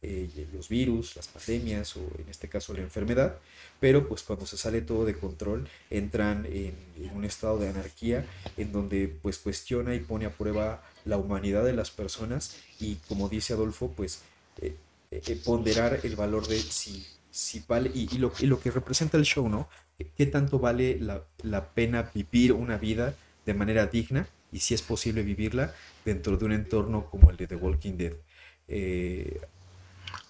[0.08, 3.40] eh, los virus, las pandemias o en este caso la enfermedad,
[3.80, 6.76] pero pues cuando se sale todo de control entran en,
[7.16, 8.24] un estado de anarquía
[8.56, 13.30] en donde pues cuestiona y pone a prueba la humanidad de las personas y como
[13.30, 14.22] dice Adolfo pues
[14.62, 14.76] eh,
[15.10, 19.24] eh, ponderar el valor de si, si vale y, lo, y, lo, que representa el
[19.24, 19.70] show, ¿no?
[20.16, 23.16] ¿Qué tanto vale la, la pena vivir una vida
[23.46, 25.76] de manera digna y si es posible vivirla
[26.06, 28.14] dentro de un entorno como el de The Walking Dead?
[28.70, 29.42] Eh,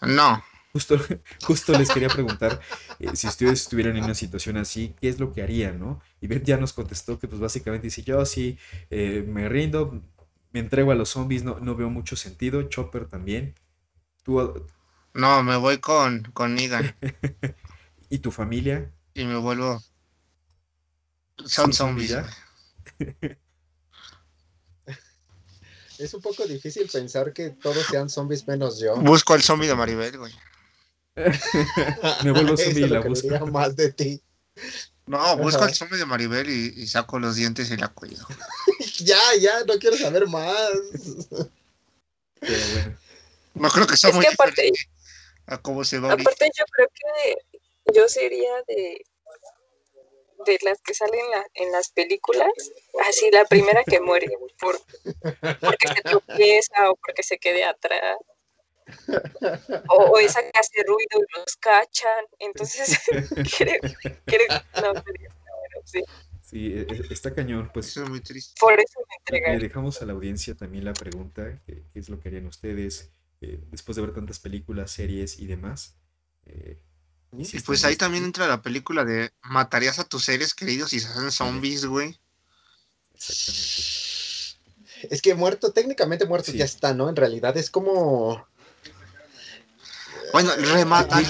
[0.01, 0.43] no.
[0.73, 0.97] Justo,
[1.43, 2.59] justo les quería preguntar
[2.99, 6.01] eh, si ustedes estuvieran en una situación así, ¿qué es lo que harían, no?
[6.21, 8.57] Y Beth ya nos contestó que pues básicamente dice, yo sí,
[8.89, 10.01] eh, me rindo,
[10.51, 13.53] me entrego a los zombies, no, no veo mucho sentido, Chopper también.
[14.23, 14.65] ¿Tú...
[15.13, 16.95] No, me voy con, con Negan.
[18.09, 18.91] ¿Y tu familia?
[19.13, 19.83] Y me vuelvo...
[21.45, 22.17] Son zombies.
[25.97, 28.95] Es un poco difícil pensar que todos sean zombies menos yo.
[28.97, 30.33] Busco al zombie de Maribel, güey.
[32.23, 33.47] Me vuelvo zombie y la busco.
[33.47, 34.21] más de ti.
[35.05, 38.25] No, busco al zombie de Maribel y, saco los dientes y la cuido.
[38.99, 40.71] ya, ya, no quiero saber más.
[42.39, 42.97] Pero bueno.
[43.53, 44.69] No creo que sea muy aparte,
[45.45, 49.05] a cómo se va Aparte, yo creo que yo sería de
[50.45, 52.49] de las que salen en las películas,
[53.07, 54.27] así la primera que muere
[54.59, 54.79] por,
[55.59, 58.17] porque se tropieza o porque se quede atrás.
[59.89, 62.25] O, esa que hace ruido y los cachan.
[62.39, 62.99] Entonces,
[63.57, 64.47] creo,
[64.81, 65.03] no,
[65.83, 66.03] sí.
[66.41, 67.87] Sí, e, e, está cañón, pues.
[67.87, 68.53] Eso es muy triste.
[68.59, 68.99] Por eso
[69.31, 73.11] me Le dejamos a la audiencia también la pregunta, ¿qué, es lo que harían ustedes
[73.41, 75.97] eh, después de ver tantas películas, series y demás?
[76.45, 76.79] Eh,
[77.37, 81.07] y pues ahí también entra la película de matarías a tus seres queridos y se
[81.07, 82.19] hacen zombies, güey.
[83.13, 84.05] Exactamente.
[85.09, 87.09] Es que muerto, técnicamente muerto ya está, ¿no?
[87.09, 88.47] En realidad es como.
[90.33, 91.21] Bueno, remata.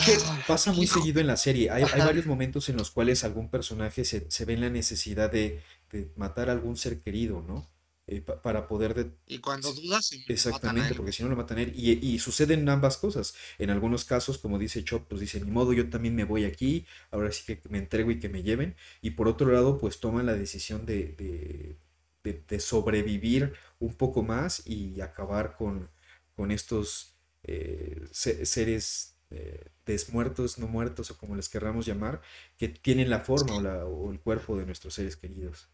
[0.47, 1.69] pasa muy seguido en la serie.
[1.69, 5.61] Hay, varios momentos en los cuales algún personaje se, ve en la necesidad de,
[5.91, 7.69] de matar a algún ser querido, ¿no?
[8.07, 8.93] Eh, para poder...
[8.93, 9.11] De...
[9.25, 10.11] Y cuando dudas...
[10.27, 11.73] Exactamente, porque si no lo matan a él.
[11.75, 13.33] Y, y, suceden ambas cosas.
[13.57, 16.85] En algunos casos, como dice Chop, pues dice, ni modo, yo también me voy aquí,
[17.09, 18.75] ahora sí que me entrego y que me lleven.
[19.01, 21.77] Y por otro lado, pues toman la decisión de,
[22.23, 25.89] de, sobrevivir un poco más y acabar con,
[26.35, 32.21] con estos eh, seres eh, desmuertos, no muertos o como les querramos llamar,
[32.57, 35.69] que tienen la forma o, la, o el cuerpo de nuestros seres queridos.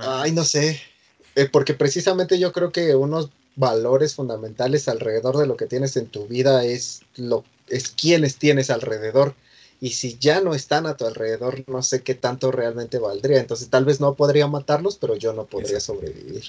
[0.00, 0.80] Ay, no sé.
[1.34, 6.06] Eh, porque precisamente yo creo que unos valores fundamentales alrededor de lo que tienes en
[6.06, 9.34] tu vida es lo es quienes tienes alrededor.
[9.80, 13.40] Y si ya no están a tu alrededor, no sé qué tanto realmente valdría.
[13.40, 16.44] Entonces tal vez no podría matarlos, pero yo no podría sobrevivir.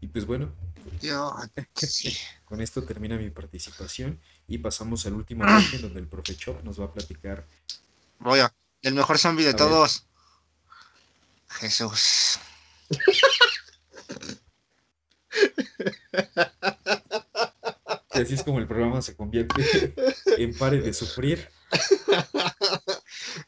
[0.00, 0.50] Y pues bueno,
[1.02, 1.34] yo,
[2.44, 4.18] con esto termina mi participación
[4.48, 7.46] y pasamos al último bloque donde el profe Chop nos va a platicar.
[8.18, 10.06] Voy a, el mejor zombie de todos.
[11.52, 12.38] Jesús.
[18.14, 19.94] Y así es como el programa se convierte
[20.36, 21.48] en pare de sufrir.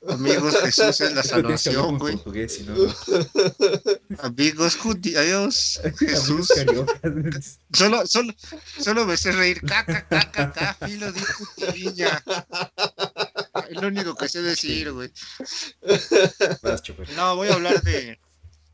[0.08, 2.18] Amigos, Jesús es la salvación, güey.
[4.18, 4.78] Amigos,
[5.16, 6.48] adiós, Jesús.
[7.72, 8.34] solo, solo,
[8.80, 9.60] solo me sé reír.
[9.62, 12.22] Caca, caca, caca, filo de putilla.
[13.84, 15.12] Lo único que sé decir, güey.
[17.16, 18.18] No, voy a hablar de,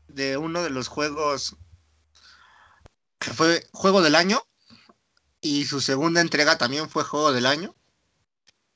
[0.07, 1.57] de uno de los juegos
[3.19, 4.41] que fue juego del año
[5.41, 7.75] y su segunda entrega también fue juego del año.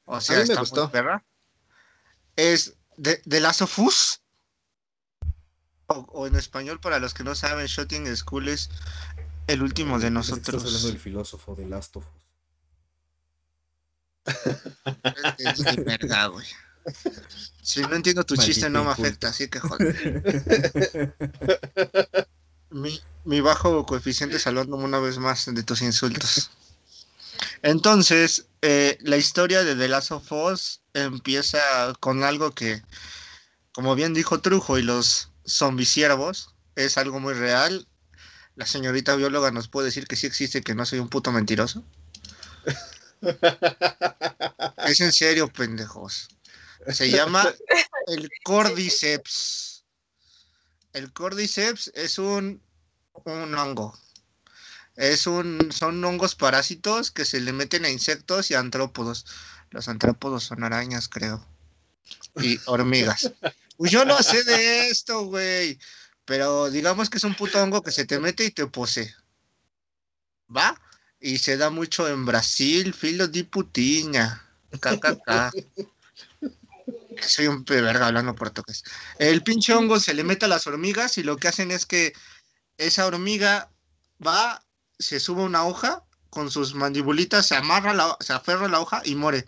[0.04, 1.24] O sea, está Muy perra.
[2.36, 4.22] Es de, de Last of Us.
[5.88, 8.70] O, en español, para los que no saben, Shooting School es
[9.48, 10.48] el último de nosotros.
[10.48, 12.25] Estás hablando del filósofo de Last of Us.
[15.38, 16.48] Es, de verdad, güey.
[17.62, 21.14] Si no entiendo tu chiste, no me afecta, así que joder.
[22.70, 26.52] mi, mi bajo coeficiente salvándome una vez más de tus insultos.
[27.62, 31.60] Entonces, eh, la historia de The Last of Us empieza
[32.00, 32.82] con algo que,
[33.74, 37.88] como bien dijo Trujo y los zombisiervos, es algo muy real.
[38.56, 41.84] La señorita bióloga nos puede decir que sí existe, que no soy un puto mentiroso.
[44.86, 46.30] es en serio, pendejos.
[46.88, 47.54] Se llama
[48.08, 49.86] el Cordyceps.
[50.94, 52.62] El Cordyceps es un,
[53.14, 53.98] un hongo.
[54.96, 59.26] Es un, son hongos parásitos que se le meten a insectos y antrópodos.
[59.72, 61.46] Los antrópodos son arañas, creo.
[62.38, 63.32] Y hormigas.
[63.78, 65.80] Pues yo no sé de esto, güey.
[66.24, 69.14] Pero digamos que es un puto hongo que se te mete y te posee.
[70.56, 70.80] ¿Va?
[71.26, 74.46] Y se da mucho en Brasil, filo de putiña.
[77.20, 78.84] Soy un verga hablando portugués.
[79.18, 82.14] El pinche hongo se le mete a las hormigas y lo que hacen es que
[82.78, 83.72] esa hormiga
[84.24, 84.64] va,
[85.00, 89.02] se sube a una hoja con sus mandibulitas, se amarra, la, se aferra la hoja
[89.04, 89.48] y muere.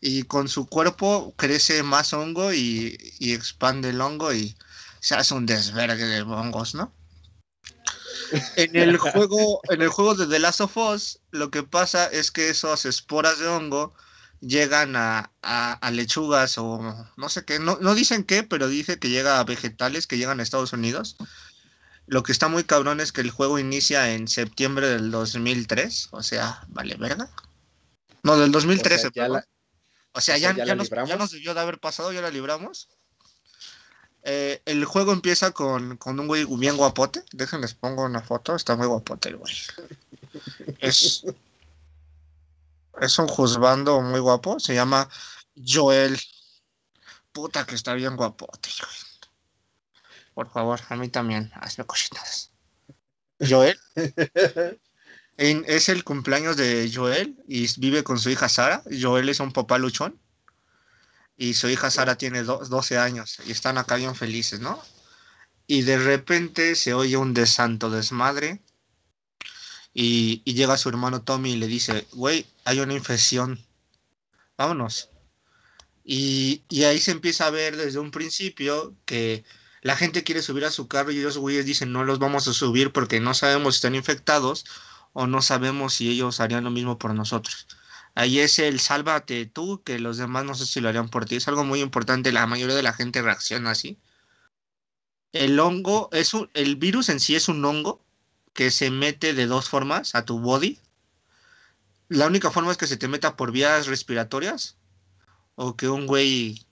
[0.00, 4.56] Y con su cuerpo crece más hongo y, y expande el hongo y
[5.00, 6.94] se hace un desvergue de hongos, ¿no?
[8.56, 12.30] En el juego, en el juego de The Last of Us, lo que pasa es
[12.30, 13.94] que esas esporas de hongo
[14.40, 15.30] llegan a,
[15.92, 20.06] lechugas o no sé qué, no, no, dicen qué, pero dice que llega a vegetales
[20.06, 21.16] que llegan a Estados Unidos.
[22.06, 26.22] Lo que está muy cabrón es que el juego inicia en septiembre del 2003, o
[26.22, 27.30] sea, vale verga.
[28.22, 29.44] No, del 2013, o sea, ya,
[30.12, 32.88] o sea, ya, ya, nos, ya, nos, debió de haber pasado, ya la libramos.
[34.22, 37.24] Eh, el juego empieza con, con, un güey bien guapote.
[37.32, 38.54] Déjenles pongo una foto.
[38.54, 39.54] Está muy guapote el güey.
[40.78, 41.24] Es,
[43.00, 44.60] es un juzgando muy guapo.
[44.60, 45.08] Se llama
[45.56, 46.18] Joel.
[47.32, 48.70] Puta que está bien guapote.
[50.34, 51.50] Por favor, a mí también.
[51.54, 52.50] Hazme cositas.
[53.40, 53.78] Joel.
[55.36, 58.82] es el cumpleaños de Joel y vive con su hija Sara.
[59.00, 60.20] Joel es un papá luchón
[61.40, 64.78] y su hija Sara tiene 12 años y están acá bien felices, ¿no?
[65.66, 68.60] Y de repente se oye un desanto desmadre
[69.94, 73.58] y, llega su hermano Tommy y le dice, güey, hay una infección,
[74.58, 75.08] vámonos.
[76.04, 79.42] Y, y, ahí se empieza a ver desde un principio que
[79.80, 82.52] la gente quiere subir a su carro y ellos güeyes dicen, no los vamos a
[82.52, 84.66] subir porque no sabemos si están infectados
[85.14, 87.66] o no sabemos si ellos harían lo mismo por nosotros.
[88.14, 91.36] Ahí es el sálvate tú, que los demás no sé si lo harían por ti.
[91.36, 93.98] Es algo muy importante, la mayoría de la gente reacciona así.
[95.32, 98.04] El hongo, es un, el virus en sí es un hongo
[98.52, 100.78] que se mete de dos formas a tu body.
[102.08, 104.76] La única forma es que se te meta por vías respiratorias
[105.54, 106.66] o que un güey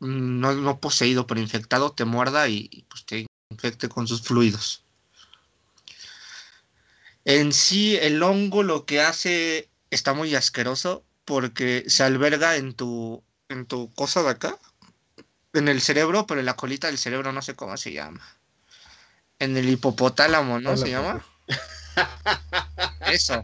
[0.00, 4.84] no, no poseído pero infectado te muerda y pues, te infecte con sus fluidos.
[7.24, 13.22] En sí, el hongo lo que hace está muy asqueroso porque se alberga en tu,
[13.48, 14.58] en tu cosa de acá,
[15.52, 18.26] en el cerebro, pero en la colita del cerebro no sé cómo se llama.
[19.38, 21.24] En el hipopotálamo, ¿no se llama?
[23.06, 23.42] Eso.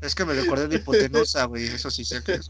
[0.00, 2.48] Es que me recordé de hipotenusa, güey, eso sí sé que es.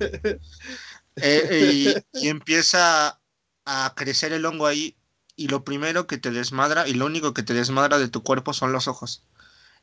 [1.17, 3.21] Eh, y, empieza
[3.67, 4.97] a crecer el hongo ahí
[5.37, 8.55] y lo primero que te desmadra y lo único que te desmadra de tu cuerpo
[8.55, 9.25] son los ojos.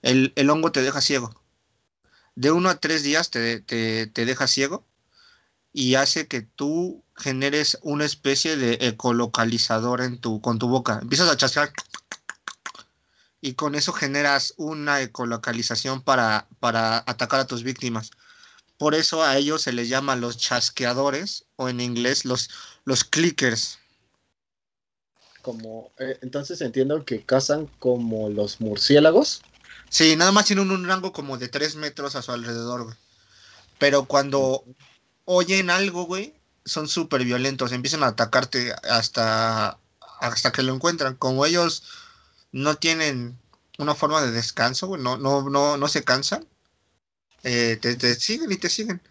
[0.01, 1.39] El, el hongo te deja ciego
[2.39, 3.59] de uno a tres días te,
[4.15, 4.85] deja ciego
[5.73, 10.99] y hace que tú generes una especie de ecolocalizador en tu, con tu boca.
[11.01, 11.73] Empiezas a chasquear
[13.41, 18.11] y con eso generas una ecolocalización para, para atacar a tus víctimas.
[18.77, 22.49] Por eso a ellos se les llama los chasqueadores o en inglés los,
[22.85, 23.79] los clickers.
[25.41, 29.41] Como, eh, entonces entiendo que cazan como los murciélagos.
[29.89, 32.95] Sí, nada más tienen un rango como de 3 metros a su alrededor, güey.
[33.79, 34.63] Pero cuando
[35.25, 36.35] oyen algo, güey,
[36.65, 37.71] son súper violentos.
[37.71, 39.79] Empiezan a atacarte hasta,
[40.19, 41.15] hasta que lo encuentran.
[41.15, 41.83] Como ellos
[42.51, 43.39] no tienen
[43.79, 46.45] una forma de descanso, güey, no, no, no, no se cansan,
[47.43, 49.01] eh, te, siguen y te siguen.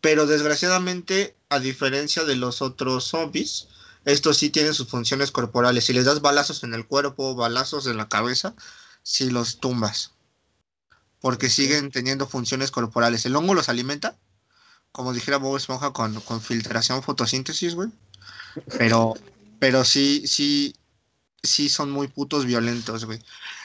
[0.00, 3.68] Pero desgraciadamente, a diferencia de los otros zombies,
[4.04, 5.84] estos sí tienen sus funciones corporales.
[5.84, 8.54] Si les das balazos en el cuerpo, balazos en la cabeza,
[9.02, 10.12] si los tumbas
[11.22, 13.24] porque siguen teniendo funciones corporales.
[13.24, 14.18] El hongo los alimenta,
[14.90, 17.88] como dijera Bob Esponja, con, con filtración, fotosíntesis, güey.
[18.76, 19.14] Pero,
[19.60, 20.74] pero sí, sí,
[21.42, 23.20] sí son muy putos violentos, güey.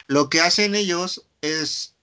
[0.06, 1.96] Lo que hacen ellos es,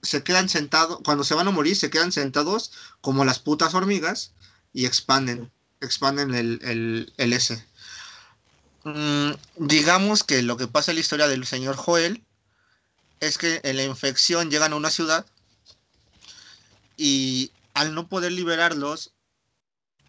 [0.00, 2.70] se quedan sentados, cuando se van a morir, se quedan sentados
[3.00, 4.32] como las putas hormigas
[4.72, 5.50] y expanden,
[5.80, 7.62] expanden el, el, el S.
[8.84, 12.22] Mm, digamos que lo que pasa en la historia del señor Joel
[13.20, 15.26] es que en la infección llegan a una ciudad
[16.96, 19.12] y al no poder liberarlos,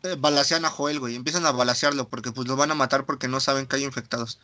[0.04, 1.16] eh, a Joel, güey.
[1.16, 4.40] Empiezan a balasearlo porque pues lo van a matar porque no saben que hay infectados.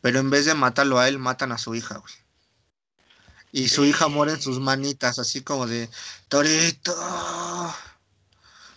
[0.00, 2.14] Pero en vez de matarlo a él, matan a su hija, güey.
[3.52, 5.88] Y su hija muere en sus manitas, así como de
[6.28, 6.94] Torito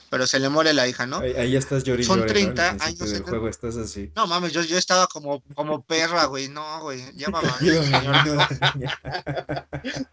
[0.09, 1.19] pero se le muere la hija, ¿no?
[1.19, 2.07] Ahí, ya estás llorando.
[2.07, 4.11] Son 30 años del juego, estás así.
[4.15, 6.49] No mames, yo, yo estaba como, como perra, güey.
[6.49, 7.03] No, güey.
[7.15, 7.57] Ya mamá.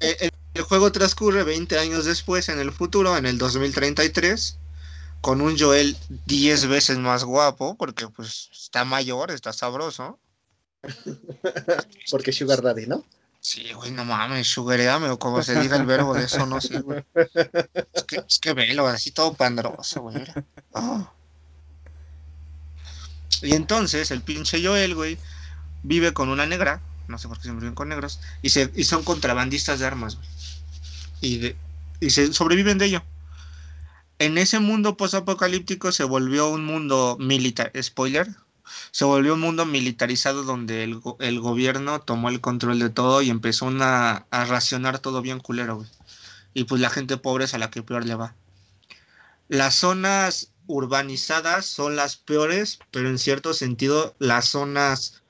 [0.00, 4.58] el, el juego transcurre 20 años después, en el futuro, en el 2033,
[5.20, 5.96] con un Joel
[6.26, 10.18] 10 veces más guapo, porque pues está mayor, está sabroso.
[12.10, 13.06] Porque Sugar Daddy, ¿no?
[13.46, 16.80] Sí, güey, no mames, sugareame, o como se diga el verbo de eso, no sé,
[16.80, 17.04] güey.
[17.92, 20.16] Es que, es que velo, así todo pandroso, güey.
[20.72, 21.12] Ah.
[23.42, 25.18] Y entonces el pinche Joel, güey,
[25.82, 28.84] vive con una negra, no sé por qué siempre viven con negros, y, se, y
[28.84, 30.28] son contrabandistas de armas, güey.
[31.20, 31.56] Y, de-
[32.00, 33.02] y se sobreviven de ello.
[34.18, 38.26] En ese mundo posapocalíptico se volvió un mundo militar, spoiler,
[38.90, 43.30] se volvió un mundo militarizado donde el, el gobierno tomó el control de todo y
[43.30, 45.88] empezó a racionar todo bien culero, güey.
[46.54, 48.34] Y pues la gente pobre es a la que peor le va.
[49.48, 55.22] Las zonas urbanizadas son las peores, pero en cierto sentido las zonas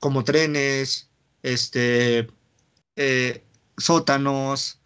[0.00, 1.08] como trenes,
[1.42, 2.28] este,
[2.96, 3.44] eh,
[3.76, 4.80] sótanos,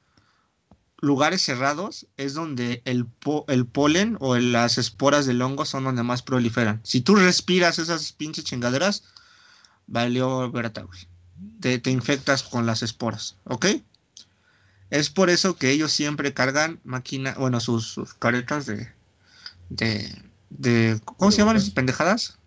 [0.99, 6.03] lugares cerrados es donde el, po- el polen o las esporas del hongo son donde
[6.03, 6.81] más proliferan.
[6.85, 9.05] Si tú respiras esas pinches chingaderas,
[9.87, 11.01] valió verta, güey.
[11.61, 13.67] Te, te infectas con las esporas, ¿ok?
[14.89, 18.91] Es por eso que ellos siempre cargan máquina, bueno, sus, sus caretas de,
[19.69, 22.39] de, de, ¿cómo se llaman esas pendejadas?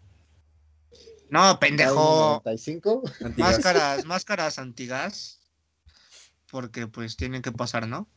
[1.30, 2.42] No, pendejo.
[2.46, 3.04] 95.
[3.24, 3.52] Antigas.
[3.52, 5.40] Máscaras, máscaras antigas.
[6.50, 8.08] Porque pues tienen que pasar, ¿no?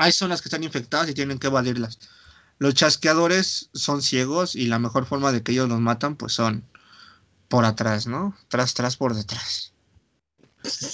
[0.00, 1.98] Hay zonas que están infectadas y tienen que evadirlas.
[2.58, 6.64] Los chasqueadores son ciegos y la mejor forma de que ellos los matan pues son
[7.48, 8.34] por atrás, ¿no?
[8.48, 9.74] Tras, tras, por detrás.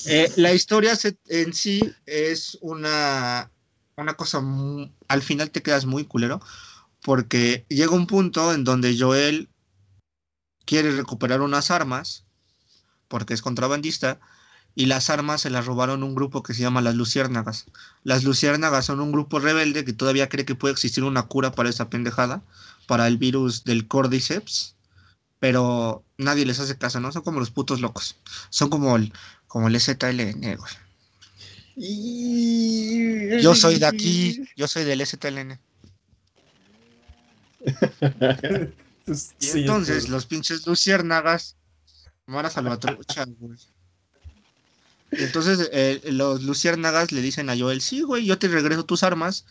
[0.06, 3.48] Eh, la historia se- en sí es una,
[3.96, 6.40] una cosa, mu- al final te quedas muy culero
[7.02, 9.48] porque llega un punto en donde Joel
[10.64, 12.24] quiere recuperar unas armas
[13.06, 14.18] porque es contrabandista
[14.76, 17.64] y las armas se las robaron un grupo que se llama las Luciérnagas.
[18.04, 21.70] Las Luciérnagas son un grupo rebelde que todavía cree que puede existir una cura para
[21.70, 22.42] esa pendejada,
[22.86, 24.76] para el virus del Cordyceps,
[25.40, 27.10] pero nadie les hace caso, ¿no?
[27.10, 28.16] Son como los putos locos.
[28.50, 29.14] Son como el,
[29.48, 30.72] como el ZLN, güey.
[31.74, 33.40] Y...
[33.40, 35.02] Yo soy de aquí, yo soy del.
[39.06, 41.56] Pues, Y entonces los pinches luciérnagas,
[42.26, 43.56] Mara Salvatrucha, güey.
[45.12, 49.02] Y entonces eh, los luciérnagas le dicen a Joel, sí, güey, yo te regreso tus
[49.02, 49.46] armas,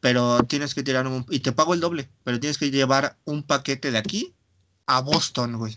[0.00, 1.24] pero tienes que tirar un...
[1.30, 4.34] Y te pago el doble, pero tienes que llevar un paquete de aquí
[4.86, 5.76] a Boston, güey.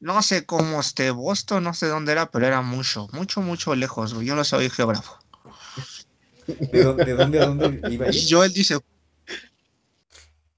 [0.00, 4.12] No sé cómo esté Boston, no sé dónde era, pero era mucho, mucho, mucho lejos,
[4.12, 4.26] güey.
[4.26, 5.18] Yo no soy geógrafo.
[6.46, 8.14] ¿De, dó- de dónde a dónde iba a ir?
[8.16, 8.78] Y Joel dice,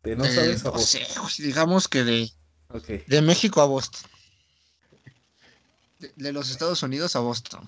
[0.02, 0.84] De no eh, sabes a no vos.
[0.84, 2.32] sé, güey, digamos que de,
[3.06, 4.10] de México a Boston.
[5.98, 7.66] De, de los Estados Unidos a Boston.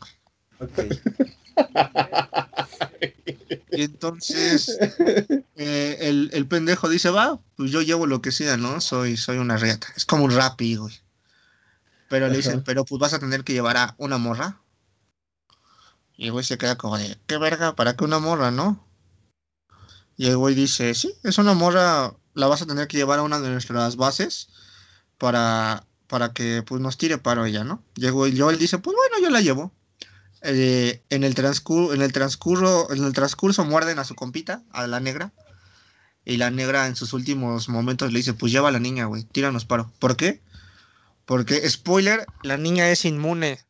[0.58, 0.70] güey.
[0.70, 0.78] Ok.
[3.70, 4.76] Y entonces
[5.56, 8.80] eh, el, el pendejo dice, va, pues yo llevo lo que sea, ¿no?
[8.80, 9.86] Soy, soy una riata.
[9.96, 10.94] Es como un rapi, güey.
[12.08, 14.60] Pero le dicen, pero pues vas a tener que llevar a una morra.
[16.16, 17.76] Y el güey se queda como de, ¿qué verga?
[17.76, 18.84] ¿Para qué una morra, no?
[20.16, 23.22] Y el güey dice, sí, es una morra, la vas a tener que llevar a
[23.22, 24.48] una de nuestras bases
[25.18, 27.82] para, para que pues nos tire paro ella, ¿no?
[27.94, 29.72] Y el güey, Joel dice, pues bueno, yo la llevo.
[30.42, 34.86] Eh, en el transcurso, en el transcurso, en el transcurso muerden a su compita, a
[34.86, 35.32] la negra.
[36.24, 39.24] Y la negra en sus últimos momentos le dice, pues lleva a la niña, güey,
[39.24, 39.92] tíranos paro.
[39.98, 40.42] ¿Por qué?
[41.24, 43.60] Porque, spoiler, la niña es inmune.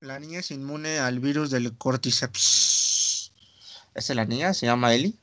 [0.00, 3.32] La niña es inmune al virus del cordyceps.
[3.94, 4.54] ¿Esa es la niña?
[4.54, 5.18] ¿Se llama Ellie?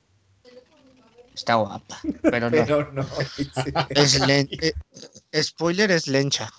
[1.38, 2.57] Está guapa, pero no.
[2.57, 3.05] Pero no.
[3.89, 4.73] Es len- eh,
[5.43, 6.51] spoiler es lencha.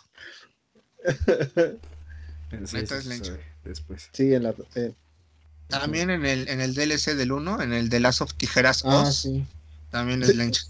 [2.64, 3.36] Sí, es lencha.
[3.64, 4.08] Después.
[4.12, 4.54] Sí, en la...
[4.76, 4.94] eh,
[5.66, 9.02] También en el, en el DLC del 1, en el de Last of Tijeras Ah,
[9.02, 9.44] Oz, sí.
[9.90, 10.62] también es lencha.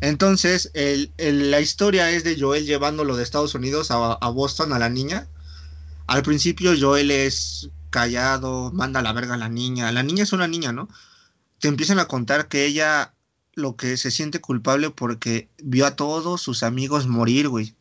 [0.00, 4.72] Entonces, el- el- la historia es de Joel llevándolo de Estados Unidos a, a Boston
[4.74, 5.26] a la niña.
[6.06, 9.90] Al principio Joel es callado, manda a la verga a la niña.
[9.92, 10.88] La niña es una niña, ¿no?
[11.64, 13.14] Te empiezan a contar que ella
[13.54, 17.74] lo que se siente culpable porque vio a todos sus amigos morir, güey.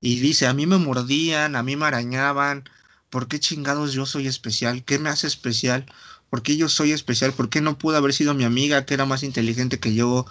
[0.00, 2.64] Y dice, a mí me mordían, a mí me arañaban.
[3.10, 4.82] ¿Por qué chingados yo soy especial?
[4.82, 5.84] ¿Qué me hace especial?
[6.30, 7.34] ¿Por qué yo soy especial?
[7.34, 10.24] ¿Por qué no pudo haber sido mi amiga que era más inteligente que yo?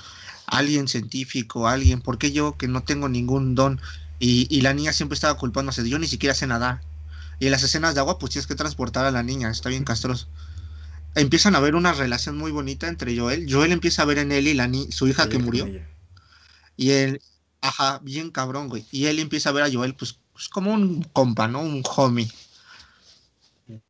[0.48, 2.02] Alguien científico, alguien.
[2.02, 3.80] ¿Por qué yo que no tengo ningún don?
[4.18, 6.82] Y, y la niña siempre estaba culpándose yo ni siquiera sé nadar.
[7.38, 9.84] Y en las escenas de agua, pues tienes que transportar a la niña, está bien
[9.84, 10.28] castroso.
[11.16, 13.48] Empiezan a ver una relación muy bonita entre Joel.
[13.52, 15.66] Joel empieza a ver en Ellie, la ni- su hija que murió.
[16.76, 17.22] Y él,
[17.62, 18.86] ajá, bien cabrón, güey.
[18.92, 21.62] Y él empieza a ver a Joel, pues, pues como un compa, ¿no?
[21.62, 22.30] Un homie.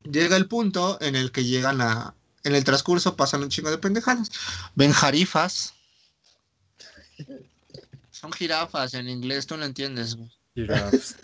[0.10, 2.16] llega el punto en el que llegan a.
[2.44, 4.32] En el transcurso pasan un chingo de pendejadas.
[4.76, 5.74] Ven jarifas.
[8.10, 10.32] Son jirafas en inglés, tú no entiendes, güey.
[10.58, 11.16] Giraffes.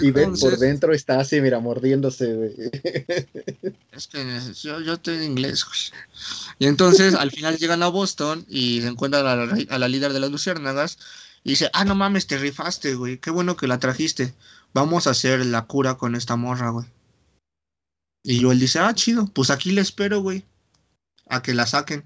[0.00, 2.54] y ven por Entonces- dentro está así, mira, mordiéndose, güey.
[3.92, 6.02] Es que yo, yo estoy en inglés, güey.
[6.58, 10.12] Y entonces al final llegan a Boston y se encuentran a la, a la líder
[10.12, 10.98] de las luciérnagas
[11.44, 13.18] y dice, ah, no mames, te rifaste, güey.
[13.18, 14.34] Qué bueno que la trajiste.
[14.72, 16.86] Vamos a hacer la cura con esta morra, güey.
[18.22, 20.44] Y Joel dice, ah, chido, pues aquí le espero, güey.
[21.28, 22.04] A que la saquen.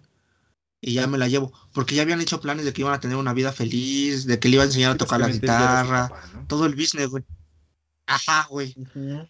[0.80, 1.52] Y ya me la llevo.
[1.72, 4.48] Porque ya habían hecho planes de que iban a tener una vida feliz, de que
[4.48, 6.10] le iba a enseñar a tocar la él guitarra.
[6.52, 7.24] Todo el business, güey.
[8.04, 8.76] Ajá, güey.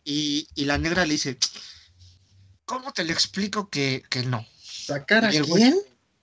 [0.02, 1.38] Y, y la negra le dice,
[2.64, 4.44] ¿cómo te le explico que, que no?
[4.60, 5.62] ¿Sacar a ¿Y el güey?
[5.62, 5.78] quién?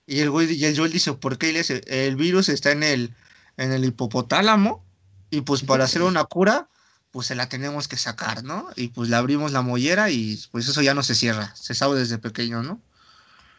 [0.06, 1.48] Y el güey, y el Joel dice, ¿por qué?
[1.48, 3.14] Y le dice, el virus está en el,
[3.56, 4.84] en el hipopotálamo
[5.30, 6.68] y pues para hacer una cura,
[7.12, 8.68] pues se la tenemos que sacar, ¿no?
[8.76, 11.98] Y pues le abrimos la mollera y pues eso ya no se cierra, se sabe
[11.98, 12.78] desde pequeño, ¿no?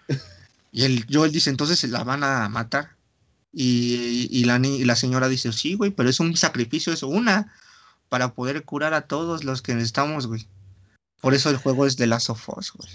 [0.74, 2.96] Y el Joel dice, entonces se la van a matar.
[3.54, 7.54] Y, la, señora dice, sí, güey, pero es un sacrificio eso, una,
[8.10, 10.48] para poder curar a todos los que necesitamos, güey.
[11.20, 12.90] Por eso el juego es de Last of Us, güey.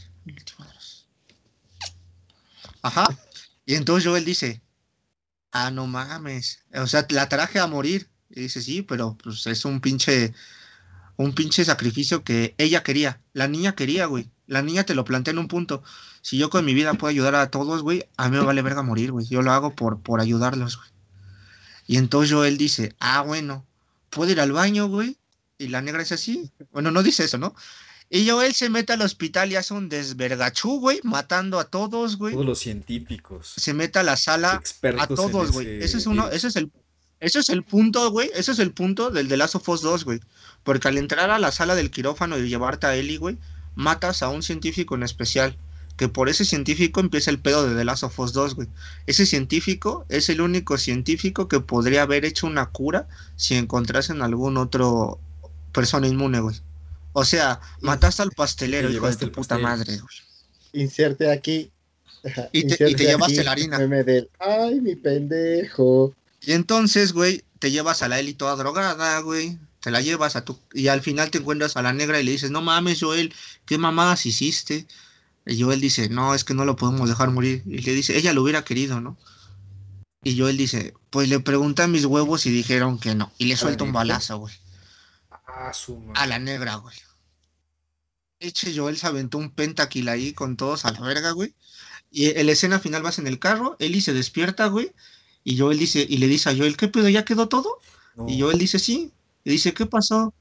[2.83, 3.07] Ajá.
[3.65, 4.63] Y entonces Joel dice,
[5.53, 6.61] ah, no mames.
[6.75, 8.09] O sea, la traje a morir.
[8.31, 10.35] Y dice, sí, pero pues es un pinche,
[11.17, 13.21] un pinche sacrificio que ella quería.
[13.33, 14.31] La niña quería, güey.
[14.47, 15.83] La niña te lo plantea en un punto.
[16.23, 18.83] Si yo con mi vida puedo ayudar a todos, güey, a mí me vale verga
[18.83, 19.27] morir, güey.
[19.27, 20.89] Yo lo hago por, por ayudarlos, güey.
[21.87, 23.65] Y entonces Joel dice, ah, bueno,
[24.11, 25.17] ¿puedo ir al baño, güey?
[25.59, 26.51] Y la negra dice así.
[26.73, 27.55] Bueno, no dice eso, ¿no?
[28.09, 32.35] Y Joel se mete al hospital y hace un desvergachú, güey, matando a todos, güey.
[32.35, 33.53] Todos los científicos.
[33.57, 34.63] Se mete a la sala
[34.99, 35.83] a todos, güey.
[35.83, 36.71] ese es uno, ese es el,
[37.19, 38.31] ese es el punto, güey.
[38.35, 40.21] Ese es el punto del de Last of Us 2, güey.
[40.63, 43.39] Porque al entrar a la sala del quirófano y llevarte a Ellie, güey,
[43.77, 45.57] matas a un científico en especial.
[45.97, 48.69] Que por ese científico empieza el pedo de The Last of Us 2, güey.
[49.07, 54.59] Ese científico es el único científico que podría haber hecho una cura si encontrasen algún
[54.59, 55.19] otro
[55.73, 56.57] persona inmune, güey.
[57.15, 59.63] O sea, mataste al pastelero, Te hijo de tu puta pastel.
[59.63, 60.83] madre, güey.
[60.85, 61.71] Inserte aquí.
[62.53, 63.79] Y te- y te llevaste aquí la harina.
[63.79, 66.13] del, Ay, mi pendejo.
[66.43, 69.59] Y entonces, güey, te llevas a la Eli toda drogada, güey.
[69.87, 70.59] Te la llevas a tu...
[70.75, 73.33] Y al final te encuentras a la negra y le dices, no mames, Joel,
[73.67, 74.89] ¿qué mamadas hiciste?
[75.47, 77.63] Y Joel dice, no, es que no lo podemos dejar morir.
[77.67, 79.17] Y le dice, ella lo hubiera querido, ¿no?
[80.25, 83.31] Y Joel dice, pues le pregunté a mis huevos y dijeron que no.
[83.39, 84.55] Y le suelta un balazo, güey.
[86.17, 86.97] A la negra, güey.
[88.41, 91.55] Eche Joel se aventó un pentakill ahí con todos a la verga, güey.
[92.11, 94.93] Y en la escena final vas en el carro, Eli se despierta, güey.
[95.45, 97.09] Y Joel dice, y le dice a Joel, ¿qué pedo?
[97.09, 97.79] ¿Ya quedó todo?
[98.17, 98.29] No.
[98.29, 99.13] Y Joel dice, sí.
[99.47, 100.35] Y dice, ¿qué pasó?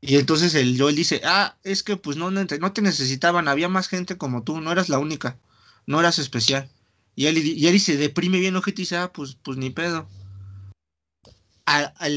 [0.00, 3.88] Y entonces el Joel dice, ah, es que pues no, no te necesitaban, había más
[3.88, 5.38] gente como tú, no eras la única,
[5.86, 6.70] no eras especial.
[7.16, 10.08] Y él, y él se deprime bien ojete y dice, ah, pues, pues ni pedo.
[11.66, 12.08] A- a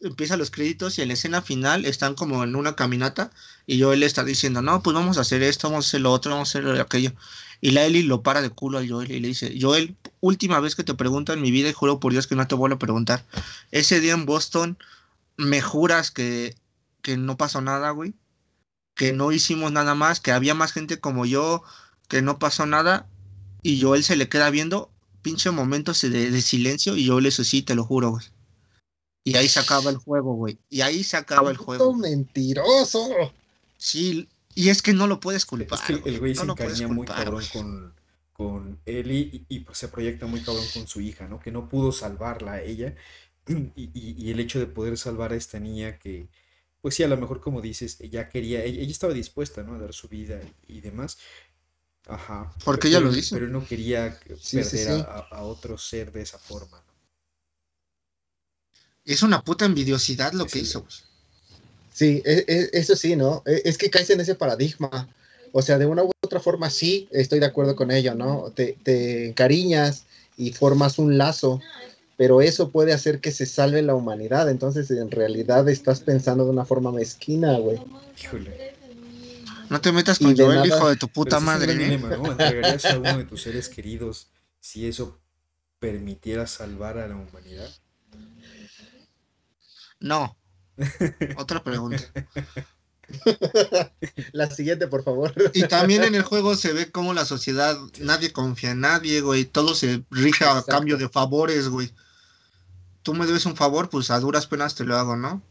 [0.00, 3.30] empieza los créditos y en la escena final están como en una caminata
[3.66, 6.10] y Joel le está diciendo, no, pues vamos a hacer esto, vamos a hacer lo
[6.10, 7.12] otro, vamos a hacer aquello.
[7.60, 10.74] Y la Eli lo para de culo al Joel y le dice, Joel, última vez
[10.74, 12.78] que te pregunto en mi vida y juro por Dios que no te vuelvo a
[12.78, 13.24] preguntar.
[13.72, 14.78] Ese día en Boston,
[15.36, 16.54] ¿me juras que,
[17.02, 18.14] que no pasó nada, güey?
[18.94, 21.62] Que no hicimos nada más, que había más gente como yo,
[22.08, 23.08] que no pasó nada.
[23.62, 24.90] Y Joel se le queda viendo,
[25.22, 28.24] pinche momentos de, de silencio, y Joel eso sí, te lo juro, güey.
[29.24, 30.58] Y ahí se acaba el juego, güey.
[30.68, 31.94] Y ahí se acaba el Puto juego.
[31.96, 33.08] mentiroso.
[33.78, 35.78] Sí, y es que no lo puedes culpar.
[35.78, 37.94] Es que el- güey no se muy culpar, cabrón con,
[38.34, 41.40] con Ellie y, y, pues se proyecta muy cabrón con su hija, ¿no?
[41.40, 42.94] Que no pudo salvarla a ella.
[43.46, 46.28] Y, y- y el hecho de poder salvar a esta niña que,
[46.80, 49.74] pues sí, a lo mejor como dices, ella quería, ella, ella estaba dispuesta, ¿no?
[49.74, 51.18] A dar su vida y, y demás.
[52.06, 52.52] Ajá.
[52.64, 53.34] Porque ella lo dice.
[53.34, 55.00] Pero no quería Sí, perder sí, a- sí.
[55.06, 56.94] A, a otro ser de esa forma, ¿no?
[59.04, 60.60] Es una puta envidiosidad lo que Sí.
[60.60, 60.86] hizo.
[61.92, 63.42] Sí, e- e- eso sí, ¿no?
[63.46, 65.08] E- Es que caes en ese paradigma.
[65.52, 68.50] O sea, de una u otra forma sí estoy de acuerdo con ello, ¿no?
[68.54, 70.04] Te, te encariñas
[70.36, 71.60] y formas un lazo,
[72.16, 74.48] pero eso puede hacer que se salve la humanidad.
[74.50, 77.80] Entonces, en realidad estás pensando de una forma mezquina, güey.
[78.22, 78.74] Híjole.
[79.70, 81.76] No te metas con Joel, nada- hijo de tu puta madre, ¿eh?
[81.76, 82.32] dilema, ¿no?
[82.32, 84.28] ¿Entregarías a uno de tus seres queridos
[84.60, 85.20] si eso
[85.78, 87.68] permitiera salvar a la humanidad?
[90.00, 90.36] No.
[91.36, 92.02] Otra pregunta.
[94.32, 95.32] La siguiente, por favor.
[95.54, 99.44] Y también en el juego se ve como la sociedad, nadie confía en nadie, güey.
[99.44, 101.92] Todo se rige a cambio de favores, güey.
[103.02, 105.42] Tú me debes un favor, pues a duras penas te lo hago, ¿no?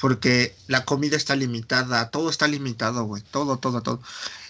[0.00, 4.00] porque la comida está limitada, todo está limitado, güey, todo, todo, todo.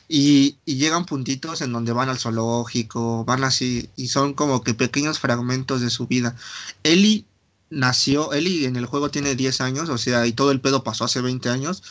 [0.09, 4.73] Y, y, llegan puntitos en donde van al zoológico, van así, y son como que
[4.75, 6.37] pequeños fragmentos de su vida.
[6.83, 7.27] Eli
[7.71, 11.05] nació, Eli en el juego tiene 10 años, o sea, y todo el pedo pasó
[11.05, 11.83] hace 20 años,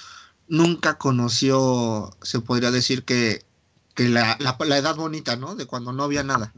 [0.52, 3.42] nunca conoció, se podría decir que,
[3.96, 5.56] que la, la, la edad bonita, ¿no?
[5.56, 6.54] De cuando no había nada.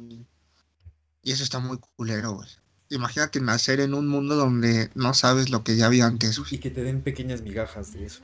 [1.21, 2.49] Y eso está muy culero, güey.
[2.89, 6.41] Imagínate nacer en un mundo donde no sabes lo que ya había antes.
[6.49, 8.23] Y que te den pequeñas migajas de eso.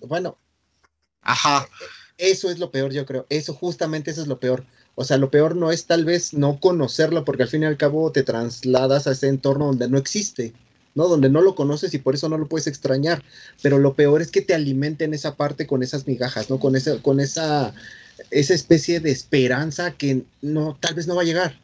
[0.00, 0.38] Bueno.
[1.20, 1.68] Ajá.
[2.16, 3.26] Eso es lo peor, yo creo.
[3.28, 4.64] Eso, justamente eso es lo peor.
[4.94, 7.76] O sea, lo peor no es tal vez no conocerlo, porque al fin y al
[7.76, 10.54] cabo te trasladas a ese entorno donde no existe,
[10.94, 11.08] ¿no?
[11.08, 13.22] Donde no lo conoces y por eso no lo puedes extrañar.
[13.62, 16.58] Pero lo peor es que te alimenten esa parte con esas migajas, ¿no?
[16.58, 17.74] Con esa, con esa,
[18.30, 21.58] esa especie de esperanza que no, tal vez no va a llegar.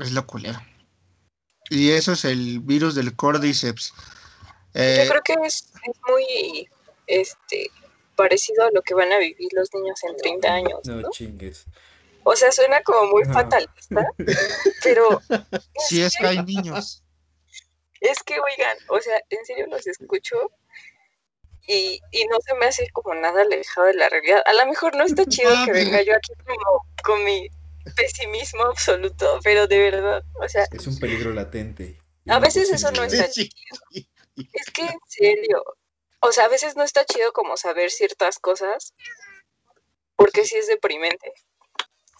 [0.00, 0.60] Es lo culero.
[1.70, 3.92] Y eso es el virus del Cordyceps.
[4.74, 6.68] Eh, Yo creo que es, es, muy
[7.06, 7.70] este
[8.16, 10.80] parecido a lo que van a vivir los niños en 30 años.
[10.84, 11.66] No, no chingues.
[12.24, 13.32] O sea, suena como muy no.
[13.32, 14.06] fatalista,
[14.84, 15.20] pero...
[15.88, 17.02] Sí, es que hay niños.
[18.00, 20.36] Es que, oigan, o sea, en serio los escucho
[21.66, 24.42] y, y, no se me hace como nada alejado de la realidad.
[24.44, 27.48] A lo mejor no está chido que venga yo aquí como con mi
[27.96, 30.66] pesimismo absoluto, pero de verdad, o sea...
[30.72, 32.00] Es un peligro latente.
[32.28, 33.50] A veces eso no está chido.
[34.34, 35.62] Es que en serio,
[36.20, 38.94] o sea, a veces no está chido como saber ciertas cosas,
[40.16, 41.32] porque sí es deprimente.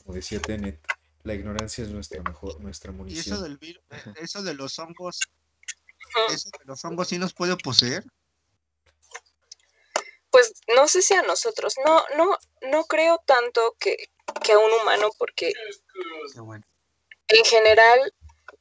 [0.03, 0.81] Como decía Tenet,
[1.25, 3.25] la ignorancia es nuestra mejor, nuestra munición.
[3.25, 3.85] Y eso del virus,
[4.17, 5.21] eso de los hongos,
[6.31, 8.05] eso de los hongos sí nos puede poseer.
[10.31, 13.97] Pues no sé si a nosotros, no, no, no creo tanto que,
[14.43, 15.53] que a un humano, porque
[16.37, 16.65] bueno.
[17.29, 18.15] en general,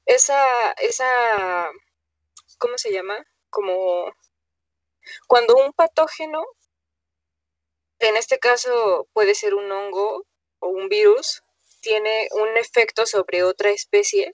[0.05, 1.71] esa, esa,
[2.57, 3.25] ¿cómo se llama?
[3.49, 4.13] Como
[5.27, 6.43] cuando un patógeno,
[7.99, 10.25] en este caso puede ser un hongo
[10.61, 11.43] o un virus,
[11.81, 14.33] tiene un efecto sobre otra especie,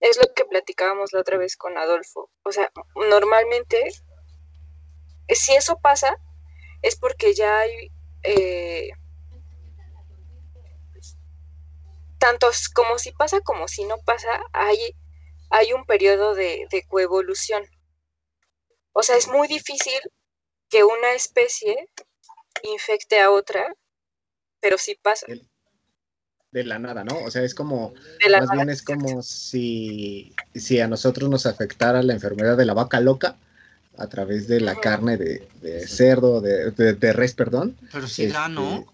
[0.00, 2.30] es lo que platicábamos la otra vez con Adolfo.
[2.44, 3.90] O sea, normalmente,
[5.28, 6.16] si eso pasa,
[6.82, 7.90] es porque ya hay
[8.22, 8.90] eh,
[12.18, 14.94] tanto como si pasa como si no pasa, hay,
[15.50, 17.64] hay un periodo de, de coevolución.
[18.92, 20.00] O sea, es muy difícil
[20.68, 21.88] que una especie
[22.62, 23.72] infecte a otra,
[24.60, 25.26] pero sí pasa.
[26.50, 27.18] De la nada, ¿no?
[27.24, 27.92] O sea, es como,
[28.26, 32.64] la más nada, bien es como si, si a nosotros nos afectara la enfermedad de
[32.64, 33.36] la vaca loca
[33.98, 37.76] a través de la carne de, de cerdo, de, de- de res, perdón.
[37.92, 38.86] Pero sí da, Este, ¿no?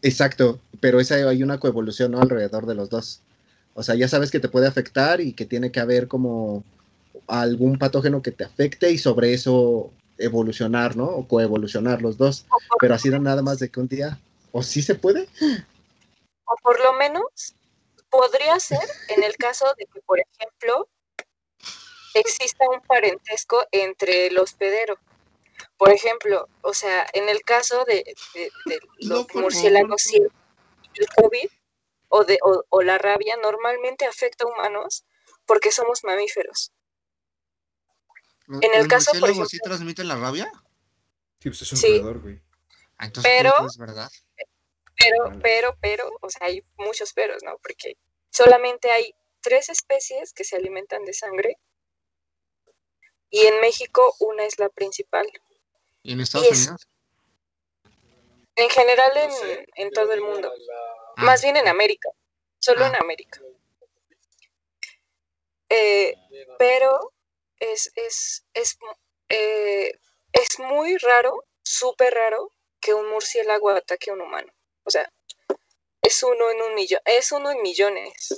[0.00, 2.20] Exacto, pero esa hay una coevolución ¿no?
[2.22, 3.20] alrededor de los dos.
[3.74, 6.64] O sea, ya sabes que te puede afectar y que tiene que haber como
[7.26, 11.04] algún patógeno que te afecte y sobre eso evolucionar, ¿no?
[11.04, 12.46] O coevolucionar los dos.
[12.80, 14.18] Pero así no nada más de que un día,
[14.58, 15.28] ¿o sí se puede?
[16.50, 17.54] o por lo menos
[18.10, 20.88] podría ser en el caso de que, por ejemplo,
[22.14, 24.98] exista un parentesco entre el hospedero.
[25.76, 28.02] Por ejemplo, o sea, en el caso de,
[28.34, 31.48] de- de No, los murciélagos y el COVID
[32.08, 35.04] o, de, o, o la rabia normalmente afecta a humanos
[35.44, 36.72] porque somos mamíferos.
[38.48, 40.50] en el ¿Los caso, por murciélagos sí ejemplo- transmiten la rabia?
[41.40, 41.88] Sí, pues es un Sí.
[41.98, 42.40] roedor, güey.
[42.96, 44.10] Ah, entonces Pero- es verdad.
[44.98, 47.58] Pero, pero, pero, o sea, hay muchos peros, ¿no?
[47.58, 47.96] Porque
[48.30, 51.58] solamente hay tres especies que se alimentan de sangre
[53.30, 55.30] y en México una es la principal.
[56.02, 56.88] ¿Y en Estados es- Unidos?
[58.56, 60.74] En general en, No sé, en todo el mundo, la-
[61.16, 62.10] Ah, más bien en América,
[62.58, 62.88] solo Ah.
[62.88, 63.40] en América.
[65.68, 66.14] Eh,
[66.58, 67.12] pero
[67.60, 68.78] es, es, es,
[69.28, 69.92] eh,
[70.32, 74.52] es muy raro, súper raro, que un murciélago ataque a un humano.
[74.88, 75.06] O sea,
[76.00, 78.34] es uno en un millón, es uno en millones.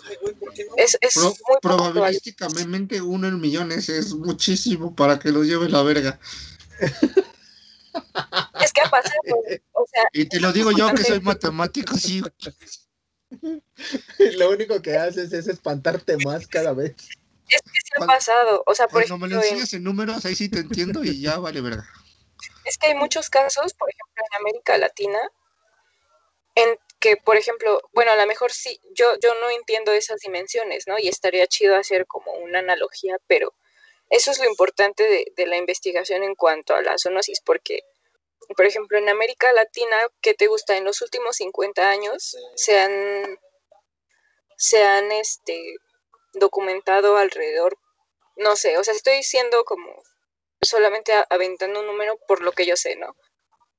[0.77, 5.83] Es, es Pro- muy probabilísticamente uno en millones es muchísimo para que los lleve la
[5.85, 6.19] verga.
[8.63, 9.21] Es que ha pasado,
[9.73, 12.23] o sea, Y te lo digo yo que soy matemático, sí.
[14.39, 16.95] Lo único que haces es espantarte más cada vez.
[17.49, 18.63] es que sí ha pasado.
[18.67, 21.39] O sea, por Cuando me lo enseñas en números, ahí sí te entiendo y ya
[21.39, 21.85] vale verga.
[22.65, 25.19] es que hay muchos casos, por ejemplo, en América Latina,
[26.55, 30.87] en que, por ejemplo, bueno, a lo mejor sí, yo, yo no entiendo esas dimensiones,
[30.87, 30.99] ¿no?
[30.99, 33.55] Y estaría chido hacer como una analogía, pero
[34.11, 37.81] eso es lo importante de, de la investigación en cuanto a la zoonosis, porque,
[38.57, 40.77] por ejemplo, en América Latina, ¿qué te gusta?
[40.77, 43.39] En los últimos 50 años se han,
[44.57, 45.77] se han este,
[46.35, 47.79] documentado alrededor
[48.41, 50.03] no sé, o sea, estoy siendo como
[50.63, 53.15] solamente aventando un número por lo que yo sé, ¿no?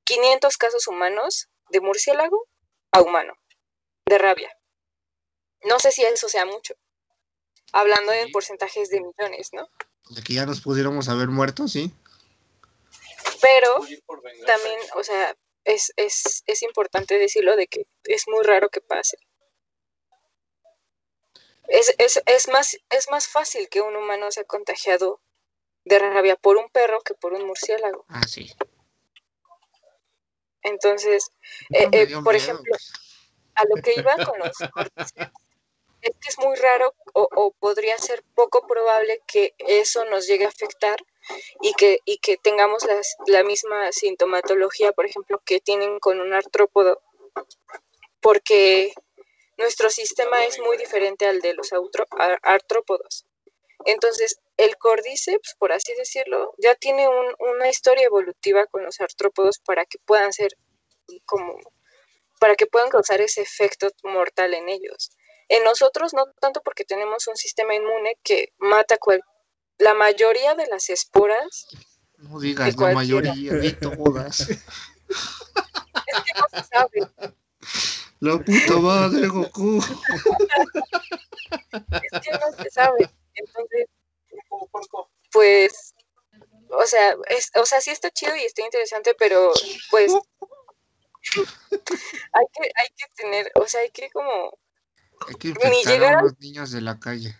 [0.06, 2.48] 500 casos humanos de murciélago
[2.92, 3.34] a humano,
[4.06, 4.58] de rabia.
[5.64, 6.76] No sé si eso sea mucho,
[7.72, 9.68] hablando en porcentajes de millones, ¿no?
[10.10, 11.94] De que ya nos pudiéramos haber muerto, sí.
[13.42, 13.76] Pero
[14.46, 19.18] también, o sea, es, es, es importante decirlo de que es muy raro que pase.
[21.68, 25.22] Es, es, es, más, es más fácil que un humano sea contagiado
[25.86, 28.06] de rabia por un perro que por un murciélago.
[28.10, 28.52] Ah, sí.
[30.64, 31.32] Entonces,
[31.72, 32.76] eh, eh, por ejemplo,
[33.56, 34.52] a lo que iba con los
[36.02, 40.46] es que es muy raro o, o, podría ser poco probable que eso nos llegue
[40.46, 40.98] a afectar
[41.62, 46.34] y que, y que tengamos las, la misma sintomatología, por ejemplo, que tienen con un
[46.34, 47.02] artrópodo,
[48.20, 48.94] porque
[49.58, 51.70] nuestro sistema es muy diferente al de los
[52.42, 53.26] artrópodos.
[53.86, 59.60] Entonces, el cordíceps, por así decirlo, ya tiene un, una historia evolutiva con los artrópodos
[59.60, 60.52] para que puedan ser
[61.26, 61.58] como,
[62.40, 65.12] para que puedan causar ese efecto mortal en ellos.
[65.50, 69.22] En nosotros no tanto porque tenemos un sistema inmune que mata cual,
[69.78, 71.68] la mayoría de las esporas.
[72.18, 74.40] No digas la mayoría de todas.
[74.50, 74.58] es
[76.24, 77.10] que no se sabe.
[78.20, 79.84] La puta madre, Goku.
[81.72, 83.10] es que no se sabe.
[83.36, 83.88] Entonces,
[85.32, 85.96] pues,
[86.70, 89.52] o sea, es, o sea, sí está chido y está interesante, pero
[89.90, 90.14] pues
[92.34, 94.58] hay que, hay que tener, o sea, hay que como
[95.28, 97.36] hay que ni llegar a los niños de la calle.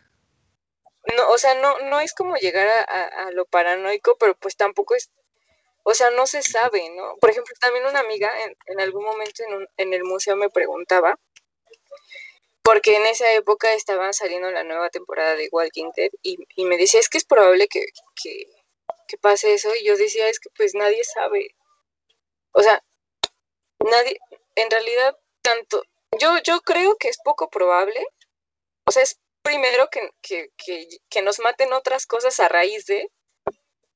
[1.18, 4.56] No, o sea, no, no es como llegar a, a, a, lo paranoico, pero pues
[4.56, 5.10] tampoco es,
[5.84, 7.18] o sea, no se sabe, ¿no?
[7.20, 10.50] Por ejemplo, también una amiga en, en algún momento en, un, en el museo me
[10.50, 11.18] preguntaba
[12.64, 17.00] porque en esa época estaban saliendo la nueva temporada de Walking Dead y, me decía,
[17.00, 17.86] es que es probable que,
[18.16, 18.48] que,
[19.20, 21.54] pase eso, y yo decía, es que pues nadie sabe,
[22.54, 22.82] o sea,
[23.80, 24.18] nadie,
[24.56, 25.84] en realidad, tanto,
[26.18, 28.06] yo, yo creo que es poco probable,
[28.86, 30.50] o sea, es primero que, que,
[31.10, 33.12] que, nos maten otras cosas a raíz de,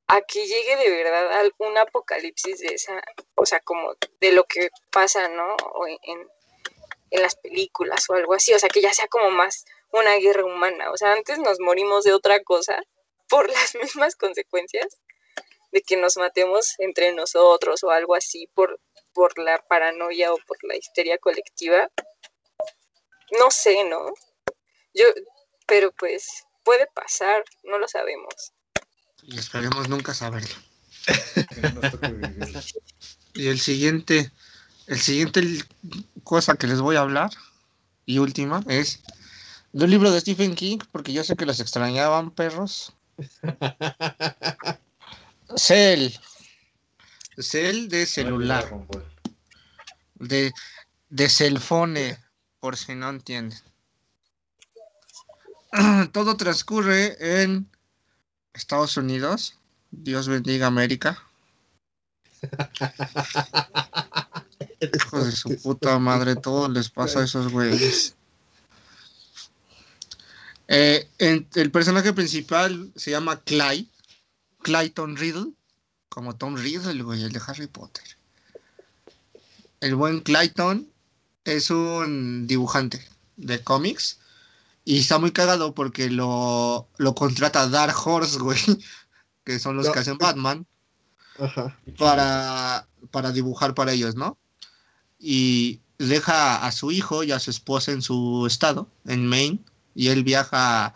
[0.08, 3.02] a que llegue de verdad algún apocalipsis de esa,
[3.36, 5.56] o sea, como de lo que pasa, ¿no?
[5.74, 6.30] O en,
[7.11, 10.45] en las películas o algo así, o sea, que ya sea como más una guerra
[10.45, 12.82] humana, o sea, antes nos morimos de otra cosa
[13.30, 14.88] por las mismas consecuencias
[15.72, 18.80] de que nos matemos entre nosotros o algo así por,
[19.14, 21.90] por la paranoia o por la histeria colectiva.
[23.40, 24.14] No sé, ¿no?
[24.94, 25.06] Yo,
[25.68, 28.53] pero pues puede pasar, no lo sabemos.
[29.23, 30.56] Y esperemos nunca saberlo.
[33.34, 34.32] y el siguiente,
[34.88, 35.41] el siguiente
[36.26, 37.30] cosa que les voy a hablar
[38.06, 39.02] y última es
[39.72, 42.94] de un libro de Stephen King, porque yo sé que los extrañaban perros.
[45.56, 46.12] Cell.
[47.38, 48.66] Cell de celular.
[50.16, 50.52] De,
[51.10, 52.18] de cellphone,
[52.60, 53.60] por si no entienden.
[56.12, 57.70] Todo transcurre en
[58.54, 59.58] Estados Unidos.
[59.92, 61.22] Dios bendiga América.
[64.80, 68.16] Hijos de su puta madre, todo les pasa a esos güeyes.
[70.68, 73.90] Eh, en, el personaje principal se llama Clay,
[74.64, 75.52] Clayton Riddle,
[76.10, 78.04] como Tom Riddle, güey, el de Harry Potter.
[79.82, 80.88] El buen Clayton
[81.44, 83.08] es un dibujante
[83.38, 84.20] de cómics
[84.84, 88.60] y está muy cagado porque lo, lo contrata Dark Horse, güey,
[89.44, 89.92] que son los no.
[89.92, 90.66] que hacen Batman,
[91.38, 91.78] Ajá.
[91.98, 94.38] para, para dibujar para ellos, ¿no?
[95.20, 99.60] Y deja a su hijo y a su esposa en su estado, en Maine,
[99.94, 100.96] y él viaja a,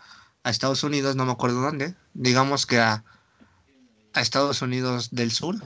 [0.50, 3.04] Estados Unidos, no me acuerdo dónde, digamos que a,
[4.14, 5.58] a Estados Unidos del Sur.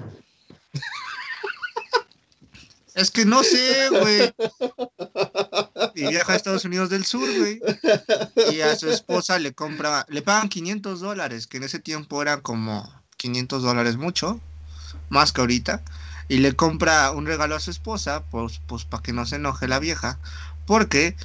[2.95, 4.34] es que no sé, güey.
[5.95, 7.61] Y viaja a Estados Unidos del Sur, güey.
[8.51, 12.41] Y a su esposa le compra, le pagan 500 dólares, que en ese tiempo eran
[12.41, 14.41] como 500 dólares mucho,
[15.07, 15.81] más que ahorita
[16.34, 19.68] y le compra un regalo a su esposa, pues, pues para que no se enoje
[19.68, 20.18] la vieja,
[20.65, 21.15] porque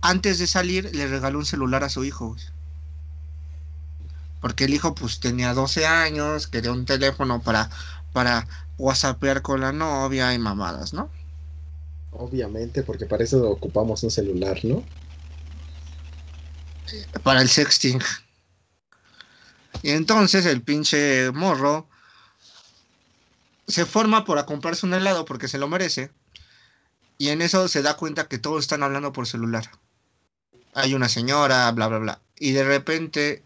[0.00, 2.34] antes de salir le regaló un celular a su hijo.
[4.40, 7.70] Porque el hijo pues tenía 12 años, quería un teléfono para,
[8.12, 11.10] para whatsappear con la novia y mamadas, ¿no?
[12.10, 14.82] Obviamente, porque para eso ocupamos un celular, ¿no?
[17.22, 18.00] Para el sexting.
[19.84, 21.86] Y entonces el pinche morro
[23.66, 26.10] se forma por a comprarse un helado porque se lo merece.
[27.18, 29.70] Y en eso se da cuenta que todos están hablando por celular.
[30.74, 32.20] Hay una señora, bla, bla, bla.
[32.38, 33.42] Y de repente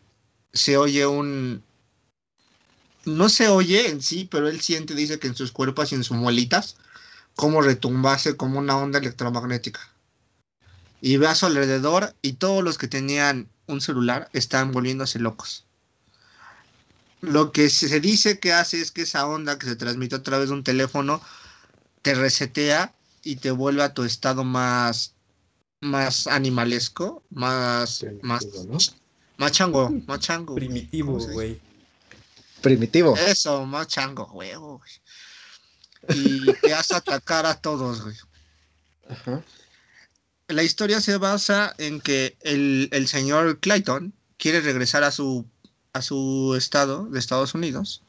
[0.53, 1.63] se oye un...
[3.05, 6.05] No se oye en sí, pero él siente, dice que en sus cuerpos y en
[6.05, 6.77] sus muelitas,
[7.35, 9.81] como retumbase como una onda electromagnética.
[11.01, 15.65] Y ve a su alrededor y todos los que tenían un celular están volviéndose locos.
[17.21, 20.49] Lo que se dice que hace es que esa onda que se transmite a través
[20.49, 21.21] de un teléfono
[22.03, 25.15] te resetea y te vuelve a tu estado más
[25.81, 28.47] más animalesco, más más
[29.37, 30.55] más chango, más chango.
[30.55, 31.59] Primitivo, güey.
[32.61, 33.17] Primitivo.
[33.17, 34.53] Eso, más chango, güey.
[36.11, 38.17] Y te hace atacar a todos, güey.
[39.09, 39.43] Ajá.
[40.49, 45.47] La historia se basa en que el, el señor Clayton quiere regresar a su
[45.93, 48.03] a su estado de Estados Unidos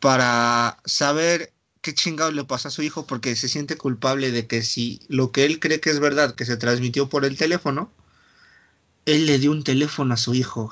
[0.00, 1.52] para saber
[1.82, 5.32] qué chingado le pasa a su hijo porque se siente culpable de que si lo
[5.32, 7.90] que él cree que es verdad, que se transmitió por el teléfono,
[9.06, 10.70] él le dio un teléfono a su hijo.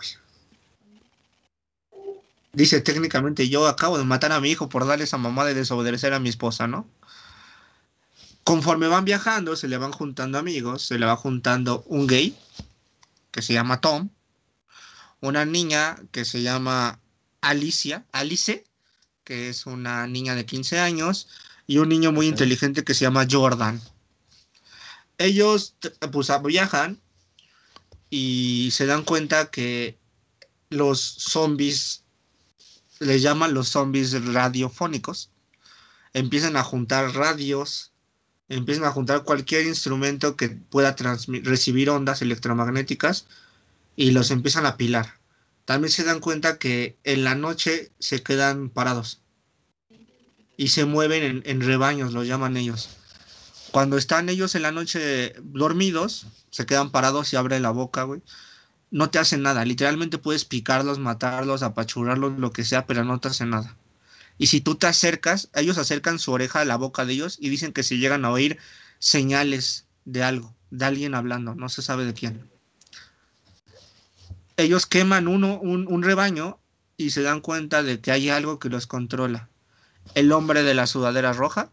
[2.53, 6.13] Dice técnicamente yo acabo de matar a mi hijo por darle esa mamá de desobedecer
[6.13, 6.87] a mi esposa, ¿no?
[8.45, 12.37] Conforme van viajando, se le van juntando amigos, se le va juntando un gay
[13.31, 14.09] que se llama Tom,
[15.21, 17.01] una niña que se llama
[17.41, 18.65] Alicia, Alice,
[19.25, 21.29] que es una niña de 15 años,
[21.67, 23.81] y un niño muy inteligente que se llama Jordan.
[25.19, 25.75] Ellos
[26.13, 27.01] pues viajan
[28.09, 29.99] y se dan cuenta que
[30.71, 32.05] los zombies,
[33.01, 35.31] les llaman los zombies radiofónicos,
[36.15, 37.93] empiezan a juntar radios,
[38.49, 40.97] empiezan a juntar cualquier instrumento que pueda
[41.43, 43.27] recibir ondas electromagnéticas
[43.99, 45.15] y los empiezan a pilar.
[45.65, 49.23] También se dan cuenta que en la noche se quedan parados
[50.57, 52.91] y se mueven en, rebaños, lo llaman ellos.
[53.73, 58.23] Cuando están ellos en la noche dormidos, se quedan parados y abren la boca, güey.
[58.93, 63.29] No te hacen nada, literalmente puedes picarlos, matarlos, apachurrarlos, lo que sea, pero no te
[63.29, 63.77] hacen nada.
[64.39, 67.49] Y si tú te acercas, ellos acercan su oreja a la boca de ellos y
[67.49, 68.59] dicen que si llegan a oír
[69.01, 72.58] señales de algo, de alguien hablando, no se sabe de quién
[74.59, 76.59] ellos queman uno, un, rebaño
[76.97, 79.49] y se dan cuenta de que hay algo que los controla.
[80.15, 81.71] El hombre de la sudadera roja.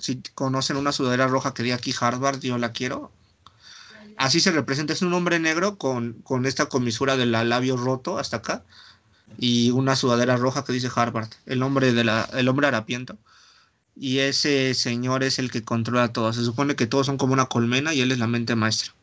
[0.00, 3.10] Si conocen una sudadera roja que di aquí Harvard, yo la quiero.
[4.16, 8.38] Así se representa, es un hombre negro con, con esta comisura del labio roto hasta
[8.38, 8.64] acá
[9.36, 13.18] y una sudadera roja que dice Harvard, el hombre, de la, el hombre harapiento.
[13.96, 16.32] Y ese señor es el que controla todo.
[16.32, 18.94] Se supone que todos son como una colmena y él es la mente maestra.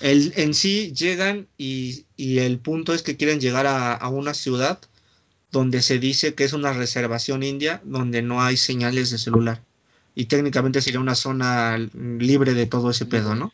[0.00, 4.78] El, en sí llegan y, el punto es que quieren llegar a, a, una ciudad
[5.50, 9.62] donde se dice que es una reservación india donde no hay señales de celular.
[10.14, 13.52] Y técnicamente sería una zona libre de todo ese pedo, ¿no?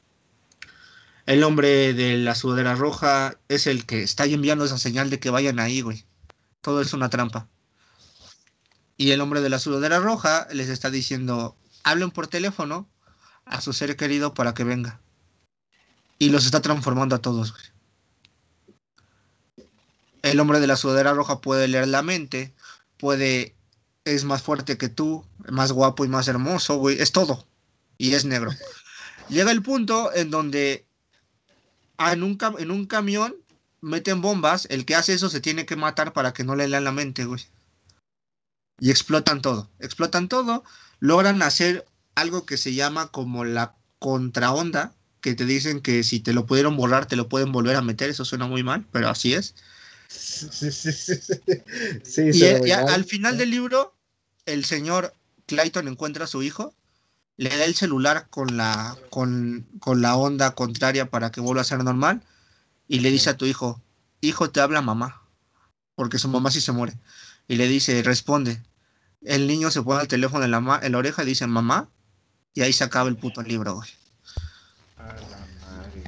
[1.27, 5.31] El hombre de la sudadera roja es el que está enviando esa señal de que
[5.31, 6.05] vayan ahí, güey.
[6.61, 7.49] Todo es una trampa.
[8.97, 12.89] Y el hombre de la sudadera roja les está diciendo, hablen por teléfono
[13.45, 15.02] a su ser querido para que venga
[16.23, 17.53] y los está transformando a todos.
[20.23, 22.55] El hombre de la sudadera roja puede leer la mente,
[22.97, 23.57] puede,
[24.05, 27.45] es más fuerte que tú, más guapo y más hermoso, güey, es todo.
[27.99, 28.53] Y es negro.
[29.31, 30.87] Llega el punto en donde
[31.99, 33.35] en un, en un camión
[33.81, 36.85] meten bombas, el que hace eso se tiene que matar para que no le lean
[36.85, 37.45] la mente, güey.
[38.79, 40.63] Y explotan todo, explotan todo,
[41.01, 41.85] logran hacer
[42.15, 46.77] algo que se llama como la contraonda, que te dicen que si te lo pudieron
[46.77, 48.11] borrar, te lo pueden volver a meter.
[48.11, 49.55] Eso suena muy mal, pero así es.
[50.09, 51.15] Sí, sí, sí.
[52.05, 53.95] sí y, y al final del libro,
[54.45, 55.15] el señor
[55.47, 56.75] Clayton encuentra a su hijo,
[57.37, 61.65] le da el celular con la, con, con la onda contraria para que vuelva a
[61.65, 62.23] ser normal
[62.89, 63.81] y le dice a tu hijo,
[64.21, 65.23] hijo, te habla mamá,
[65.95, 66.99] porque su mamá sí se muere.
[67.49, 68.63] Y le dice, responde.
[69.23, 71.89] El niño se pone el teléfono en la, en la oreja y dice, mamá,
[72.55, 73.89] y ahí se acaba el puto libro, güey.
[75.03, 76.03] A la madre.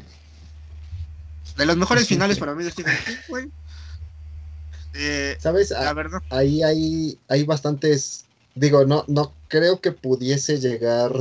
[1.57, 3.51] De los mejores finales para mí de Stephen King, güey.
[4.95, 5.71] Eh, ¿Sabes?
[5.71, 6.23] la verdad.
[6.31, 8.27] Ahí hay, hay bastantes.
[8.55, 11.13] Digo, no, no creo que pudiese llegar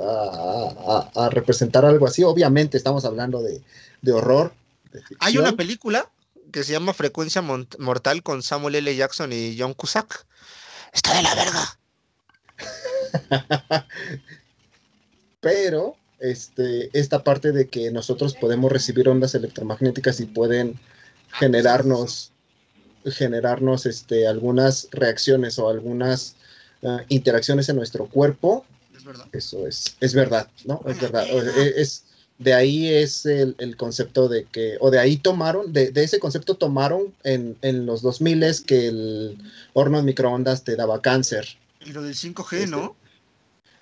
[0.00, 2.22] a, a, a representar algo así.
[2.22, 3.62] Obviamente estamos hablando de,
[4.02, 4.52] de horror.
[4.92, 6.10] De hay una película
[6.52, 8.94] que se llama Frecuencia Mortal con Samuel L.
[8.94, 10.26] Jackson y John Cusack.
[10.92, 11.78] Está de la verga.
[15.40, 20.78] Pero este, esta parte de que nosotros podemos recibir ondas electromagnéticas y pueden
[21.32, 22.32] generarnos
[23.10, 26.36] generarnos este, algunas reacciones o algunas
[26.82, 28.64] uh, interacciones en nuestro cuerpo.
[28.96, 29.26] Es verdad.
[29.32, 30.80] Eso es, es verdad, ¿no?
[30.86, 31.26] Es verdad.
[31.28, 32.04] Es,
[32.38, 37.14] de ahí es el, concepto de que, o de ahí tomaron, de, ese concepto tomaron
[37.24, 39.38] en, en los 2000 que el
[39.72, 41.46] horno de microondas te daba cáncer.
[41.84, 42.96] Y lo del 5G, ¿no?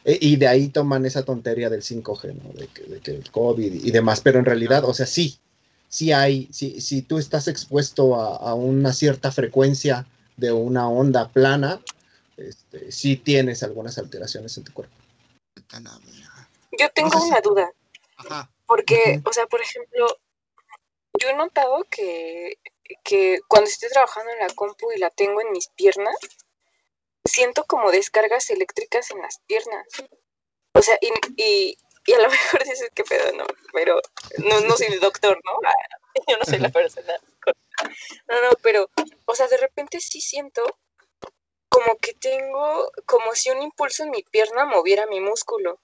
[0.04, 2.52] Este, e, y de ahí toman esa tontería del 5G, ¿no?
[2.52, 5.38] De que, el COVID y, demás, pero en realidad, o sea, sí,
[5.88, 10.06] sí hay, si, si tú estás expuesto a, una cierta frecuencia
[10.36, 11.80] de una onda plana,
[12.36, 14.94] este, sí tienes algunas alteraciones en tu cuerpo.
[16.78, 17.72] Yo tengo una duda.
[18.66, 20.06] Porque, o sea, por ejemplo,
[21.20, 22.58] yo he notado que,
[23.02, 26.14] que cuando estoy trabajando en la compu y la tengo en mis piernas,
[27.24, 29.86] siento como descargas eléctricas en las piernas.
[30.74, 34.00] O sea, y, y, y a lo mejor dices que pedo, no, pero
[34.38, 35.52] no, no soy el doctor, ¿no?
[35.64, 35.74] Ah,
[36.28, 37.14] yo no soy la persona.
[38.28, 38.88] No, no, pero,
[39.24, 40.62] o sea, de repente sí siento
[41.68, 45.80] como que tengo, como si un impulso en mi pierna moviera mi músculo.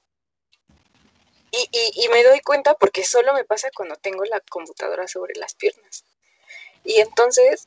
[1.52, 5.34] Y, y, y, me doy cuenta porque solo me pasa cuando tengo la computadora sobre
[5.34, 6.04] las piernas.
[6.84, 7.66] Y entonces,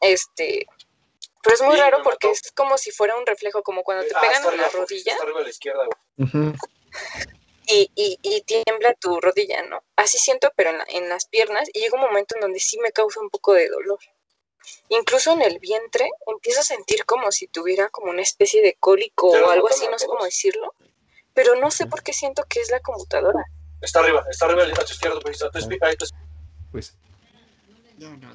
[0.00, 0.68] este,
[1.44, 4.20] pero es muy raro porque es como si fuera un reflejo, como cuando te ah,
[4.20, 5.16] pegan en la rodilla.
[7.66, 9.84] y, y, y, tiembla tu rodilla, ¿no?
[9.96, 12.90] Así siento, pero en, en, las piernas, y llega un momento en donde sí me
[12.92, 13.98] causa un poco de dolor.
[14.88, 19.28] Incluso en el vientre empiezo a sentir como si tuviera como una especie de cólico
[19.28, 20.74] o algo así, no sé cómo decirlo
[21.34, 23.44] pero no sé por qué siento que es la computadora.
[23.80, 25.38] Está arriba, está arriba a tu izquierda, pues,
[26.72, 26.96] pues,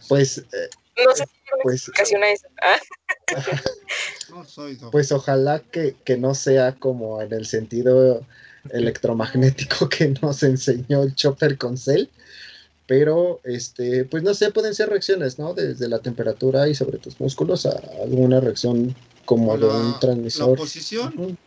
[0.07, 0.69] pues, eh,
[1.05, 1.31] no sé si
[1.63, 2.47] pues, eso.
[2.61, 2.79] ¿ah?
[4.91, 8.25] pues ojalá que, que, no sea como en el sentido
[8.71, 12.07] electromagnético que nos enseñó el Chopper con Cell,
[12.87, 15.53] pero este, pues no sé, pueden ser reacciones, ¿no?
[15.53, 18.95] Desde la temperatura y sobre tus músculos a alguna reacción
[19.25, 20.57] como de un transmisor.
[20.57, 21.37] La posición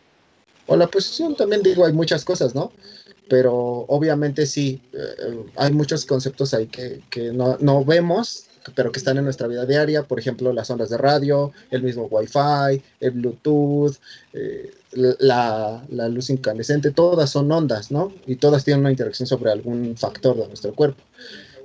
[0.65, 2.71] o la posición también digo, hay muchas cosas, ¿no?
[3.29, 3.53] Pero
[3.87, 9.17] obviamente sí, eh, hay muchos conceptos ahí que, que no, no, vemos, pero que están
[9.17, 13.95] en nuestra vida diaria, por ejemplo, las ondas de radio, el mismo Wi-Fi, el Bluetooth,
[14.33, 18.13] eh, la, la, luz incandescente, todas son ondas, ¿no?
[18.27, 21.03] Y todas tienen una interacción sobre algún factor de nuestro cuerpo.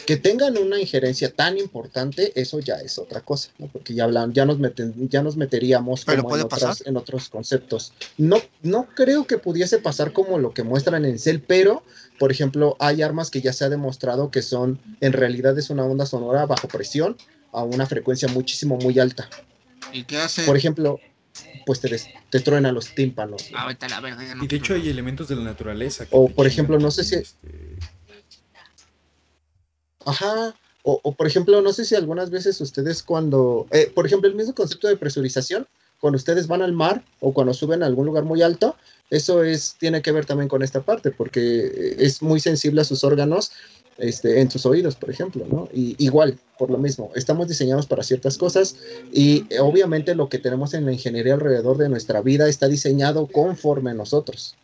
[0.09, 3.67] Que tengan una injerencia tan importante, eso ya es otra cosa, ¿no?
[3.67, 6.47] Porque ya hablan, ya nos meten, ya nos meteríamos como en,
[6.87, 7.93] en, otros conceptos.
[8.17, 11.83] No, no creo que pudiese pasar como lo que muestran en Cell, pero,
[12.19, 15.85] por ejemplo, hay armas que ya se ha demostrado que son, en realidad es una
[15.85, 17.19] onda sonora bajo presión
[17.53, 19.29] a una frecuencia muchísimo muy alta.
[19.93, 20.45] ¿Y qué hace?
[20.45, 21.01] Por ejemplo,
[21.67, 21.95] pues te,
[22.31, 23.51] te truena los tímpanos.
[23.55, 26.07] Ah, la verga, y de hecho hay elementos de la naturaleza.
[26.13, 27.17] o por ejemplo, no sé si...
[27.17, 27.77] Este,
[30.05, 30.55] Ajá.
[30.85, 34.55] O, por ejemplo, no sé si algunas veces ustedes cuando, eh, por ejemplo, el mismo
[34.55, 35.67] concepto de presurización,
[36.01, 38.75] cuando ustedes van al mar o cuando suben a algún lugar muy alto,
[39.11, 43.05] eso es, tiene que ver también con esta parte, porque es muy sensible a sus
[43.05, 43.53] órganos
[43.99, 45.69] este, en sus oídos, por ejemplo, ¿no?
[45.75, 48.77] Y igual, por lo mismo, estamos diseñados para ciertas cosas
[49.13, 53.91] y obviamente lo que tenemos en la ingeniería alrededor de nuestra vida está diseñado conforme
[53.91, 54.55] a nosotros,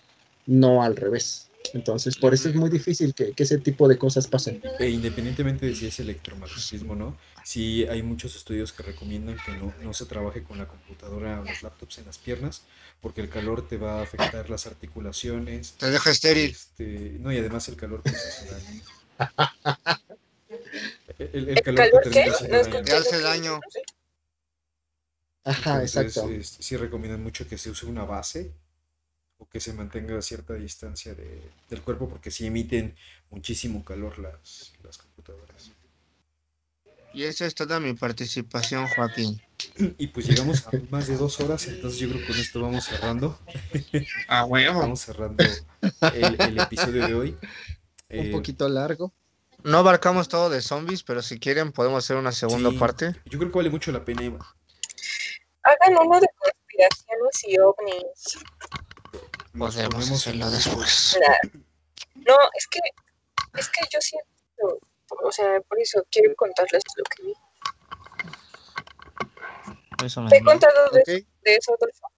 [0.46, 1.43] no al revés.
[1.74, 4.62] Entonces, por eso es muy difícil que, ese tipo de cosas pasen.
[4.78, 9.74] E independientemente de si es electromagnetismo no, sí hay muchos estudios que recomiendan que no,
[9.82, 12.62] no se trabaje con la computadora o los laptops en las piernas,
[13.00, 15.72] porque el calor te va a afectar las articulaciones.
[15.72, 16.52] Te deja estéril.
[16.52, 18.82] Este, no, y además el calor pues, hace daño.
[21.18, 22.22] El, el, calor, te,
[22.92, 23.60] hace daño.
[25.42, 26.28] Ajá, exacto.
[26.40, 28.52] sí recomiendan mucho que se use una base
[29.54, 32.96] que se mantenga a cierta distancia del cuerpo porque si emiten
[33.30, 35.70] muchísimo calor las, las computadoras.
[37.12, 39.40] Y esa es toda mi participación, Joaquín.
[39.96, 42.84] Y pues llegamos a más de dos horas, entonces yo creo que con esto vamos
[42.84, 43.38] cerrando.
[44.28, 44.76] Ah, bueno.
[44.76, 47.38] Vamos cerrando el, episodio de hoy.
[48.10, 49.12] Un eh, poquito largo.
[49.62, 53.14] No abarcamos todo de zombies, pero si quieren podemos hacer una segunda parte.
[53.26, 58.44] Yo creo que vale mucho la pena, Hagan uno de conspiraciones y ovnis.
[59.56, 61.18] Podemos hacerlo después.
[62.14, 62.80] No, es que,
[63.58, 64.80] es que yo siento,
[65.22, 67.34] o sea, por eso quiero contarles lo que vi.
[70.28, 72.08] ¿Te he contado de, eso, Adolfo?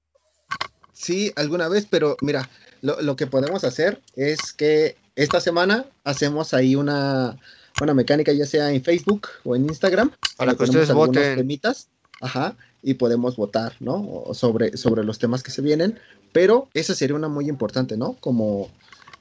[0.92, 2.48] Sí, alguna vez, pero mira,
[2.80, 7.38] lo, lo, que podemos hacer es que esta semana hacemos ahí una,
[7.80, 10.12] una mecánica, ya sea en Facebook o en Instagram.
[10.36, 11.36] Para que ustedes voten.
[11.36, 11.88] Temitas,
[12.20, 14.24] ajá, y podemos votar, ¿no?
[14.32, 15.98] Sobre, sobre los temas que se vienen,
[16.36, 18.12] pero esa sería una muy importante, ¿no?
[18.20, 18.70] Como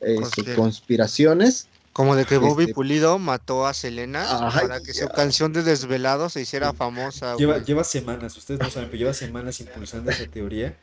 [0.02, 1.68] este, conspiraciones.
[1.94, 6.30] Como de que Bobby este, Pulido mató a Selena para que su canción de Desvelado
[6.30, 7.38] se hiciera famosa.
[7.38, 10.78] Lleva, lleva semanas, ustedes no saben, pero lleva semanas impulsando esa teoría.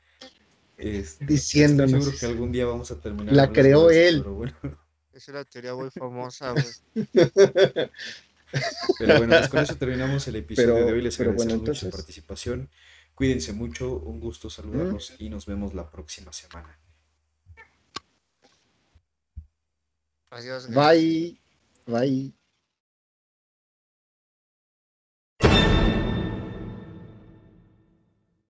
[0.78, 2.02] Este, Diciéndonos.
[2.04, 3.34] Seguro que algún día vamos a terminar.
[3.34, 4.24] La creó él.
[5.12, 6.64] Es una teoría muy famosa, güey.
[8.98, 11.02] Pero bueno, pues con eso terminamos el episodio Pero- de hoy.
[11.02, 12.70] Les agradecemos bueno, mucho su participación.
[13.14, 16.78] Cuídense mucho, un gusto saludarlos y nos vemos la próxima semana.
[20.30, 20.68] Adiós.
[20.68, 21.38] Bye.
[21.86, 22.32] Bye.